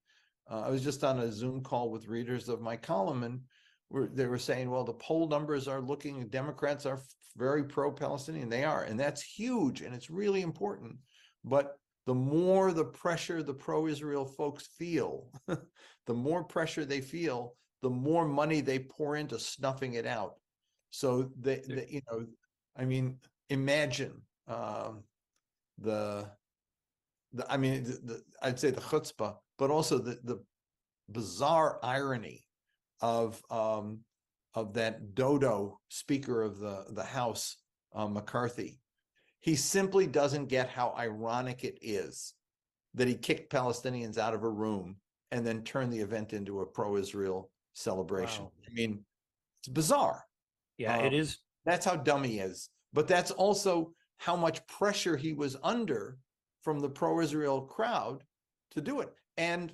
Uh, 0.51 0.61
I 0.61 0.71
was 0.71 0.83
just 0.85 1.05
on 1.05 1.19
a 1.21 1.33
Zoom 1.33 1.63
call 1.63 1.91
with 1.91 2.09
readers 2.09 2.49
of 2.49 2.61
my 2.61 2.77
column 2.77 3.23
and 3.23 3.41
were, 3.91 4.07
they 4.07 4.27
were 4.27 4.39
saying, 4.39 4.71
well, 4.71 4.85
the 4.85 4.93
poll 4.95 5.29
numbers 5.29 5.69
are 5.69 5.81
looking, 5.81 6.27
Democrats 6.29 6.87
are 6.87 7.01
very 7.37 7.65
pro-Palestinian. 7.65 8.49
They 8.49 8.65
are, 8.65 8.85
and 8.85 8.99
that's 8.99 9.23
huge 9.23 9.81
and 9.81 9.95
it's 9.95 10.11
really 10.11 10.43
important. 10.43 10.97
But 11.45 11.77
the 12.07 12.15
more 12.15 12.73
the 12.73 12.85
pressure 12.85 13.43
the 13.43 13.55
pro-Israel 13.55 14.27
folks 14.27 14.67
feel, 14.79 15.31
the 16.07 16.15
more 16.15 16.45
pressure 16.45 16.85
they 16.85 17.01
feel, 17.01 17.57
the 17.83 17.91
more 17.91 18.27
money 18.27 18.61
they 18.61 18.79
pour 18.79 19.17
into 19.17 19.39
snuffing 19.39 19.95
it 19.95 20.07
out. 20.07 20.35
So 20.91 21.31
they, 21.41 21.63
they 21.67 21.87
you 21.91 22.01
know, 22.11 22.27
I 22.77 22.85
mean, 22.85 23.19
imagine 23.49 24.23
um, 24.47 25.03
the, 25.79 26.31
the, 27.35 27.53
I 27.53 27.57
mean, 27.57 27.85
the, 27.85 27.99
the, 28.05 28.23
I'd 28.43 28.59
say 28.59 28.71
the 28.71 28.81
chutzpah, 28.81 29.37
but 29.59 29.71
also 29.71 29.99
the 29.99 30.19
the 30.25 30.43
bizarre 31.11 31.79
irony 31.83 32.47
of 33.01 33.43
um, 33.51 34.01
of 34.55 34.75
that 34.75 35.15
dodo 35.15 35.79
speaker 35.89 36.43
of 36.43 36.59
the 36.59 36.87
the 36.91 37.05
House, 37.05 37.57
uh, 37.95 38.07
McCarthy. 38.07 38.81
He 39.41 39.57
simply 39.57 40.07
doesn't 40.07 40.47
get 40.47 40.71
how 40.71 40.95
ironic 40.97 41.65
it 41.65 41.79
is 41.83 42.33
that 42.95 43.09
he 43.09 43.15
kicked 43.15 43.53
Palestinians 43.53 44.17
out 44.17 44.33
of 44.33 44.43
a 44.43 44.49
room 44.49 44.97
and 45.33 45.47
then 45.47 45.63
turned 45.63 45.93
the 45.93 46.01
event 46.01 46.33
into 46.33 46.61
a 46.61 46.67
pro-Israel 46.67 47.51
celebration. 47.75 48.45
Wow. 48.45 48.53
I 48.67 48.73
mean, 48.73 49.05
it's 49.61 49.69
bizarre. 49.69 50.25
Yeah, 50.79 50.97
Uh, 50.99 51.03
it 51.03 51.13
is. 51.13 51.39
That's 51.67 51.85
how 51.85 51.97
dumb 51.97 52.23
he 52.25 52.39
is. 52.39 52.71
But 52.95 53.09
that's 53.09 53.33
also 53.33 53.93
how 54.17 54.37
much 54.37 54.67
pressure 54.67 55.17
he 55.17 55.33
was 55.35 55.57
under 55.63 56.17
from 56.65 56.81
the 56.81 56.89
pro-Israel 56.89 57.61
crowd 57.63 58.25
to 58.73 58.81
do 58.81 59.01
it. 59.01 59.13
And 59.37 59.73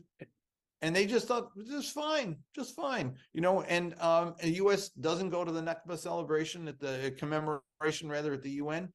and 0.82 0.96
they 0.96 1.06
just 1.06 1.28
thought 1.28 1.50
just 1.66 1.92
fine, 1.92 2.36
just 2.54 2.74
fine, 2.74 3.14
you 3.34 3.40
know. 3.42 3.62
And 3.62 3.94
um, 4.00 4.34
the 4.40 4.50
U.S. 4.52 4.88
doesn't 4.88 5.28
go 5.28 5.44
to 5.44 5.52
the 5.52 5.60
Nakba 5.60 5.98
celebration 5.98 6.66
at 6.68 6.80
the 6.80 7.14
commemoration, 7.18 8.08
rather 8.08 8.32
at 8.32 8.42
the 8.42 8.52
UN, 8.52 8.88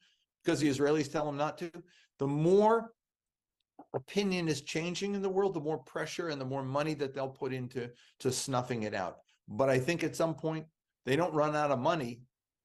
because 0.43 0.59
the 0.59 0.69
Israelis 0.69 1.11
tell 1.11 1.25
them 1.25 1.37
not 1.37 1.59
to. 1.59 1.71
The 2.17 2.27
more 2.27 2.91
opinion 3.93 4.47
is 4.47 4.61
changing 4.61 5.13
in 5.13 5.21
the 5.21 5.29
world, 5.29 5.53
the 5.53 5.59
more 5.59 5.77
pressure 5.77 6.29
and 6.29 6.41
the 6.41 6.45
more 6.45 6.63
money 6.63 6.95
that 6.95 7.13
they'll 7.13 7.29
put 7.29 7.53
into 7.53 7.89
to 8.19 8.31
snuffing 8.31 8.83
it 8.83 8.95
out. 8.95 9.17
But 9.47 9.69
I 9.69 9.77
think 9.77 10.03
at 10.03 10.15
some 10.15 10.33
point 10.33 10.65
they 11.05 11.15
don't 11.15 11.33
run 11.33 11.55
out 11.55 11.71
of 11.71 11.79
money, 11.79 12.21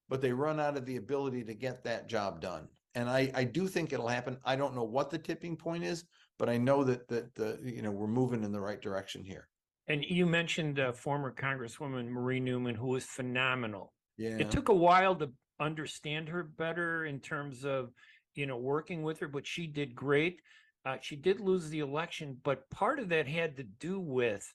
but 0.09 0.21
they 0.21 0.31
run 0.31 0.59
out 0.59 0.77
of 0.77 0.85
the 0.85 0.97
ability 0.97 1.43
to 1.43 1.53
get 1.53 1.83
that 1.83 2.07
job 2.07 2.41
done. 2.41 2.67
And 2.95 3.09
I, 3.09 3.31
I 3.33 3.43
do 3.43 3.67
think 3.67 3.93
it'll 3.93 4.07
happen. 4.07 4.37
I 4.43 4.55
don't 4.55 4.75
know 4.75 4.83
what 4.83 5.09
the 5.09 5.17
tipping 5.17 5.55
point 5.55 5.83
is, 5.83 6.05
but 6.37 6.49
I 6.49 6.57
know 6.57 6.83
that 6.83 7.07
that 7.07 7.33
the 7.35 7.59
you 7.63 7.81
know 7.81 7.91
we're 7.91 8.07
moving 8.07 8.43
in 8.43 8.51
the 8.51 8.59
right 8.59 8.81
direction 8.81 9.23
here. 9.23 9.47
And 9.87 10.03
you 10.05 10.25
mentioned 10.25 10.79
uh, 10.79 10.91
former 10.91 11.33
Congresswoman 11.33 12.07
Marie 12.07 12.39
Newman, 12.39 12.75
who 12.75 12.87
was 12.87 13.03
phenomenal. 13.03 13.93
Yeah. 14.17 14.37
It 14.37 14.51
took 14.51 14.69
a 14.69 14.73
while 14.73 15.15
to 15.15 15.31
understand 15.59 16.29
her 16.29 16.43
better 16.43 17.05
in 17.05 17.19
terms 17.19 17.65
of, 17.65 17.91
you 18.35 18.45
know, 18.45 18.57
working 18.57 19.03
with 19.03 19.19
her, 19.19 19.27
but 19.27 19.45
she 19.45 19.67
did 19.67 19.95
great. 19.95 20.39
Uh, 20.85 20.97
she 21.01 21.15
did 21.15 21.39
lose 21.39 21.69
the 21.69 21.79
election, 21.79 22.37
but 22.43 22.69
part 22.69 22.99
of 22.99 23.09
that 23.09 23.27
had 23.27 23.55
to 23.57 23.63
do 23.63 23.99
with 23.99 24.51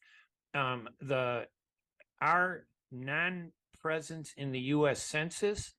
um, 0.54 0.88
the 1.00 1.46
our 2.20 2.66
non-presence 2.90 4.32
in 4.36 4.50
the 4.50 4.60
U.S. 4.60 5.02
Census, 5.02 5.74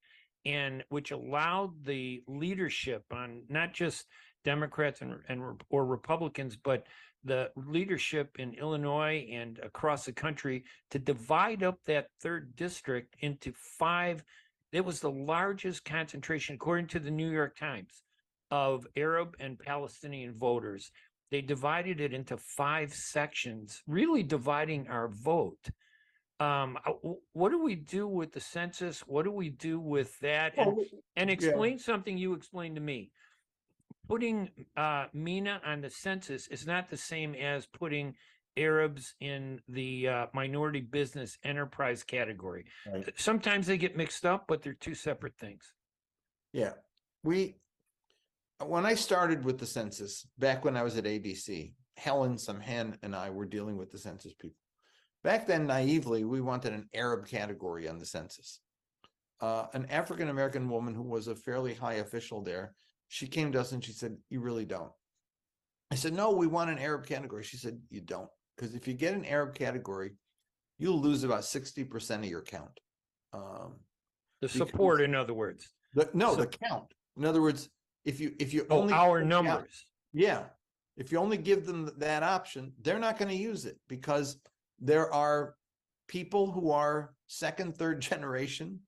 and 0.47 0.83
which 0.87 1.11
allowed 1.11 1.83
the 1.83 2.23
leadership 2.25 3.03
on 3.11 3.43
not 3.49 3.73
just 3.73 4.05
Democrats 4.45 5.01
and, 5.01 5.19
and 5.27 5.61
or 5.69 5.85
Republicans, 5.85 6.55
but 6.55 6.87
the 7.25 7.51
leadership 7.57 8.37
in 8.39 8.53
Illinois 8.53 9.27
and 9.29 9.59
across 9.59 10.05
the 10.05 10.13
country 10.13 10.63
to 10.89 10.99
divide 10.99 11.63
up 11.63 11.77
that 11.85 12.07
third 12.21 12.55
district 12.55 13.17
into 13.19 13.51
five. 13.77 14.23
It 14.71 14.85
was 14.85 15.01
the 15.01 15.11
largest 15.11 15.83
concentration, 15.83 16.55
according 16.55 16.87
to 16.87 16.99
the 16.99 17.11
New 17.11 17.29
York 17.29 17.57
Times, 17.57 18.03
of 18.49 18.87
Arab 18.95 19.35
and 19.41 19.59
Palestinian 19.59 20.33
voters. 20.33 20.91
They 21.29 21.41
divided 21.41 21.99
it 21.99 22.13
into 22.13 22.37
five 22.37 22.93
sections, 22.93 23.81
really 23.85 24.23
dividing 24.23 24.87
our 24.87 25.09
vote. 25.09 25.69
Um, 26.39 26.77
uh, 26.85 26.91
what 27.33 27.49
do 27.49 27.61
we 27.61 27.75
do 27.75 28.07
with 28.07 28.31
the 28.31 28.39
census? 28.39 29.01
What 29.01 29.23
do 29.23 29.31
we 29.31 29.49
do 29.49 29.79
with 29.79 30.17
that? 30.19 30.53
And, 30.57 30.67
Well, 30.67 30.85
and 31.15 31.29
yeah. 31.29 31.33
explain 31.33 31.79
something 31.79 32.17
you 32.17 32.33
explained 32.33 32.75
to 32.75 32.81
me. 32.81 33.11
Putting 34.07 34.49
uh, 34.77 35.07
MENA 35.13 35.61
on 35.65 35.81
the 35.81 35.89
census 35.89 36.47
is 36.47 36.65
not 36.65 36.89
the 36.89 36.97
same 36.97 37.35
as 37.35 37.65
putting 37.65 38.15
Arabs 38.55 39.15
in 39.19 39.59
the 39.67 40.07
uh, 40.07 40.25
minority 40.33 40.81
business 40.81 41.37
enterprise 41.43 42.03
category. 42.03 42.65
Right. 42.91 43.07
Sometimes 43.19 43.67
they 43.67 43.77
get 43.77 43.97
mixed 43.97 44.25
up, 44.25 44.45
but 44.47 44.61
they're 44.61 44.73
two 44.73 44.95
separate 44.95 45.37
things. 45.37 45.73
Yeah, 46.53 46.73
we, 47.23 47.55
when 48.65 48.85
I 48.85 48.95
started 48.95 49.43
with 49.43 49.59
the 49.59 49.65
census, 49.65 50.25
back 50.39 50.63
when 50.65 50.77
I 50.77 50.83
was 50.83 50.97
at 50.97 51.03
ADC, 51.03 51.73
Helen 51.97 52.35
Samhan 52.35 52.97
and 53.03 53.15
I 53.15 53.29
were 53.29 53.45
dealing 53.45 53.77
with 53.77 53.91
the 53.91 53.97
census 53.97 54.33
people. 54.33 54.57
Back 55.23 55.47
then 55.47 55.67
naively, 55.67 56.23
we 56.23 56.41
wanted 56.41 56.73
an 56.73 56.87
Arab 56.93 57.27
category 57.27 57.87
on 57.87 57.97
the 57.97 58.05
census. 58.05 58.61
Uh, 59.41 59.65
an 59.73 59.85
African-American 59.89 60.69
woman 60.69 60.93
who 60.93 61.03
was 61.03 61.27
a 61.27 61.35
fairly 61.35 61.73
high 61.73 61.95
official 61.95 62.41
there, 62.41 62.73
she 63.07 63.27
came 63.27 63.51
to 63.51 63.59
us 63.59 63.71
and 63.71 63.83
she 63.83 63.91
said, 63.91 64.15
you 64.29 64.39
really 64.41 64.65
don't. 64.65 64.91
I 65.91 65.95
said, 65.95 66.13
no, 66.13 66.31
we 66.31 66.47
want 66.47 66.69
an 66.69 66.79
Arab 66.79 67.05
category. 67.05 67.43
She 67.43 67.57
said, 67.57 67.79
you 67.89 68.01
don't, 68.01 68.29
because 68.55 68.75
if 68.75 68.87
you 68.87 68.93
get 68.93 69.13
an 69.13 69.25
Arab 69.25 69.55
category, 69.55 70.11
you'll 70.79 70.99
lose 70.99 71.23
about 71.23 71.45
sixty 71.45 71.83
percent 71.83 72.23
of 72.23 72.29
your 72.29 72.41
count. 72.41 72.79
Um, 73.33 73.75
The 74.41 74.49
support, 74.49 75.01
in 75.01 75.15
other 75.15 75.33
words. 75.33 75.71
the, 75.93 76.09
no, 76.13 76.31
So- 76.35 76.41
the 76.41 76.47
count. 76.47 76.93
In 77.15 77.25
other 77.25 77.41
words, 77.41 77.69
if 78.05 78.19
you, 78.19 78.33
if 78.39 78.53
you 78.53 78.67
Oh, 78.69 78.81
only. 78.81 78.93
our 78.93 79.23
numbers. 79.23 79.85
Yeah, 80.13 80.43
if 80.97 81.11
you 81.11 81.17
only 81.19 81.37
give 81.37 81.65
them 81.65 81.89
that 81.97 82.21
option, 82.23 82.73
they're 82.81 82.99
not 82.99 83.17
gonna 83.17 83.33
use 83.33 83.65
it 83.65 83.77
because 83.87 84.37
there 84.79 85.13
are 85.13 85.55
people 86.07 86.51
who 86.51 86.71
are 86.71 87.13
second, 87.27 87.77
third 87.77 88.01
generation. 88.11 88.79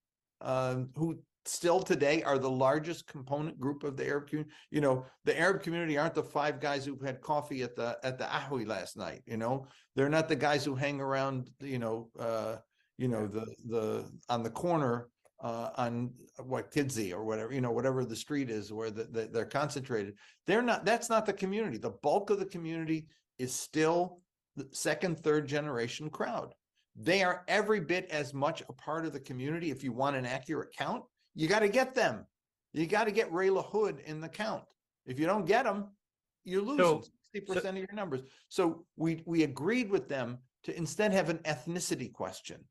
Um, 0.41 0.89
who 0.95 1.19
still 1.45 1.81
today 1.81 2.21
are 2.23 2.37
the 2.37 2.49
largest 2.49 3.07
component 3.07 3.59
group 3.59 3.83
of 3.83 3.97
the 3.97 4.05
Arab 4.05 4.27
community. 4.27 4.53
You 4.71 4.81
know, 4.81 5.05
the 5.25 5.37
Arab 5.37 5.63
community 5.63 5.97
aren't 5.97 6.13
the 6.13 6.23
five 6.23 6.59
guys 6.59 6.85
who 6.85 6.97
had 7.03 7.21
coffee 7.21 7.63
at 7.63 7.75
the, 7.75 7.97
at 8.03 8.17
the 8.17 8.25
Ahwi 8.25 8.67
last 8.67 8.97
night, 8.97 9.21
you 9.25 9.37
know? 9.37 9.65
They're 9.95 10.09
not 10.09 10.29
the 10.29 10.35
guys 10.35 10.63
who 10.63 10.75
hang 10.75 11.01
around, 11.01 11.49
you 11.59 11.79
know, 11.79 12.09
uh, 12.19 12.57
you 12.97 13.07
know, 13.07 13.27
the, 13.27 13.45
the, 13.65 14.11
on 14.29 14.43
the 14.43 14.49
corner 14.49 15.07
uh, 15.41 15.69
on 15.77 16.11
what 16.37 16.71
Kedzie 16.71 17.13
or 17.13 17.23
whatever, 17.23 17.53
you 17.53 17.61
know, 17.61 17.71
whatever 17.71 18.05
the 18.05 18.15
street 18.15 18.49
is 18.49 18.73
where 18.73 18.91
the, 18.91 19.05
the, 19.05 19.29
they're 19.31 19.45
concentrated. 19.45 20.15
They're 20.45 20.61
not, 20.61 20.85
that's 20.85 21.09
not 21.09 21.25
the 21.25 21.33
community. 21.33 21.77
The 21.77 21.91
bulk 22.03 22.29
of 22.29 22.39
the 22.39 22.45
community 22.45 23.07
is 23.37 23.53
still 23.53 24.19
second, 24.71 25.19
third 25.19 25.47
generation 25.47 26.09
crowd. 26.09 26.53
They 26.95 27.23
are 27.23 27.43
every 27.47 27.79
bit 27.79 28.09
as 28.11 28.33
much 28.33 28.61
a 28.67 28.73
part 28.73 29.05
of 29.05 29.13
the 29.13 29.19
community. 29.19 29.71
If 29.71 29.83
you 29.83 29.91
want 29.91 30.15
an 30.15 30.25
accurate 30.25 30.75
count, 30.77 31.03
you 31.35 31.47
got 31.47 31.59
to 31.59 31.69
get 31.69 31.95
them. 31.95 32.25
You 32.73 32.85
got 32.85 33.05
to 33.05 33.11
get 33.11 33.31
Ray 33.31 33.49
LaHood 33.49 34.03
in 34.03 34.21
the 34.21 34.29
count. 34.29 34.63
If 35.05 35.19
you 35.19 35.25
don't 35.25 35.45
get 35.45 35.63
them, 35.63 35.89
you're 36.43 36.61
losing 36.61 37.03
sixty 37.33 37.53
percent 37.53 37.77
of 37.77 37.83
your 37.83 37.93
numbers. 37.93 38.21
So 38.49 38.85
we 38.95 39.23
we 39.25 39.43
agreed 39.43 39.89
with 39.89 40.07
them 40.07 40.39
to 40.63 40.75
instead 40.75 41.11
have 41.13 41.29
an 41.29 41.39
ethnicity 41.39 42.11
question. 42.11 42.63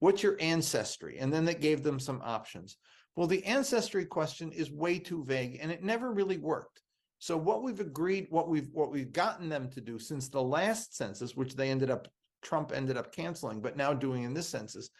What's 0.00 0.22
your 0.22 0.36
ancestry? 0.40 1.18
And 1.18 1.32
then 1.32 1.44
that 1.46 1.60
gave 1.60 1.82
them 1.82 1.98
some 1.98 2.20
options. 2.22 2.76
Well, 3.14 3.26
the 3.26 3.44
ancestry 3.44 4.04
question 4.04 4.52
is 4.52 4.70
way 4.70 4.98
too 4.98 5.24
vague 5.24 5.58
and 5.62 5.72
it 5.72 5.82
never 5.82 6.12
really 6.12 6.36
worked. 6.36 6.82
So 7.18 7.36
what 7.36 7.62
we've 7.62 7.80
agreed, 7.80 8.26
what 8.30 8.48
we've 8.48 8.68
what 8.72 8.90
we've 8.90 9.12
gotten 9.12 9.48
them 9.48 9.70
to 9.70 9.80
do 9.80 9.98
since 9.98 10.28
the 10.28 10.42
last 10.42 10.96
census, 10.96 11.34
which 11.34 11.56
they 11.56 11.70
ended 11.70 11.90
up 11.90 12.08
Trump 12.42 12.72
ended 12.74 12.96
up 12.96 13.14
canceling, 13.14 13.60
but 13.60 13.76
now 13.76 13.92
doing 13.92 14.22
in 14.22 14.34
this 14.34 14.48
census, 14.48 14.90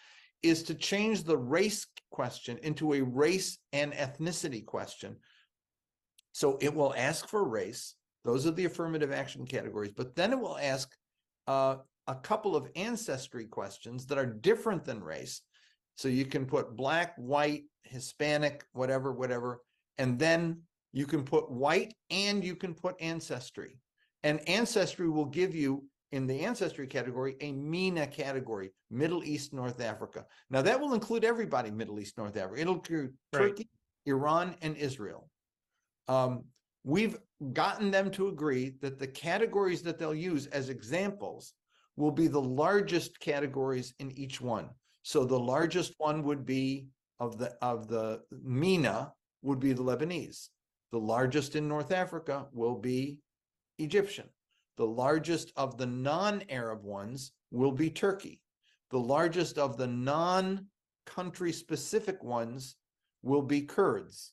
is 0.42 0.62
to 0.64 0.74
change 0.74 1.22
the 1.22 1.36
race 1.36 1.86
question 2.10 2.58
into 2.62 2.94
a 2.94 3.02
race 3.02 3.58
and 3.72 3.92
ethnicity 3.92 4.64
question. 4.64 5.16
So 6.32 6.58
it 6.60 6.74
will 6.74 6.94
ask 6.96 7.28
for 7.28 7.48
race. 7.48 7.94
Those 8.24 8.46
are 8.46 8.50
the 8.50 8.64
affirmative 8.64 9.12
action 9.12 9.46
categories, 9.46 9.92
but 9.96 10.16
then 10.16 10.32
it 10.32 10.40
will 10.40 10.58
ask 10.58 10.90
uh, 11.46 11.76
a 12.08 12.14
couple 12.14 12.56
of 12.56 12.68
ancestry 12.76 13.46
questions 13.46 14.06
that 14.06 14.18
are 14.18 14.26
different 14.26 14.84
than 14.84 15.02
race. 15.02 15.42
So 15.96 16.08
you 16.08 16.26
can 16.26 16.44
put 16.44 16.76
black, 16.76 17.14
white, 17.16 17.64
Hispanic, 17.84 18.64
whatever, 18.72 19.12
whatever, 19.12 19.62
and 19.98 20.18
then 20.18 20.62
you 20.92 21.06
can 21.06 21.24
put 21.24 21.50
white 21.50 21.94
and 22.10 22.44
you 22.44 22.56
can 22.56 22.74
put 22.74 23.00
ancestry. 23.00 23.78
And 24.22 24.46
ancestry 24.48 25.08
will 25.08 25.26
give 25.26 25.54
you 25.54 25.84
in 26.12 26.26
the 26.26 26.40
ancestry 26.40 26.86
category 26.86 27.36
a 27.40 27.52
MENA 27.52 28.06
category, 28.06 28.72
Middle 28.90 29.24
East, 29.24 29.52
North 29.52 29.80
Africa. 29.80 30.24
Now 30.50 30.62
that 30.62 30.80
will 30.80 30.94
include 30.94 31.24
everybody, 31.24 31.70
Middle 31.70 32.00
East, 32.00 32.16
North 32.16 32.36
Africa. 32.36 32.60
It'll 32.60 32.74
include 32.74 33.14
Right. 33.32 33.48
Turkey, 33.48 33.68
Iran, 34.06 34.56
and 34.62 34.76
Israel. 34.76 35.28
Um, 36.08 36.44
we've 36.84 37.18
gotten 37.52 37.90
them 37.90 38.10
to 38.12 38.28
agree 38.28 38.74
that 38.80 38.98
the 38.98 39.06
categories 39.06 39.82
that 39.82 39.98
they'll 39.98 40.14
use 40.14 40.46
as 40.46 40.68
examples 40.68 41.54
will 41.96 42.12
be 42.12 42.28
the 42.28 42.40
largest 42.40 43.18
categories 43.20 43.94
in 43.98 44.10
each 44.12 44.40
one. 44.40 44.70
So 45.02 45.24
the 45.24 45.38
largest 45.38 45.94
one 45.98 46.22
would 46.24 46.44
be 46.44 46.88
of 47.18 47.38
the 47.38 47.56
of 47.62 47.88
the 47.88 48.22
MENA 48.30 49.12
would 49.42 49.60
be 49.60 49.72
the 49.72 49.82
Lebanese. 49.82 50.48
The 50.92 50.98
largest 50.98 51.56
in 51.56 51.68
North 51.68 51.92
Africa 51.92 52.46
will 52.52 52.76
be 52.76 53.18
Egyptian. 53.78 54.28
The 54.76 54.86
largest 54.86 55.52
of 55.56 55.78
the 55.78 55.86
non-Arab 55.86 56.84
ones 56.84 57.32
will 57.50 57.72
be 57.72 57.90
Turkey. 57.90 58.40
The 58.90 58.98
largest 58.98 59.58
of 59.58 59.76
the 59.76 59.86
non-country 59.86 61.52
specific 61.52 62.22
ones 62.22 62.76
will 63.22 63.42
be 63.42 63.62
Kurds. 63.62 64.32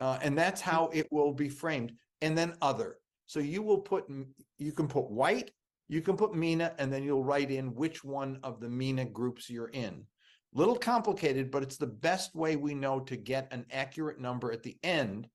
Uh, 0.00 0.18
and 0.22 0.36
that's 0.36 0.60
how 0.60 0.90
it 0.92 1.06
will 1.10 1.32
be 1.32 1.48
framed. 1.48 1.92
And 2.20 2.36
then 2.36 2.54
other. 2.60 2.98
So 3.26 3.40
you 3.40 3.62
will 3.62 3.78
put, 3.78 4.10
you 4.58 4.72
can 4.72 4.88
put 4.88 5.10
white, 5.10 5.50
you 5.88 6.02
can 6.02 6.16
put 6.16 6.34
MENA, 6.34 6.74
and 6.78 6.92
then 6.92 7.02
you'll 7.02 7.24
write 7.24 7.50
in 7.50 7.74
which 7.74 8.04
one 8.04 8.38
of 8.42 8.60
the 8.60 8.68
MENA 8.68 9.06
groups 9.06 9.48
you're 9.48 9.68
in. 9.68 10.04
Little 10.52 10.76
complicated, 10.76 11.50
but 11.50 11.62
it's 11.62 11.76
the 11.76 11.86
best 11.86 12.34
way 12.34 12.56
we 12.56 12.74
know 12.74 13.00
to 13.00 13.16
get 13.16 13.52
an 13.52 13.66
accurate 13.70 14.18
number 14.18 14.50
at 14.52 14.62
the 14.62 14.76
end 14.82 15.28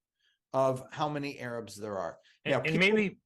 of 0.53 0.83
how 0.91 1.09
many 1.09 1.39
Arabs 1.39 1.75
there 1.75 1.97
are. 1.97 2.17
And, 2.45 2.51
Now, 2.53 2.57
and 2.57 2.65
people- 2.65 2.79
maybe, 2.79 3.17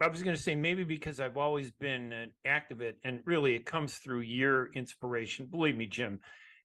I 0.00 0.08
was 0.08 0.22
gonna 0.22 0.36
say, 0.36 0.54
maybe 0.54 0.84
because 0.84 1.18
I've 1.20 1.36
always 1.36 1.72
been 1.72 2.12
an 2.12 2.30
activist, 2.46 2.96
and 3.04 3.20
really 3.24 3.54
it 3.54 3.66
comes 3.66 3.96
through 3.98 4.20
your 4.20 4.72
inspiration. 4.72 5.46
Believe 5.46 5.76
me, 5.76 5.86
Jim, 5.86 6.20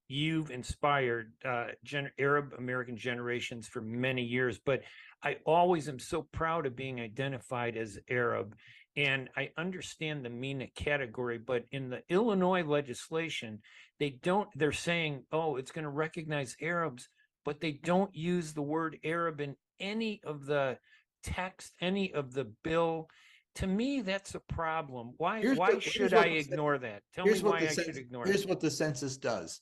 you've 0.07 0.51
inspired 0.51 1.33
uh, 1.43 1.67
gen- 1.83 2.11
Arab 2.19 2.53
American 2.57 2.97
generations 2.97 3.67
for 3.67 3.81
many 3.81 4.23
years, 4.23 4.59
but 4.59 4.83
I 5.23 5.37
always 5.45 5.87
am 5.87 5.99
so 5.99 6.21
proud 6.21 6.65
of 6.65 6.75
being 6.75 6.99
identified 6.99 7.77
as 7.77 7.97
Arab. 8.09 8.55
And 8.95 9.29
I 9.35 9.49
understand 9.57 10.23
the 10.23 10.29
MENA 10.29 10.67
category, 10.75 11.39
but 11.39 11.63
in 11.71 11.89
the 11.89 12.03
Illinois 12.09 12.63
legislation, 12.63 13.61
they 13.99 14.11
don't, 14.11 14.47
they're 14.55 14.71
saying, 14.71 15.23
oh, 15.31 15.55
it's 15.55 15.71
going 15.71 15.83
to 15.83 15.89
recognize 15.89 16.55
Arabs, 16.61 17.09
but 17.43 17.59
they 17.59 17.71
don't 17.71 18.13
use 18.15 18.53
the 18.53 18.61
word 18.61 18.99
Arab 19.03 19.41
in 19.41 19.55
any 19.79 20.21
of 20.23 20.45
the 20.45 20.77
text, 21.23 21.73
any 21.81 22.13
of 22.13 22.33
the 22.33 22.45
bill. 22.63 23.09
To 23.55 23.67
me, 23.67 24.01
that's 24.01 24.33
a 24.35 24.39
problem. 24.39 25.13
Why, 25.17 25.39
Here's 25.41 25.57
why 25.57 25.73
what- 25.73 25.83
here's 25.83 25.93
should 25.93 26.11
what 26.13 26.25
I 26.25 26.29
the 26.29 26.37
ignore 26.37 26.77
that? 26.79 27.03
Tell 27.13 27.25
me 27.25 27.31
Here's 27.31 27.43
what 27.43 27.53
why 27.53 27.59
the 27.61 27.69
I 27.69 27.73
should 27.73 27.87
cens- 27.87 27.97
ignore 27.97 28.25
Here's 28.25 28.41
it. 28.43 28.49
what 28.49 28.59
the 28.59 28.71
census 28.71 29.17
does. 29.17 29.61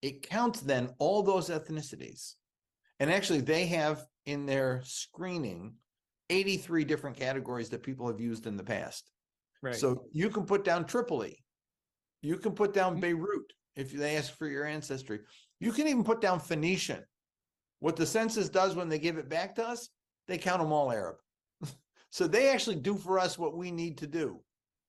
It 0.00 0.22
counts 0.22 0.60
then 0.60 0.90
all 0.98 1.22
those 1.22 1.50
ethnicities. 1.50 2.34
And 3.00 3.10
actually, 3.12 3.40
they 3.42 3.66
have 3.66 4.04
in 4.26 4.46
their 4.46 4.80
screening 4.84 5.74
83 6.30 6.84
different 6.84 7.16
categories 7.16 7.68
that 7.70 7.82
people 7.82 8.06
have 8.08 8.20
used 8.20 8.46
in 8.46 8.56
the 8.56 8.64
past. 8.64 9.10
Right. 9.62 9.74
So 9.74 10.08
you 10.12 10.30
can 10.30 10.44
put 10.46 10.64
down 10.64 10.84
Tripoli. 10.86 11.44
You 12.22 12.36
can 12.38 12.52
put 12.54 12.72
down 12.72 12.96
Mm. 12.96 13.00
Beirut 13.00 13.52
if 13.76 13.92
they 13.92 14.16
ask 14.16 14.36
for 14.36 14.46
your 14.48 14.64
ancestry. 14.64 15.20
You 15.60 15.72
can 15.72 15.86
even 15.88 16.04
put 16.04 16.20
down 16.20 16.40
Phoenician. 16.40 17.04
What 17.80 17.96
the 17.96 18.06
census 18.06 18.48
does 18.48 18.74
when 18.74 18.88
they 18.88 18.98
give 18.98 19.18
it 19.18 19.28
back 19.28 19.54
to 19.56 19.66
us, 19.66 19.88
they 20.26 20.38
count 20.38 20.60
them 20.60 20.72
all 20.72 20.90
Arab. 20.90 21.16
so 22.10 22.26
they 22.26 22.50
actually 22.50 22.76
do 22.76 22.96
for 22.96 23.18
us 23.18 23.38
what 23.38 23.56
we 23.56 23.70
need 23.70 23.98
to 23.98 24.06
do. 24.06 24.40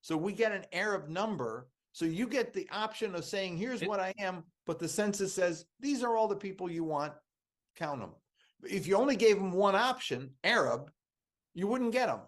So 0.02 0.16
we 0.16 0.32
get 0.32 0.52
an 0.52 0.64
Arab 0.72 1.08
number. 1.08 1.68
So 1.92 2.04
you 2.04 2.26
get 2.26 2.52
the 2.52 2.68
option 2.70 3.14
of 3.14 3.24
saying, 3.24 3.56
here's 3.56 3.82
what 3.82 4.00
I 4.00 4.14
am, 4.18 4.44
but 4.66 4.78
the 4.78 4.88
census 4.88 5.34
says, 5.34 5.64
these 5.80 6.02
are 6.02 6.16
all 6.16 6.28
the 6.28 6.36
people 6.36 6.70
you 6.70 6.84
want, 6.84 7.12
count 7.76 8.00
them. 8.00 8.10
If 8.62 8.86
you 8.86 8.96
only 8.96 9.16
gave 9.16 9.36
them 9.36 9.52
one 9.52 9.74
option, 9.74 10.30
Arab, 10.44 10.90
you 11.54 11.66
wouldn't 11.66 11.92
get 11.92 12.06
them. 12.06 12.20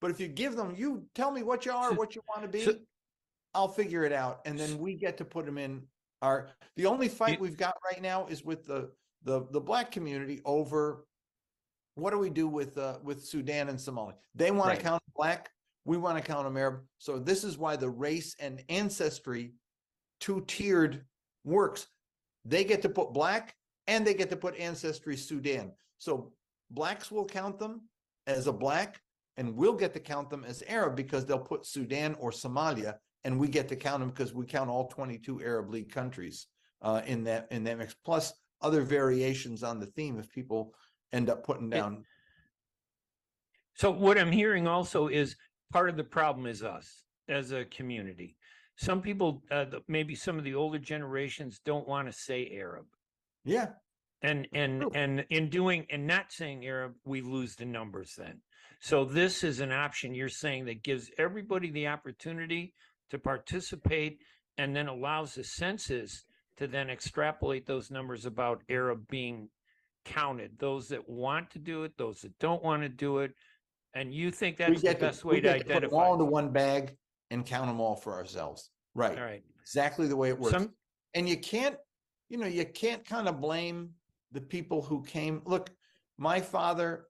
But 0.00 0.10
if 0.10 0.20
you 0.20 0.28
give 0.28 0.56
them, 0.56 0.74
you 0.76 1.04
tell 1.14 1.30
me 1.30 1.42
what 1.42 1.66
you 1.66 1.72
are, 1.72 1.92
what 1.92 2.14
you 2.14 2.22
want 2.28 2.42
to 2.42 2.48
be, 2.48 2.80
I'll 3.52 3.68
figure 3.68 4.04
it 4.04 4.12
out. 4.12 4.40
And 4.46 4.58
then 4.58 4.78
we 4.78 4.94
get 4.94 5.18
to 5.18 5.24
put 5.24 5.44
them 5.44 5.58
in 5.58 5.82
our, 6.22 6.48
the 6.76 6.86
only 6.86 7.08
fight 7.08 7.40
we've 7.40 7.56
got 7.56 7.74
right 7.84 8.00
now 8.00 8.26
is 8.26 8.44
with 8.44 8.64
the, 8.66 8.90
the, 9.24 9.46
the 9.50 9.60
black 9.60 9.90
community 9.90 10.40
over 10.44 11.04
what 11.96 12.10
do 12.12 12.18
we 12.18 12.30
do 12.30 12.48
with, 12.48 12.78
uh, 12.78 12.98
with 13.02 13.24
Sudan 13.24 13.68
and 13.68 13.78
Somalia? 13.78 14.14
They 14.34 14.50
want 14.50 14.68
Right. 14.68 14.78
to 14.78 14.82
count 14.84 15.02
black, 15.14 15.50
we 15.84 15.96
want 15.98 16.16
to 16.16 16.22
count 16.22 16.44
them 16.44 16.56
Arab. 16.56 16.82
So 16.98 17.18
this 17.18 17.44
is 17.44 17.58
why 17.58 17.76
the 17.76 17.90
race 17.90 18.34
and 18.38 18.62
ancestry 18.68 19.54
two-tiered 20.20 21.04
works. 21.44 21.86
They 22.44 22.64
get 22.64 22.82
to 22.82 22.88
put 22.88 23.12
black 23.12 23.54
and 23.86 24.06
they 24.06 24.14
get 24.14 24.30
to 24.30 24.36
put 24.36 24.56
ancestry 24.56 25.16
Sudan. 25.16 25.72
So 25.98 26.32
blacks 26.70 27.10
will 27.10 27.24
count 27.24 27.58
them 27.58 27.82
as 28.26 28.46
a 28.46 28.52
black 28.52 29.00
and 29.36 29.56
we'll 29.56 29.74
get 29.74 29.92
to 29.94 30.00
count 30.00 30.30
them 30.30 30.44
as 30.44 30.62
Arab 30.68 30.96
because 30.96 31.26
they'll 31.26 31.38
put 31.38 31.66
Sudan 31.66 32.14
or 32.20 32.30
Somalia 32.30 32.96
and 33.24 33.38
we 33.38 33.48
get 33.48 33.68
to 33.68 33.76
count 33.76 34.00
them 34.00 34.10
because 34.10 34.32
we 34.32 34.46
count 34.46 34.70
all 34.70 34.86
22 34.88 35.42
Arab 35.42 35.70
League 35.70 35.90
countries 35.92 36.46
uh, 36.82 37.02
in 37.06 37.24
that 37.24 37.46
in 37.50 37.64
that 37.64 37.76
mix, 37.78 37.94
plus 38.04 38.32
other 38.62 38.82
variations 38.82 39.62
on 39.62 39.80
the 39.80 39.86
theme 39.86 40.18
if 40.18 40.30
people 40.30 40.74
end 41.12 41.28
up 41.30 41.44
putting 41.44 41.70
down. 41.70 42.04
So 43.74 43.90
what 43.90 44.18
I'm 44.18 44.32
hearing 44.32 44.66
also 44.66 45.08
is 45.08 45.36
part 45.72 45.88
of 45.88 45.96
the 45.96 46.04
problem 46.04 46.46
is 46.46 46.62
us 46.62 47.02
as 47.28 47.52
a 47.52 47.64
community. 47.64 48.36
Some 48.76 49.02
people, 49.02 49.42
uh, 49.50 49.64
the- 49.64 49.82
maybe 49.88 50.14
some 50.14 50.38
of 50.38 50.44
the 50.44 50.54
older 50.54 50.78
generations 50.78 51.60
don't 51.64 51.88
want 51.88 52.08
to 52.08 52.12
say 52.12 52.50
Arab. 52.52 52.86
Yeah, 53.44 53.72
And, 54.22 54.46
and, 54.52 54.82
True. 54.82 54.90
and 54.94 55.26
in 55.30 55.48
doing, 55.48 55.86
and 55.88 56.06
not 56.06 56.30
saying 56.30 56.66
Arab, 56.66 56.94
we 57.04 57.22
lose 57.22 57.56
the 57.56 57.64
numbers 57.64 58.14
then. 58.16 58.42
So 58.80 59.04
this 59.06 59.42
is 59.42 59.60
an 59.60 59.72
option 59.72 60.14
you're 60.14 60.28
saying 60.28 60.66
that 60.66 60.82
gives 60.82 61.10
everybody 61.16 61.70
the 61.70 61.86
opportunity 61.86 62.74
to 63.08 63.18
participate 63.18 64.20
and 64.58 64.76
then 64.76 64.88
allows 64.88 65.34
the 65.34 65.44
census 65.44 66.24
to 66.60 66.66
then 66.66 66.90
extrapolate 66.90 67.66
those 67.66 67.90
numbers 67.90 68.26
about 68.26 68.62
Arab 68.68 69.08
being 69.08 69.48
counted, 70.04 70.52
those 70.58 70.88
that 70.88 71.08
want 71.08 71.50
to 71.50 71.58
do 71.58 71.84
it, 71.84 71.92
those 71.96 72.20
that 72.20 72.38
don't 72.38 72.62
want 72.62 72.82
to 72.82 72.88
do 72.88 73.18
it. 73.18 73.32
And 73.94 74.14
you 74.14 74.30
think 74.30 74.58
that's 74.58 74.82
the 74.82 74.94
best 74.94 75.24
we 75.24 75.36
way 75.36 75.40
to 75.40 75.48
get 75.48 75.58
put 75.60 75.70
'em 75.70 75.76
identify? 75.76 75.96
all 75.96 76.12
into 76.12 76.26
one 76.26 76.52
bag 76.52 76.96
and 77.30 77.46
count 77.46 77.66
them 77.66 77.80
all 77.80 77.96
for 77.96 78.12
ourselves. 78.12 78.70
Right. 78.94 79.18
All 79.18 79.24
right. 79.24 79.42
exactly 79.62 80.06
the 80.06 80.16
way 80.16 80.28
it 80.28 80.38
works. 80.38 80.52
Some, 80.52 80.74
and 81.14 81.26
you 81.28 81.38
can't, 81.38 81.76
you 82.28 82.36
know, 82.36 82.46
you 82.46 82.66
can't 82.66 83.04
kind 83.06 83.26
of 83.26 83.40
blame 83.40 83.94
the 84.32 84.40
people 84.40 84.82
who 84.82 85.02
came. 85.02 85.40
Look, 85.46 85.70
my 86.18 86.40
father, 86.40 87.06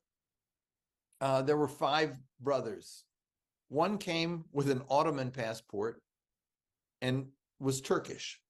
uh, 1.20 1.42
there 1.42 1.56
were 1.56 1.68
five 1.68 2.16
brothers. 2.40 3.04
One 3.68 3.98
came 3.98 4.44
with 4.52 4.70
an 4.70 4.82
Ottoman 4.88 5.32
passport 5.32 6.02
and 7.02 7.26
was 7.58 7.80
Turkish. 7.80 8.40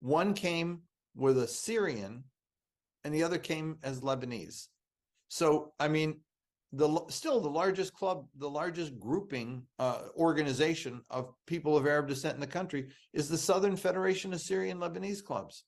One 0.00 0.34
came 0.34 0.82
with 1.14 1.38
a 1.38 1.46
Syrian, 1.46 2.24
and 3.04 3.14
the 3.14 3.22
other 3.22 3.38
came 3.38 3.78
as 3.82 4.00
Lebanese. 4.00 4.68
So, 5.28 5.72
I 5.78 5.88
mean, 5.88 6.20
the 6.72 7.00
still 7.08 7.40
the 7.40 7.50
largest 7.50 7.92
club, 7.94 8.26
the 8.36 8.48
largest 8.48 8.98
grouping 8.98 9.62
uh, 9.78 10.02
organization 10.16 11.02
of 11.10 11.32
people 11.46 11.76
of 11.76 11.86
Arab 11.86 12.08
descent 12.08 12.34
in 12.34 12.40
the 12.40 12.46
country 12.46 12.88
is 13.12 13.28
the 13.28 13.38
Southern 13.38 13.76
Federation 13.76 14.32
of 14.32 14.40
Syrian 14.40 14.78
Lebanese 14.78 15.24
Clubs. 15.24 15.64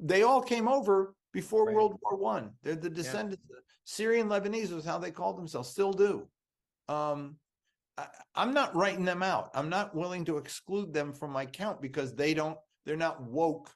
They 0.00 0.22
all 0.22 0.40
came 0.40 0.68
over 0.68 1.14
before 1.32 1.66
Right. 1.66 1.74
World 1.74 1.98
War 2.02 2.16
One. 2.16 2.52
They're 2.62 2.76
the 2.76 2.88
descendants. 2.88 3.42
Of 3.50 3.56
Syrian 3.84 4.28
Lebanese 4.28 4.72
was 4.72 4.84
how 4.84 4.98
they 4.98 5.10
called 5.10 5.36
themselves, 5.36 5.68
still 5.68 5.92
do. 5.92 6.26
Um, 6.88 7.36
I, 7.98 8.06
I'm 8.34 8.54
not 8.54 8.74
writing 8.74 9.04
them 9.04 9.22
out. 9.22 9.50
I'm 9.54 9.68
not 9.68 9.94
willing 9.94 10.24
to 10.26 10.38
exclude 10.38 10.94
them 10.94 11.12
from 11.12 11.32
my 11.32 11.44
count 11.44 11.82
because 11.82 12.14
they 12.14 12.32
don't. 12.32 12.56
They're 12.84 12.96
not 12.96 13.22
woke 13.22 13.70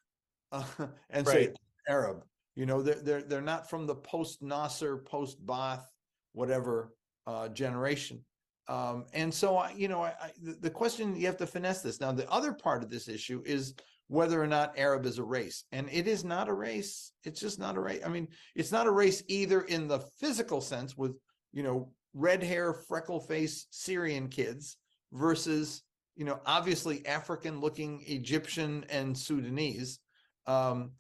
uh, 0.53 0.65
and 1.11 1.27
say 1.27 1.53
Arab. 1.89 2.25
You 2.55 2.67
know, 2.67 2.83
they're 2.83 3.01
they're 3.01 3.23
they're 3.23 3.41
not 3.41 3.71
from 3.71 3.87
the 3.87 3.95
post 3.95 4.43
Nasser, 4.43 4.99
post 4.99 5.45
Baath, 5.45 5.85
whatever 6.33 6.93
uh, 7.27 7.49
generation. 7.49 8.25
Um, 8.69 9.07
and 9.15 9.33
so, 9.33 9.57
I, 9.57 9.73
you 9.73 9.89
know, 9.89 10.03
I, 10.03 10.09
I, 10.21 10.31
the, 10.43 10.53
the 10.61 10.71
question 10.71 11.17
you 11.17 11.27
have 11.27 11.39
to 11.39 11.47
finesse 11.47 11.81
this. 11.81 12.01
Now, 12.01 12.13
the 12.13 12.31
other 12.31 12.53
part 12.53 12.83
of 12.83 12.91
this 12.91 13.09
issue 13.09 13.43
is 13.47 13.75
whether 14.09 14.43
or 14.43 14.47
not 14.47 14.79
Arab 14.79 15.07
is 15.07 15.19
a 15.19 15.25
race, 15.25 15.65
and 15.73 15.89
it 15.91 16.07
is 16.07 16.25
not 16.25 16.49
a 16.49 16.53
race. 16.53 17.13
It's 17.25 17.41
just 17.41 17.59
not 17.59 17.77
a 17.77 17.81
race. 17.81 18.03
I 18.05 18.09
mean, 18.09 18.29
it's 18.55 18.73
not 18.73 18.87
a 18.87 18.91
race 18.91 19.23
either 19.29 19.63
in 19.63 19.89
the 19.89 20.01
physical 20.19 20.61
sense 20.61 20.97
with 20.97 21.17
you 21.53 21.63
know 21.63 21.93
red 22.15 22.43
hair, 22.43 22.75
freckle 22.75 23.21
face 23.21 23.67
Syrian 23.71 24.29
kids 24.29 24.77
versus 25.13 25.83
you 26.19 26.25
know 26.25 26.41
obviously 26.45 27.07
African 27.07 27.61
looking 27.61 28.03
Egyptian 28.07 28.85
and 28.91 29.17
Sudanese. 29.17 30.01
Um, 30.47 30.91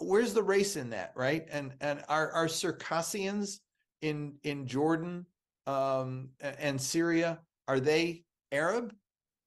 where's 0.00 0.34
the 0.34 0.42
race 0.42 0.76
in 0.76 0.90
that, 0.90 1.12
right? 1.14 1.46
And 1.50 1.72
and 1.80 2.02
are 2.08 2.32
are 2.32 2.48
Circassians 2.48 3.60
in 4.02 4.34
in 4.42 4.66
Jordan 4.66 5.24
um, 5.68 6.30
and 6.40 6.80
Syria 6.80 7.38
are 7.68 7.78
they 7.78 8.24
Arab? 8.50 8.92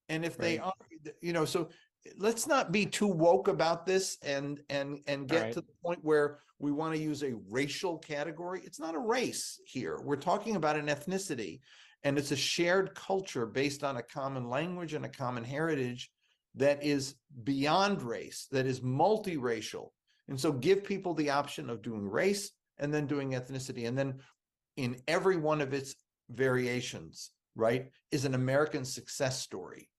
And 0.07 0.25
if 0.25 0.37
they 0.37 0.57
are, 0.57 0.73
you 1.21 1.33
know, 1.33 1.45
so 1.45 1.69
let's 2.17 2.47
not 2.47 2.71
be 2.71 2.85
too 2.85 3.07
woke 3.07 3.49
about 3.49 3.85
this 3.85 4.17
and 4.23 4.61
and 4.69 4.99
and 5.05 5.27
get 5.27 5.43
right. 5.43 5.53
to 5.53 5.61
the 5.61 5.73
point 5.83 5.99
where 6.01 6.39
we 6.59 6.71
want 6.71 6.95
to 6.95 7.01
use 7.01 7.23
a 7.23 7.35
racial 7.49 7.97
category. 7.97 8.61
It's 8.63 8.79
not 8.79 8.95
a 8.95 8.99
race 8.99 9.59
here. 9.65 9.99
We're 10.01 10.15
talking 10.15 10.55
about 10.55 10.77
an 10.77 10.87
ethnicity 10.87 11.59
and 12.03 12.17
it's 12.17 12.31
a 12.31 12.35
shared 12.35 12.95
culture 12.95 13.45
based 13.45 13.83
on 13.83 13.97
a 13.97 14.03
common 14.03 14.49
language 14.49 14.93
and 14.93 15.05
a 15.05 15.09
common 15.09 15.43
heritage 15.43 16.09
that 16.55 16.83
is 16.83 17.15
beyond 17.43 18.01
race, 18.01 18.47
that 18.51 18.65
is 18.65 18.79
multiracial. 18.79 19.89
And 20.27 20.39
so 20.39 20.51
give 20.51 20.83
people 20.83 21.13
the 21.13 21.31
option 21.31 21.69
of 21.69 21.81
doing 21.81 22.07
race 22.07 22.51
and 22.77 22.93
then 22.93 23.07
doing 23.07 23.31
ethnicity. 23.31 23.87
And 23.87 23.97
then 23.97 24.19
in 24.77 25.01
every 25.07 25.37
one 25.37 25.61
of 25.61 25.73
its 25.73 25.95
variations, 26.29 27.31
right, 27.55 27.89
is 28.11 28.25
an 28.25 28.35
American 28.35 28.85
success 28.85 29.41
story. 29.41 29.89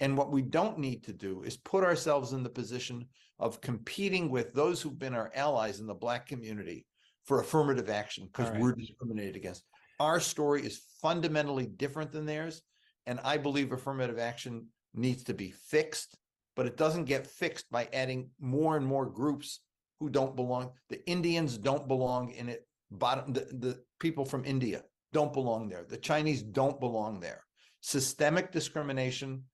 And 0.00 0.16
what 0.16 0.30
we 0.30 0.42
don't 0.42 0.78
need 0.78 1.04
to 1.04 1.12
do 1.12 1.42
is 1.42 1.56
put 1.56 1.84
ourselves 1.84 2.32
in 2.32 2.42
the 2.42 2.50
position 2.50 3.06
of 3.38 3.60
competing 3.60 4.30
with 4.30 4.52
those 4.52 4.80
who've 4.80 4.98
been 4.98 5.14
our 5.14 5.30
allies 5.34 5.80
in 5.80 5.86
the 5.86 5.94
Black 5.94 6.26
community 6.26 6.86
for 7.24 7.40
affirmative 7.40 7.88
action 7.88 8.26
because 8.26 8.50
right. 8.50 8.60
we're 8.60 8.74
discriminated 8.74 9.36
against. 9.36 9.64
Our 9.98 10.20
story 10.20 10.62
is 10.62 10.82
fundamentally 11.00 11.66
different 11.66 12.12
than 12.12 12.26
theirs. 12.26 12.62
And 13.06 13.20
I 13.24 13.36
believe 13.36 13.72
affirmative 13.72 14.18
action 14.18 14.66
needs 14.94 15.22
to 15.24 15.34
be 15.34 15.50
fixed, 15.50 16.16
but 16.56 16.66
it 16.66 16.76
doesn't 16.76 17.04
get 17.04 17.26
fixed 17.26 17.70
by 17.70 17.88
adding 17.92 18.30
more 18.40 18.76
and 18.76 18.84
more 18.84 19.06
groups 19.06 19.60
who 20.00 20.10
don't 20.10 20.36
belong. 20.36 20.72
The 20.88 21.06
Indians 21.08 21.56
don't 21.56 21.88
belong 21.88 22.30
in 22.30 22.48
it. 22.48 22.66
Bottom 22.90 23.32
the, 23.32 23.40
the 23.40 23.82
people 23.98 24.24
from 24.24 24.44
India 24.44 24.82
don't 25.12 25.32
belong 25.32 25.68
there. 25.68 25.84
The 25.88 25.96
Chinese 25.96 26.42
don't 26.42 26.78
belong 26.78 27.20
there. 27.20 27.42
Systemic 27.80 28.52
discrimination, 28.52 29.44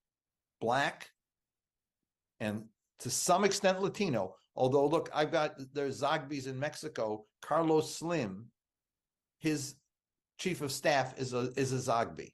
black, 0.61 1.09
and 2.41 2.65
to 3.01 3.11
some 3.11 3.45
extent 3.45 3.81
Latino. 3.81 4.35
Although, 4.55 4.87
look, 4.87 5.09
I've 5.15 5.33
got 5.33 5.55
there's 5.73 6.03
Zogby's 6.03 6.47
in 6.47 6.59
Mexico. 6.59 7.25
Carlos 7.41 7.97
Slim, 7.97 8.47
his 9.39 9.77
chief 10.43 10.61
of 10.61 10.73
staff 10.73 11.19
is 11.19 11.33
a 11.35 11.53
is 11.57 11.73
a 11.73 11.77
Zogby, 11.77 12.33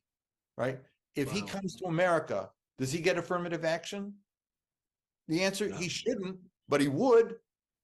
right? 0.56 0.78
If 1.14 1.30
he 1.30 1.42
comes 1.42 1.76
to 1.76 1.86
America, 1.86 2.48
does 2.78 2.92
he 2.92 3.00
get 3.00 3.18
affirmative 3.18 3.64
action? 3.64 4.14
The 5.26 5.42
answer 5.42 5.68
No. 5.68 5.76
he 5.76 5.88
shouldn't, 5.88 6.38
but 6.68 6.80
he 6.80 6.88
would. 6.88 7.36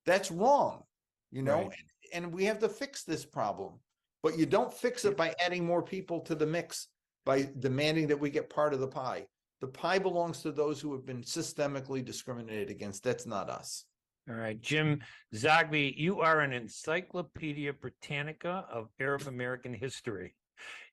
That's 0.06 0.30
wrong, 0.30 0.84
you 1.30 1.42
know. 1.42 1.62
Right. 1.68 1.78
And 2.12 2.32
we 2.32 2.44
have 2.44 2.58
to 2.60 2.68
fix 2.68 3.02
this 3.04 3.24
problem. 3.24 3.80
But 4.22 4.38
you 4.38 4.46
don't 4.46 4.72
fix 4.72 5.04
it 5.04 5.16
by 5.16 5.34
adding 5.44 5.66
more 5.66 5.82
people 5.82 6.20
to 6.20 6.34
the 6.34 6.46
mix 6.46 6.88
by 7.26 7.48
demanding 7.58 8.06
that 8.06 8.20
we 8.20 8.30
get 8.30 8.48
part 8.48 8.72
of 8.72 8.80
the 8.80 8.88
pie. 8.88 9.26
The 9.60 9.66
pie 9.66 9.98
belongs 9.98 10.40
to 10.42 10.52
those 10.52 10.80
who 10.80 10.92
have 10.92 11.04
been 11.04 11.22
systemically 11.22 12.04
discriminated 12.04 12.70
against. 12.70 13.02
That's 13.02 13.26
not 13.26 13.50
us. 13.50 13.84
All 14.28 14.36
right, 14.36 14.58
Jim 14.58 15.02
Zogby, 15.34 15.94
you 15.98 16.20
are 16.20 16.40
an 16.40 16.54
Encyclopedia 16.54 17.74
Britannica 17.74 18.64
of 18.72 18.88
Arab 18.98 19.26
American 19.26 19.74
history. 19.74 20.34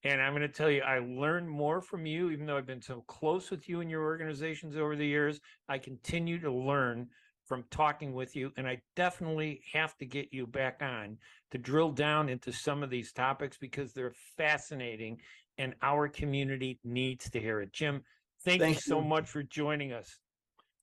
And 0.03 0.21
I'm 0.21 0.34
going 0.34 0.41
to 0.41 0.49
tell 0.49 0.69
you, 0.69 0.82
I 0.82 0.99
learned 0.99 1.49
more 1.49 1.79
from 1.79 2.05
you, 2.05 2.29
even 2.32 2.45
though 2.45 2.57
I've 2.57 2.65
been 2.65 2.82
so 2.82 3.05
close 3.07 3.49
with 3.49 3.69
you 3.69 3.79
and 3.79 3.89
your 3.89 4.03
organizations 4.03 4.75
over 4.75 4.97
the 4.97 5.05
years. 5.05 5.39
I 5.69 5.77
continue 5.77 6.41
to 6.41 6.51
learn 6.51 7.07
from 7.45 7.63
talking 7.71 8.13
with 8.13 8.36
you, 8.36 8.51
and 8.57 8.67
I 8.67 8.82
definitely 8.97 9.61
have 9.71 9.97
to 9.99 10.05
get 10.05 10.34
you 10.34 10.45
back 10.45 10.82
on 10.82 11.17
to 11.51 11.57
drill 11.57 11.91
down 11.91 12.27
into 12.27 12.51
some 12.51 12.84
of 12.84 12.89
these 12.89 13.13
topics 13.13 13.57
because 13.57 13.93
they're 13.93 14.15
fascinating 14.36 15.21
and 15.57 15.73
our 15.82 16.09
community 16.09 16.79
needs 16.84 17.29
to 17.29 17.39
hear 17.39 17.61
it. 17.61 17.71
Jim, 17.71 18.03
thank, 18.43 18.61
you 18.61 18.73
so 18.73 18.99
you. 18.99 19.05
much 19.05 19.29
for 19.29 19.43
joining 19.43 19.93
us. 19.93 20.17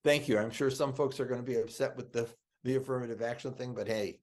Thank 0.05 0.28
you. 0.28 0.38
I'm 0.38 0.51
sure 0.51 0.70
some 0.70 0.92
folks 0.92 1.20
are 1.20 1.26
going 1.26 1.40
to 1.40 1.46
be 1.46 1.57
upset 1.57 1.96
with 1.96 2.12
the 2.12 2.28
the 2.64 2.76
affirmative 2.76 3.22
action 3.22 3.53
thing, 3.53 3.72
but 3.74 3.86
hey, 3.86 4.20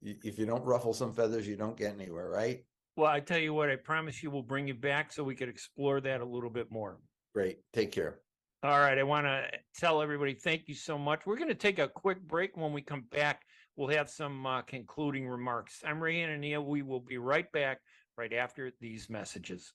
y- 0.00 0.16
if 0.22 0.38
you 0.38 0.46
don't 0.46 0.64
ruffle 0.64 0.92
some 0.92 1.12
feathers, 1.12 1.46
you 1.48 1.56
don't 1.56 1.76
get 1.76 1.94
anywhere, 1.94 2.30
right? 2.30 2.64
Well, 2.96 3.10
I 3.10 3.20
tell 3.20 3.38
you 3.38 3.52
what, 3.52 3.70
I 3.70 3.76
promise 3.76 4.22
you 4.22 4.30
we'll 4.30 4.42
bring 4.42 4.68
you 4.68 4.74
back 4.74 5.12
so 5.12 5.24
we 5.24 5.34
could 5.34 5.48
explore 5.48 6.00
that 6.00 6.20
a 6.20 6.24
little 6.24 6.48
bit 6.48 6.70
more. 6.70 6.98
Great. 7.34 7.58
Take 7.72 7.92
care. 7.92 8.20
All 8.62 8.78
right, 8.78 8.96
I 8.98 9.02
want 9.02 9.26
to 9.26 9.48
tell 9.76 10.00
everybody 10.00 10.34
thank 10.34 10.68
you 10.68 10.74
so 10.74 10.96
much. 10.96 11.26
We're 11.26 11.36
going 11.36 11.48
to 11.48 11.54
take 11.54 11.78
a 11.78 11.88
quick 11.88 12.20
break. 12.22 12.56
When 12.56 12.72
we 12.72 12.82
come 12.82 13.04
back, 13.10 13.42
we'll 13.76 13.88
have 13.88 14.08
some 14.08 14.46
uh, 14.46 14.62
concluding 14.62 15.28
remarks. 15.28 15.82
I'm 15.84 16.02
Ray 16.02 16.16
Hanania. 16.16 16.64
We 16.64 16.82
will 16.82 17.00
be 17.00 17.18
right 17.18 17.50
back 17.52 17.80
right 18.16 18.32
after 18.32 18.72
these 18.80 19.10
messages. 19.10 19.72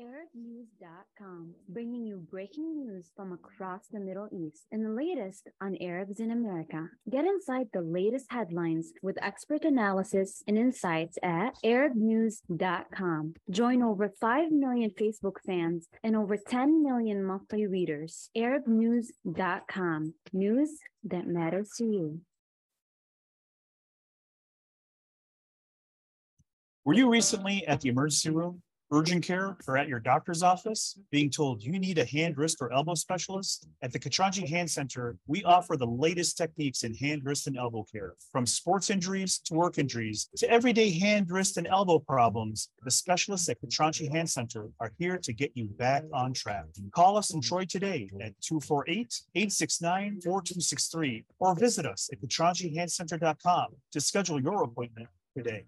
ArabNews.com, 0.00 1.54
bringing 1.68 2.06
you 2.06 2.16
breaking 2.30 2.74
news 2.74 3.10
from 3.14 3.32
across 3.32 3.82
the 3.92 4.00
Middle 4.00 4.28
East 4.32 4.66
and 4.72 4.84
the 4.84 4.90
latest 4.90 5.48
on 5.60 5.76
Arabs 5.80 6.20
in 6.20 6.30
America. 6.30 6.88
Get 7.10 7.26
inside 7.26 7.66
the 7.72 7.82
latest 7.82 8.26
headlines 8.30 8.92
with 9.02 9.22
expert 9.22 9.64
analysis 9.64 10.42
and 10.48 10.56
insights 10.56 11.18
at 11.22 11.54
ArabNews.com. 11.64 13.34
Join 13.50 13.82
over 13.82 14.10
5 14.20 14.50
million 14.50 14.90
Facebook 14.90 15.36
fans 15.44 15.88
and 16.02 16.16
over 16.16 16.38
10 16.38 16.82
million 16.82 17.22
monthly 17.22 17.66
readers. 17.66 18.30
ArabNews.com, 18.36 20.14
news 20.32 20.78
that 21.04 21.26
matters 21.26 21.70
to 21.76 21.84
you. 21.84 22.20
Were 26.86 26.94
you 26.94 27.10
recently 27.10 27.66
at 27.66 27.82
the 27.82 27.90
emergency 27.90 28.30
room, 28.30 28.62
urgent 28.90 29.24
care, 29.24 29.56
or 29.66 29.76
at 29.76 29.88
your 29.88 30.00
doctor's 30.00 30.42
office 30.42 30.98
being 31.10 31.30
told 31.30 31.62
you 31.62 31.78
need 31.78 31.98
a 31.98 32.04
hand, 32.04 32.36
wrist, 32.36 32.58
or 32.60 32.72
elbow 32.72 32.94
specialist? 32.94 33.68
At 33.82 33.92
the 33.92 33.98
Katranji 33.98 34.48
Hand 34.48 34.70
Center, 34.70 35.16
we 35.26 35.44
offer 35.44 35.76
the 35.76 35.86
latest 35.86 36.36
techniques 36.36 36.82
in 36.82 36.94
hand, 36.94 37.22
wrist, 37.24 37.46
and 37.46 37.56
elbow 37.56 37.84
care. 37.90 38.14
From 38.32 38.46
sports 38.46 38.90
injuries 38.90 39.38
to 39.44 39.54
work 39.54 39.78
injuries 39.78 40.28
to 40.36 40.50
everyday 40.50 40.90
hand, 40.90 41.30
wrist, 41.30 41.56
and 41.56 41.66
elbow 41.66 41.98
problems, 41.98 42.70
the 42.82 42.90
specialists 42.90 43.48
at 43.48 43.60
Katranji 43.62 44.10
Hand 44.10 44.28
Center 44.28 44.68
are 44.80 44.92
here 44.98 45.18
to 45.18 45.32
get 45.32 45.52
you 45.54 45.66
back 45.66 46.04
on 46.12 46.32
track. 46.32 46.64
Call 46.92 47.16
us 47.16 47.32
in 47.32 47.40
Troy 47.40 47.64
today 47.64 48.10
at 48.20 48.32
248-869-4263 48.40 51.24
or 51.38 51.54
visit 51.54 51.86
us 51.86 52.10
at 52.12 52.20
katranjihandcenter.com 52.20 53.66
to 53.92 54.00
schedule 54.00 54.40
your 54.40 54.64
appointment 54.64 55.08
today. 55.36 55.64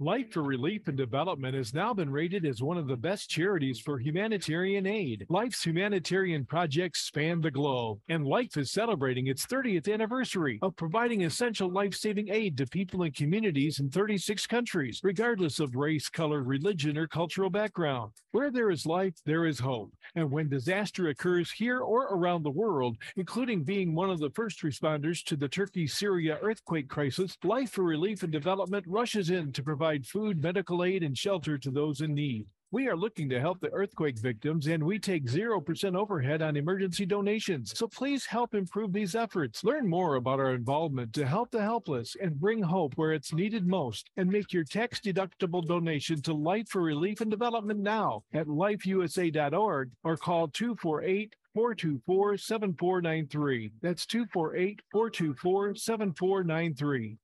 Life 0.00 0.32
for 0.32 0.42
Relief 0.42 0.88
and 0.88 0.96
Development 0.96 1.54
has 1.54 1.72
now 1.72 1.94
been 1.94 2.10
rated 2.10 2.44
as 2.44 2.60
one 2.60 2.76
of 2.76 2.88
the 2.88 2.96
best 2.96 3.30
charities 3.30 3.78
for 3.78 3.96
humanitarian 3.96 4.86
aid. 4.88 5.24
Life's 5.28 5.62
humanitarian 5.62 6.44
projects 6.44 7.02
span 7.02 7.40
the 7.40 7.52
globe, 7.52 8.00
and 8.08 8.26
Life 8.26 8.56
is 8.56 8.72
celebrating 8.72 9.28
its 9.28 9.46
30th 9.46 9.88
anniversary 9.88 10.58
of 10.62 10.74
providing 10.74 11.22
essential 11.22 11.70
life 11.70 11.94
saving 11.94 12.28
aid 12.28 12.56
to 12.56 12.66
people 12.66 13.04
and 13.04 13.14
communities 13.14 13.78
in 13.78 13.88
36 13.88 14.48
countries, 14.48 14.98
regardless 15.04 15.60
of 15.60 15.76
race, 15.76 16.08
color, 16.08 16.42
religion, 16.42 16.98
or 16.98 17.06
cultural 17.06 17.48
background. 17.48 18.10
Where 18.32 18.50
there 18.50 18.72
is 18.72 18.84
life, 18.86 19.14
there 19.24 19.46
is 19.46 19.60
hope. 19.60 19.92
And 20.16 20.28
when 20.28 20.48
disaster 20.48 21.10
occurs 21.10 21.52
here 21.52 21.78
or 21.78 22.06
around 22.06 22.42
the 22.42 22.50
world, 22.50 22.96
including 23.14 23.62
being 23.62 23.94
one 23.94 24.10
of 24.10 24.18
the 24.18 24.30
first 24.30 24.62
responders 24.62 25.22
to 25.26 25.36
the 25.36 25.46
Turkey 25.46 25.86
Syria 25.86 26.40
earthquake 26.42 26.88
crisis, 26.88 27.38
Life 27.44 27.70
for 27.70 27.84
Relief 27.84 28.24
and 28.24 28.32
Development 28.32 28.84
rushes 28.88 29.30
in 29.30 29.52
to 29.52 29.62
provide 29.62 29.83
food, 30.06 30.42
medical 30.42 30.84
aid, 30.84 31.02
and 31.02 31.16
shelter 31.16 31.58
to 31.58 31.70
those 31.70 32.00
in 32.00 32.14
need. 32.14 32.46
We 32.74 32.88
are 32.88 32.96
looking 32.96 33.28
to 33.28 33.38
help 33.38 33.60
the 33.60 33.72
earthquake 33.72 34.18
victims, 34.18 34.66
and 34.66 34.82
we 34.82 34.98
take 34.98 35.30
0% 35.30 35.96
overhead 35.96 36.42
on 36.42 36.56
emergency 36.56 37.06
donations. 37.06 37.72
So 37.78 37.86
please 37.86 38.26
help 38.26 38.52
improve 38.52 38.92
these 38.92 39.14
efforts. 39.14 39.62
Learn 39.62 39.88
more 39.88 40.16
about 40.16 40.40
our 40.40 40.54
involvement 40.54 41.12
to 41.12 41.24
help 41.24 41.52
the 41.52 41.62
helpless 41.62 42.16
and 42.20 42.40
bring 42.40 42.60
hope 42.60 42.94
where 42.96 43.12
it's 43.12 43.32
needed 43.32 43.64
most. 43.64 44.10
And 44.16 44.28
make 44.28 44.52
your 44.52 44.64
tax 44.64 44.98
deductible 44.98 45.64
donation 45.64 46.20
to 46.22 46.32
Life 46.32 46.68
for 46.68 46.82
Relief 46.82 47.20
and 47.20 47.30
Development 47.30 47.78
now 47.78 48.24
at 48.32 48.48
lifeusa.org 48.48 49.92
or 50.02 50.16
call 50.16 50.48
248 50.48 51.36
424 51.54 52.36
7493. 52.38 53.70
That's 53.82 54.04
248 54.04 54.80
424 54.90 55.76
7493. 55.76 57.18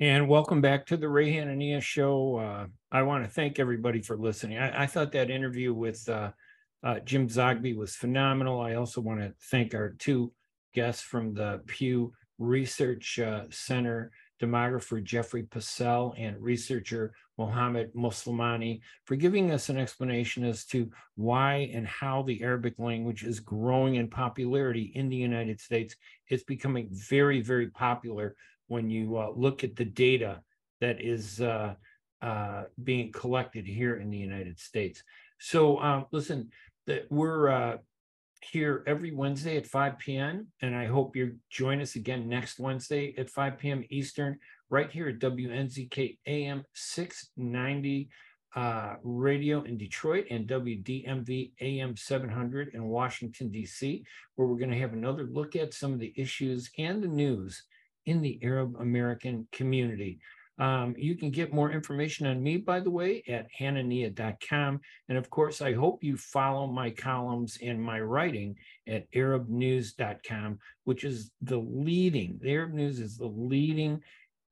And 0.00 0.28
welcome 0.28 0.60
back 0.60 0.86
to 0.86 0.96
the 0.96 1.08
Ray 1.08 1.32
Hanania 1.32 1.80
Show. 1.80 2.38
Uh, 2.38 2.66
I 2.90 3.02
want 3.02 3.22
to 3.22 3.30
thank 3.30 3.60
everybody 3.60 4.02
for 4.02 4.16
listening. 4.16 4.58
I, 4.58 4.82
I 4.82 4.86
thought 4.86 5.12
that 5.12 5.30
interview 5.30 5.72
with 5.72 6.08
uh, 6.08 6.32
uh, 6.82 6.98
Jim 7.04 7.28
Zogby 7.28 7.76
was 7.76 7.94
phenomenal. 7.94 8.60
I 8.60 8.74
also 8.74 9.00
want 9.00 9.20
to 9.20 9.32
thank 9.52 9.72
our 9.72 9.90
two 9.90 10.32
guests 10.74 11.00
from 11.00 11.32
the 11.32 11.62
Pew 11.68 12.12
Research 12.40 13.20
uh, 13.20 13.44
Center, 13.50 14.10
demographer 14.42 15.00
Jeffrey 15.00 15.44
Passel 15.44 16.12
and 16.18 16.42
researcher 16.42 17.12
Mohamad 17.38 17.94
Moslimani, 17.94 18.80
for 19.04 19.14
giving 19.14 19.52
us 19.52 19.68
an 19.68 19.78
explanation 19.78 20.44
as 20.44 20.64
to 20.64 20.90
why 21.14 21.70
and 21.72 21.86
how 21.86 22.22
the 22.22 22.42
Arabic 22.42 22.80
language 22.80 23.22
is 23.22 23.38
growing 23.38 23.94
in 23.94 24.10
popularity 24.10 24.90
in 24.96 25.08
the 25.08 25.16
United 25.16 25.60
States. 25.60 25.94
It's 26.26 26.42
becoming 26.42 26.88
very, 26.90 27.40
very 27.40 27.68
popular 27.68 28.34
when 28.68 28.90
you 28.90 29.16
uh, 29.16 29.30
look 29.34 29.64
at 29.64 29.76
the 29.76 29.84
data 29.84 30.40
that 30.80 31.00
is 31.00 31.40
uh, 31.40 31.74
uh, 32.22 32.64
being 32.82 33.12
collected 33.12 33.66
here 33.66 33.96
in 33.96 34.10
the 34.10 34.18
United 34.18 34.58
States. 34.58 35.02
So 35.38 35.78
um, 35.80 36.06
listen, 36.10 36.50
that 36.86 37.06
we're 37.10 37.48
uh, 37.48 37.76
here 38.40 38.84
every 38.86 39.12
Wednesday 39.12 39.56
at 39.56 39.66
5 39.66 39.98
p.m. 39.98 40.48
And 40.62 40.74
I 40.74 40.86
hope 40.86 41.16
you 41.16 41.36
join 41.50 41.80
us 41.80 41.96
again 41.96 42.28
next 42.28 42.58
Wednesday 42.58 43.14
at 43.16 43.30
5 43.30 43.58
p.m. 43.58 43.84
Eastern, 43.90 44.38
right 44.70 44.90
here 44.90 45.08
at 45.08 45.18
WNZK 45.18 46.18
AM 46.26 46.64
690 46.72 48.08
uh, 48.56 48.94
radio 49.02 49.62
in 49.62 49.76
Detroit 49.76 50.26
and 50.30 50.46
WDMV 50.46 51.52
AM 51.60 51.96
700 51.96 52.70
in 52.74 52.84
Washington, 52.84 53.50
D.C., 53.50 54.04
where 54.36 54.46
we're 54.46 54.58
going 54.58 54.70
to 54.70 54.78
have 54.78 54.92
another 54.92 55.24
look 55.24 55.56
at 55.56 55.74
some 55.74 55.92
of 55.92 55.98
the 55.98 56.14
issues 56.16 56.70
and 56.78 57.02
the 57.02 57.08
news 57.08 57.62
in 58.06 58.20
the 58.20 58.38
Arab 58.42 58.76
American 58.78 59.46
community. 59.52 60.18
Um, 60.58 60.94
you 60.96 61.16
can 61.16 61.30
get 61.30 61.52
more 61.52 61.72
information 61.72 62.26
on 62.26 62.42
me, 62.42 62.58
by 62.58 62.78
the 62.78 62.90
way, 62.90 63.24
at 63.26 63.46
hanania.com. 63.58 64.80
And 65.08 65.18
of 65.18 65.28
course, 65.28 65.60
I 65.60 65.72
hope 65.72 66.04
you 66.04 66.16
follow 66.16 66.68
my 66.68 66.90
columns 66.90 67.58
and 67.60 67.82
my 67.82 68.00
writing 68.00 68.54
at 68.86 69.10
arabnews.com, 69.12 70.58
which 70.84 71.02
is 71.02 71.32
the 71.42 71.58
leading, 71.58 72.38
the 72.40 72.52
Arab 72.52 72.72
News 72.72 73.00
is 73.00 73.16
the 73.16 73.26
leading 73.26 74.00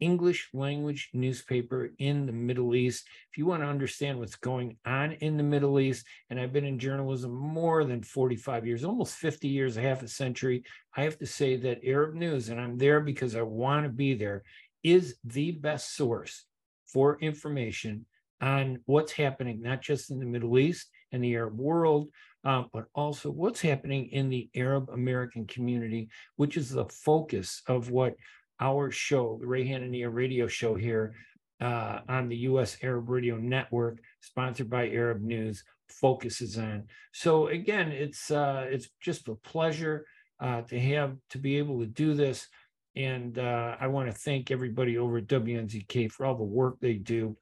English 0.03 0.49
language 0.53 1.11
newspaper 1.13 1.93
in 1.99 2.27
the 2.27 2.33
Middle 2.33 2.75
East. 2.75 3.07
If 3.31 3.39
you 3.39 3.47
want 3.47 3.63
to 3.63 3.69
understand 3.69 4.19
what's 4.19 4.35
going 4.35 4.77
on 4.85 5.13
in 5.13 5.37
the 5.37 5.45
Middle 5.45 5.79
East, 5.79 6.05
and 6.29 6.41
I've 6.41 6.53
been 6.53 6.65
in 6.65 6.81
journalism 6.81 7.33
more 7.33 7.85
than 7.85 8.03
45 8.03 8.67
years, 8.67 8.83
almost 8.83 9.15
50 9.15 9.47
years, 9.47 9.77
a 9.77 9.81
half 9.81 10.03
a 10.03 10.09
century, 10.09 10.65
I 10.97 11.03
have 11.03 11.19
to 11.19 11.27
say 11.27 11.55
that 11.59 11.85
Arab 11.85 12.15
News, 12.17 12.49
and 12.49 12.61
I'm 12.61 12.79
there 12.79 13.01
because 13.01 13.37
I 13.37 13.43
want 13.43 13.85
to 13.85 13.91
be 13.91 14.15
there, 14.15 14.43
is 14.83 15.15
the 15.23 15.53
best 15.53 15.95
source 15.95 16.47
for 16.87 17.21
information 17.21 18.05
on 18.41 18.81
what's 18.87 19.13
happening, 19.13 19.63
not 19.63 19.83
just 19.83 20.11
in 20.11 20.19
the 20.19 20.27
Middle 20.27 20.59
East 20.59 20.89
and 21.13 21.23
the 21.23 21.35
Arab 21.35 21.57
world, 21.57 22.09
um, 22.45 22.69
but 22.73 22.87
also 22.93 23.31
what's 23.31 23.61
happening 23.61 24.09
in 24.09 24.29
the 24.29 24.51
Arab 24.57 24.91
American 24.91 25.47
community, 25.47 26.09
which 26.35 26.57
is 26.57 26.71
the 26.71 26.87
focus 26.87 27.63
of 27.69 27.91
what 27.91 28.17
our 28.63 28.93
show, 28.93 29.39
the 29.41 29.47
Ray 29.47 29.67
Hanania 29.67 30.09
radio 30.13 30.47
show 30.47 30.75
here 30.77 31.15
uh, 31.61 31.99
on 32.09 32.29
the 32.29 32.37
U.S. 32.49 32.77
Arab 32.83 33.11
Radio 33.11 33.37
Network, 33.37 33.99
sponsored 34.21 34.71
by 34.71 34.89
Arab 34.89 35.21
News, 35.21 35.65
focuses 35.89 36.57
on. 36.57 36.85
So 37.13 37.49
again, 37.49 37.91
it's 37.91 38.31
uh, 38.31 38.67
it's 38.69 38.89
just 39.01 39.29
a 39.29 39.35
pleasure 39.35 40.07
uh, 40.41 40.63
to 40.63 40.79
have 40.79 41.17
to 41.31 41.39
be 41.39 41.59
able 41.59 41.81
to 41.81 41.87
do 41.87 42.15
this, 42.15 42.47
and 42.95 43.37
uh, 43.39 43.77
I 43.81 43.89
want 43.89 44.11
to 44.11 44.17
thank 44.17 44.51
everybody 44.51 44.97
over 44.97 45.19
at 45.19 45.27
WNZK 45.27 46.11
for 46.13 46.25
all 46.25 46.37
the 46.37 46.45
work 46.45 46.77
they 46.81 46.95
do 46.95 47.37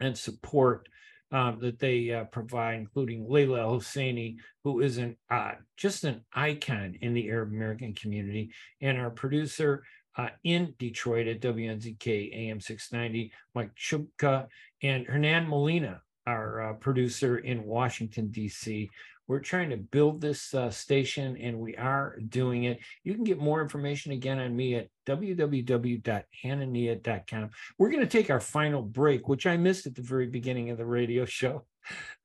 and 0.00 0.16
support. 0.16 0.88
Um, 1.30 1.58
that 1.60 1.78
they 1.78 2.10
uh, 2.10 2.24
provide, 2.24 2.76
including 2.76 3.26
Layla 3.26 3.58
Hosseini, 3.58 4.36
who 4.64 4.80
is 4.80 4.96
an 4.96 5.14
uh, 5.30 5.52
just 5.76 6.04
an 6.04 6.24
icon 6.32 6.94
in 7.02 7.12
the 7.12 7.28
Arab 7.28 7.50
American 7.50 7.92
community, 7.92 8.50
and 8.80 8.96
our 8.96 9.10
producer 9.10 9.82
uh, 10.18 10.28
in 10.44 10.74
Detroit 10.78 11.26
at 11.28 11.40
WNZK 11.40 12.34
AM 12.34 12.60
690, 12.60 13.32
Mike 13.54 13.74
Chupka, 13.76 14.48
and 14.82 15.06
Hernan 15.06 15.48
Molina, 15.48 16.02
our 16.26 16.70
uh, 16.70 16.74
producer 16.74 17.38
in 17.38 17.64
Washington, 17.64 18.28
D.C. 18.28 18.90
We're 19.28 19.40
trying 19.40 19.70
to 19.70 19.76
build 19.76 20.20
this 20.20 20.52
uh, 20.54 20.70
station 20.70 21.36
and 21.36 21.58
we 21.58 21.76
are 21.76 22.18
doing 22.28 22.64
it. 22.64 22.80
You 23.04 23.14
can 23.14 23.22
get 23.24 23.38
more 23.38 23.62
information 23.62 24.12
again 24.12 24.38
on 24.38 24.54
me 24.56 24.74
at 24.74 24.88
www.hanania.com. 25.06 27.50
We're 27.78 27.90
going 27.90 28.00
to 28.00 28.06
take 28.06 28.30
our 28.30 28.40
final 28.40 28.80
break, 28.82 29.28
which 29.28 29.46
I 29.46 29.58
missed 29.58 29.86
at 29.86 29.94
the 29.94 30.02
very 30.02 30.26
beginning 30.26 30.70
of 30.70 30.78
the 30.78 30.86
radio 30.86 31.24
show. 31.24 31.64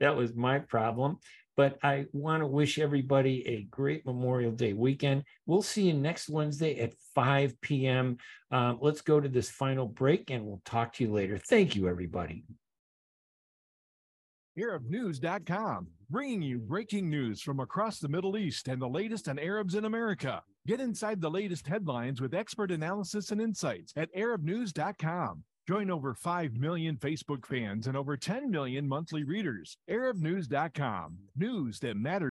That 0.01 0.17
was 0.17 0.33
my 0.33 0.59
problem. 0.59 1.19
But 1.55 1.77
I 1.83 2.05
want 2.13 2.41
to 2.41 2.47
wish 2.47 2.79
everybody 2.79 3.47
a 3.47 3.63
great 3.63 4.05
Memorial 4.05 4.51
Day 4.51 4.73
weekend. 4.73 5.23
We'll 5.45 5.61
see 5.61 5.83
you 5.83 5.93
next 5.93 6.29
Wednesday 6.29 6.79
at 6.79 6.93
5 7.13 7.61
p.m. 7.61 8.17
Um, 8.51 8.79
let's 8.81 9.01
go 9.01 9.19
to 9.19 9.29
this 9.29 9.49
final 9.49 9.85
break 9.85 10.29
and 10.31 10.45
we'll 10.45 10.61
talk 10.65 10.93
to 10.93 11.03
you 11.03 11.11
later. 11.11 11.37
Thank 11.37 11.75
you, 11.75 11.87
everybody. 11.87 12.43
ArabNews.com, 14.57 15.87
bringing 16.09 16.41
you 16.41 16.59
breaking 16.59 17.09
news 17.09 17.41
from 17.41 17.59
across 17.59 17.99
the 17.99 18.07
Middle 18.07 18.37
East 18.37 18.67
and 18.67 18.81
the 18.81 18.87
latest 18.87 19.27
on 19.27 19.39
Arabs 19.39 19.75
in 19.75 19.85
America. 19.85 20.43
Get 20.67 20.79
inside 20.79 21.21
the 21.21 21.31
latest 21.31 21.67
headlines 21.67 22.21
with 22.21 22.33
expert 22.33 22.71
analysis 22.71 23.31
and 23.31 23.41
insights 23.41 23.93
at 23.95 24.13
ArabNews.com. 24.15 25.43
Join 25.65 25.89
over 25.89 26.13
5 26.13 26.57
million 26.57 26.97
Facebook 26.97 27.45
fans 27.45 27.87
and 27.87 27.95
over 27.95 28.17
10 28.17 28.51
million 28.51 28.85
monthly 28.85 29.23
readers. 29.23 29.77
ArabNews.com, 29.89 31.17
news 31.37 31.79
that 31.79 31.95
matters. 31.95 32.31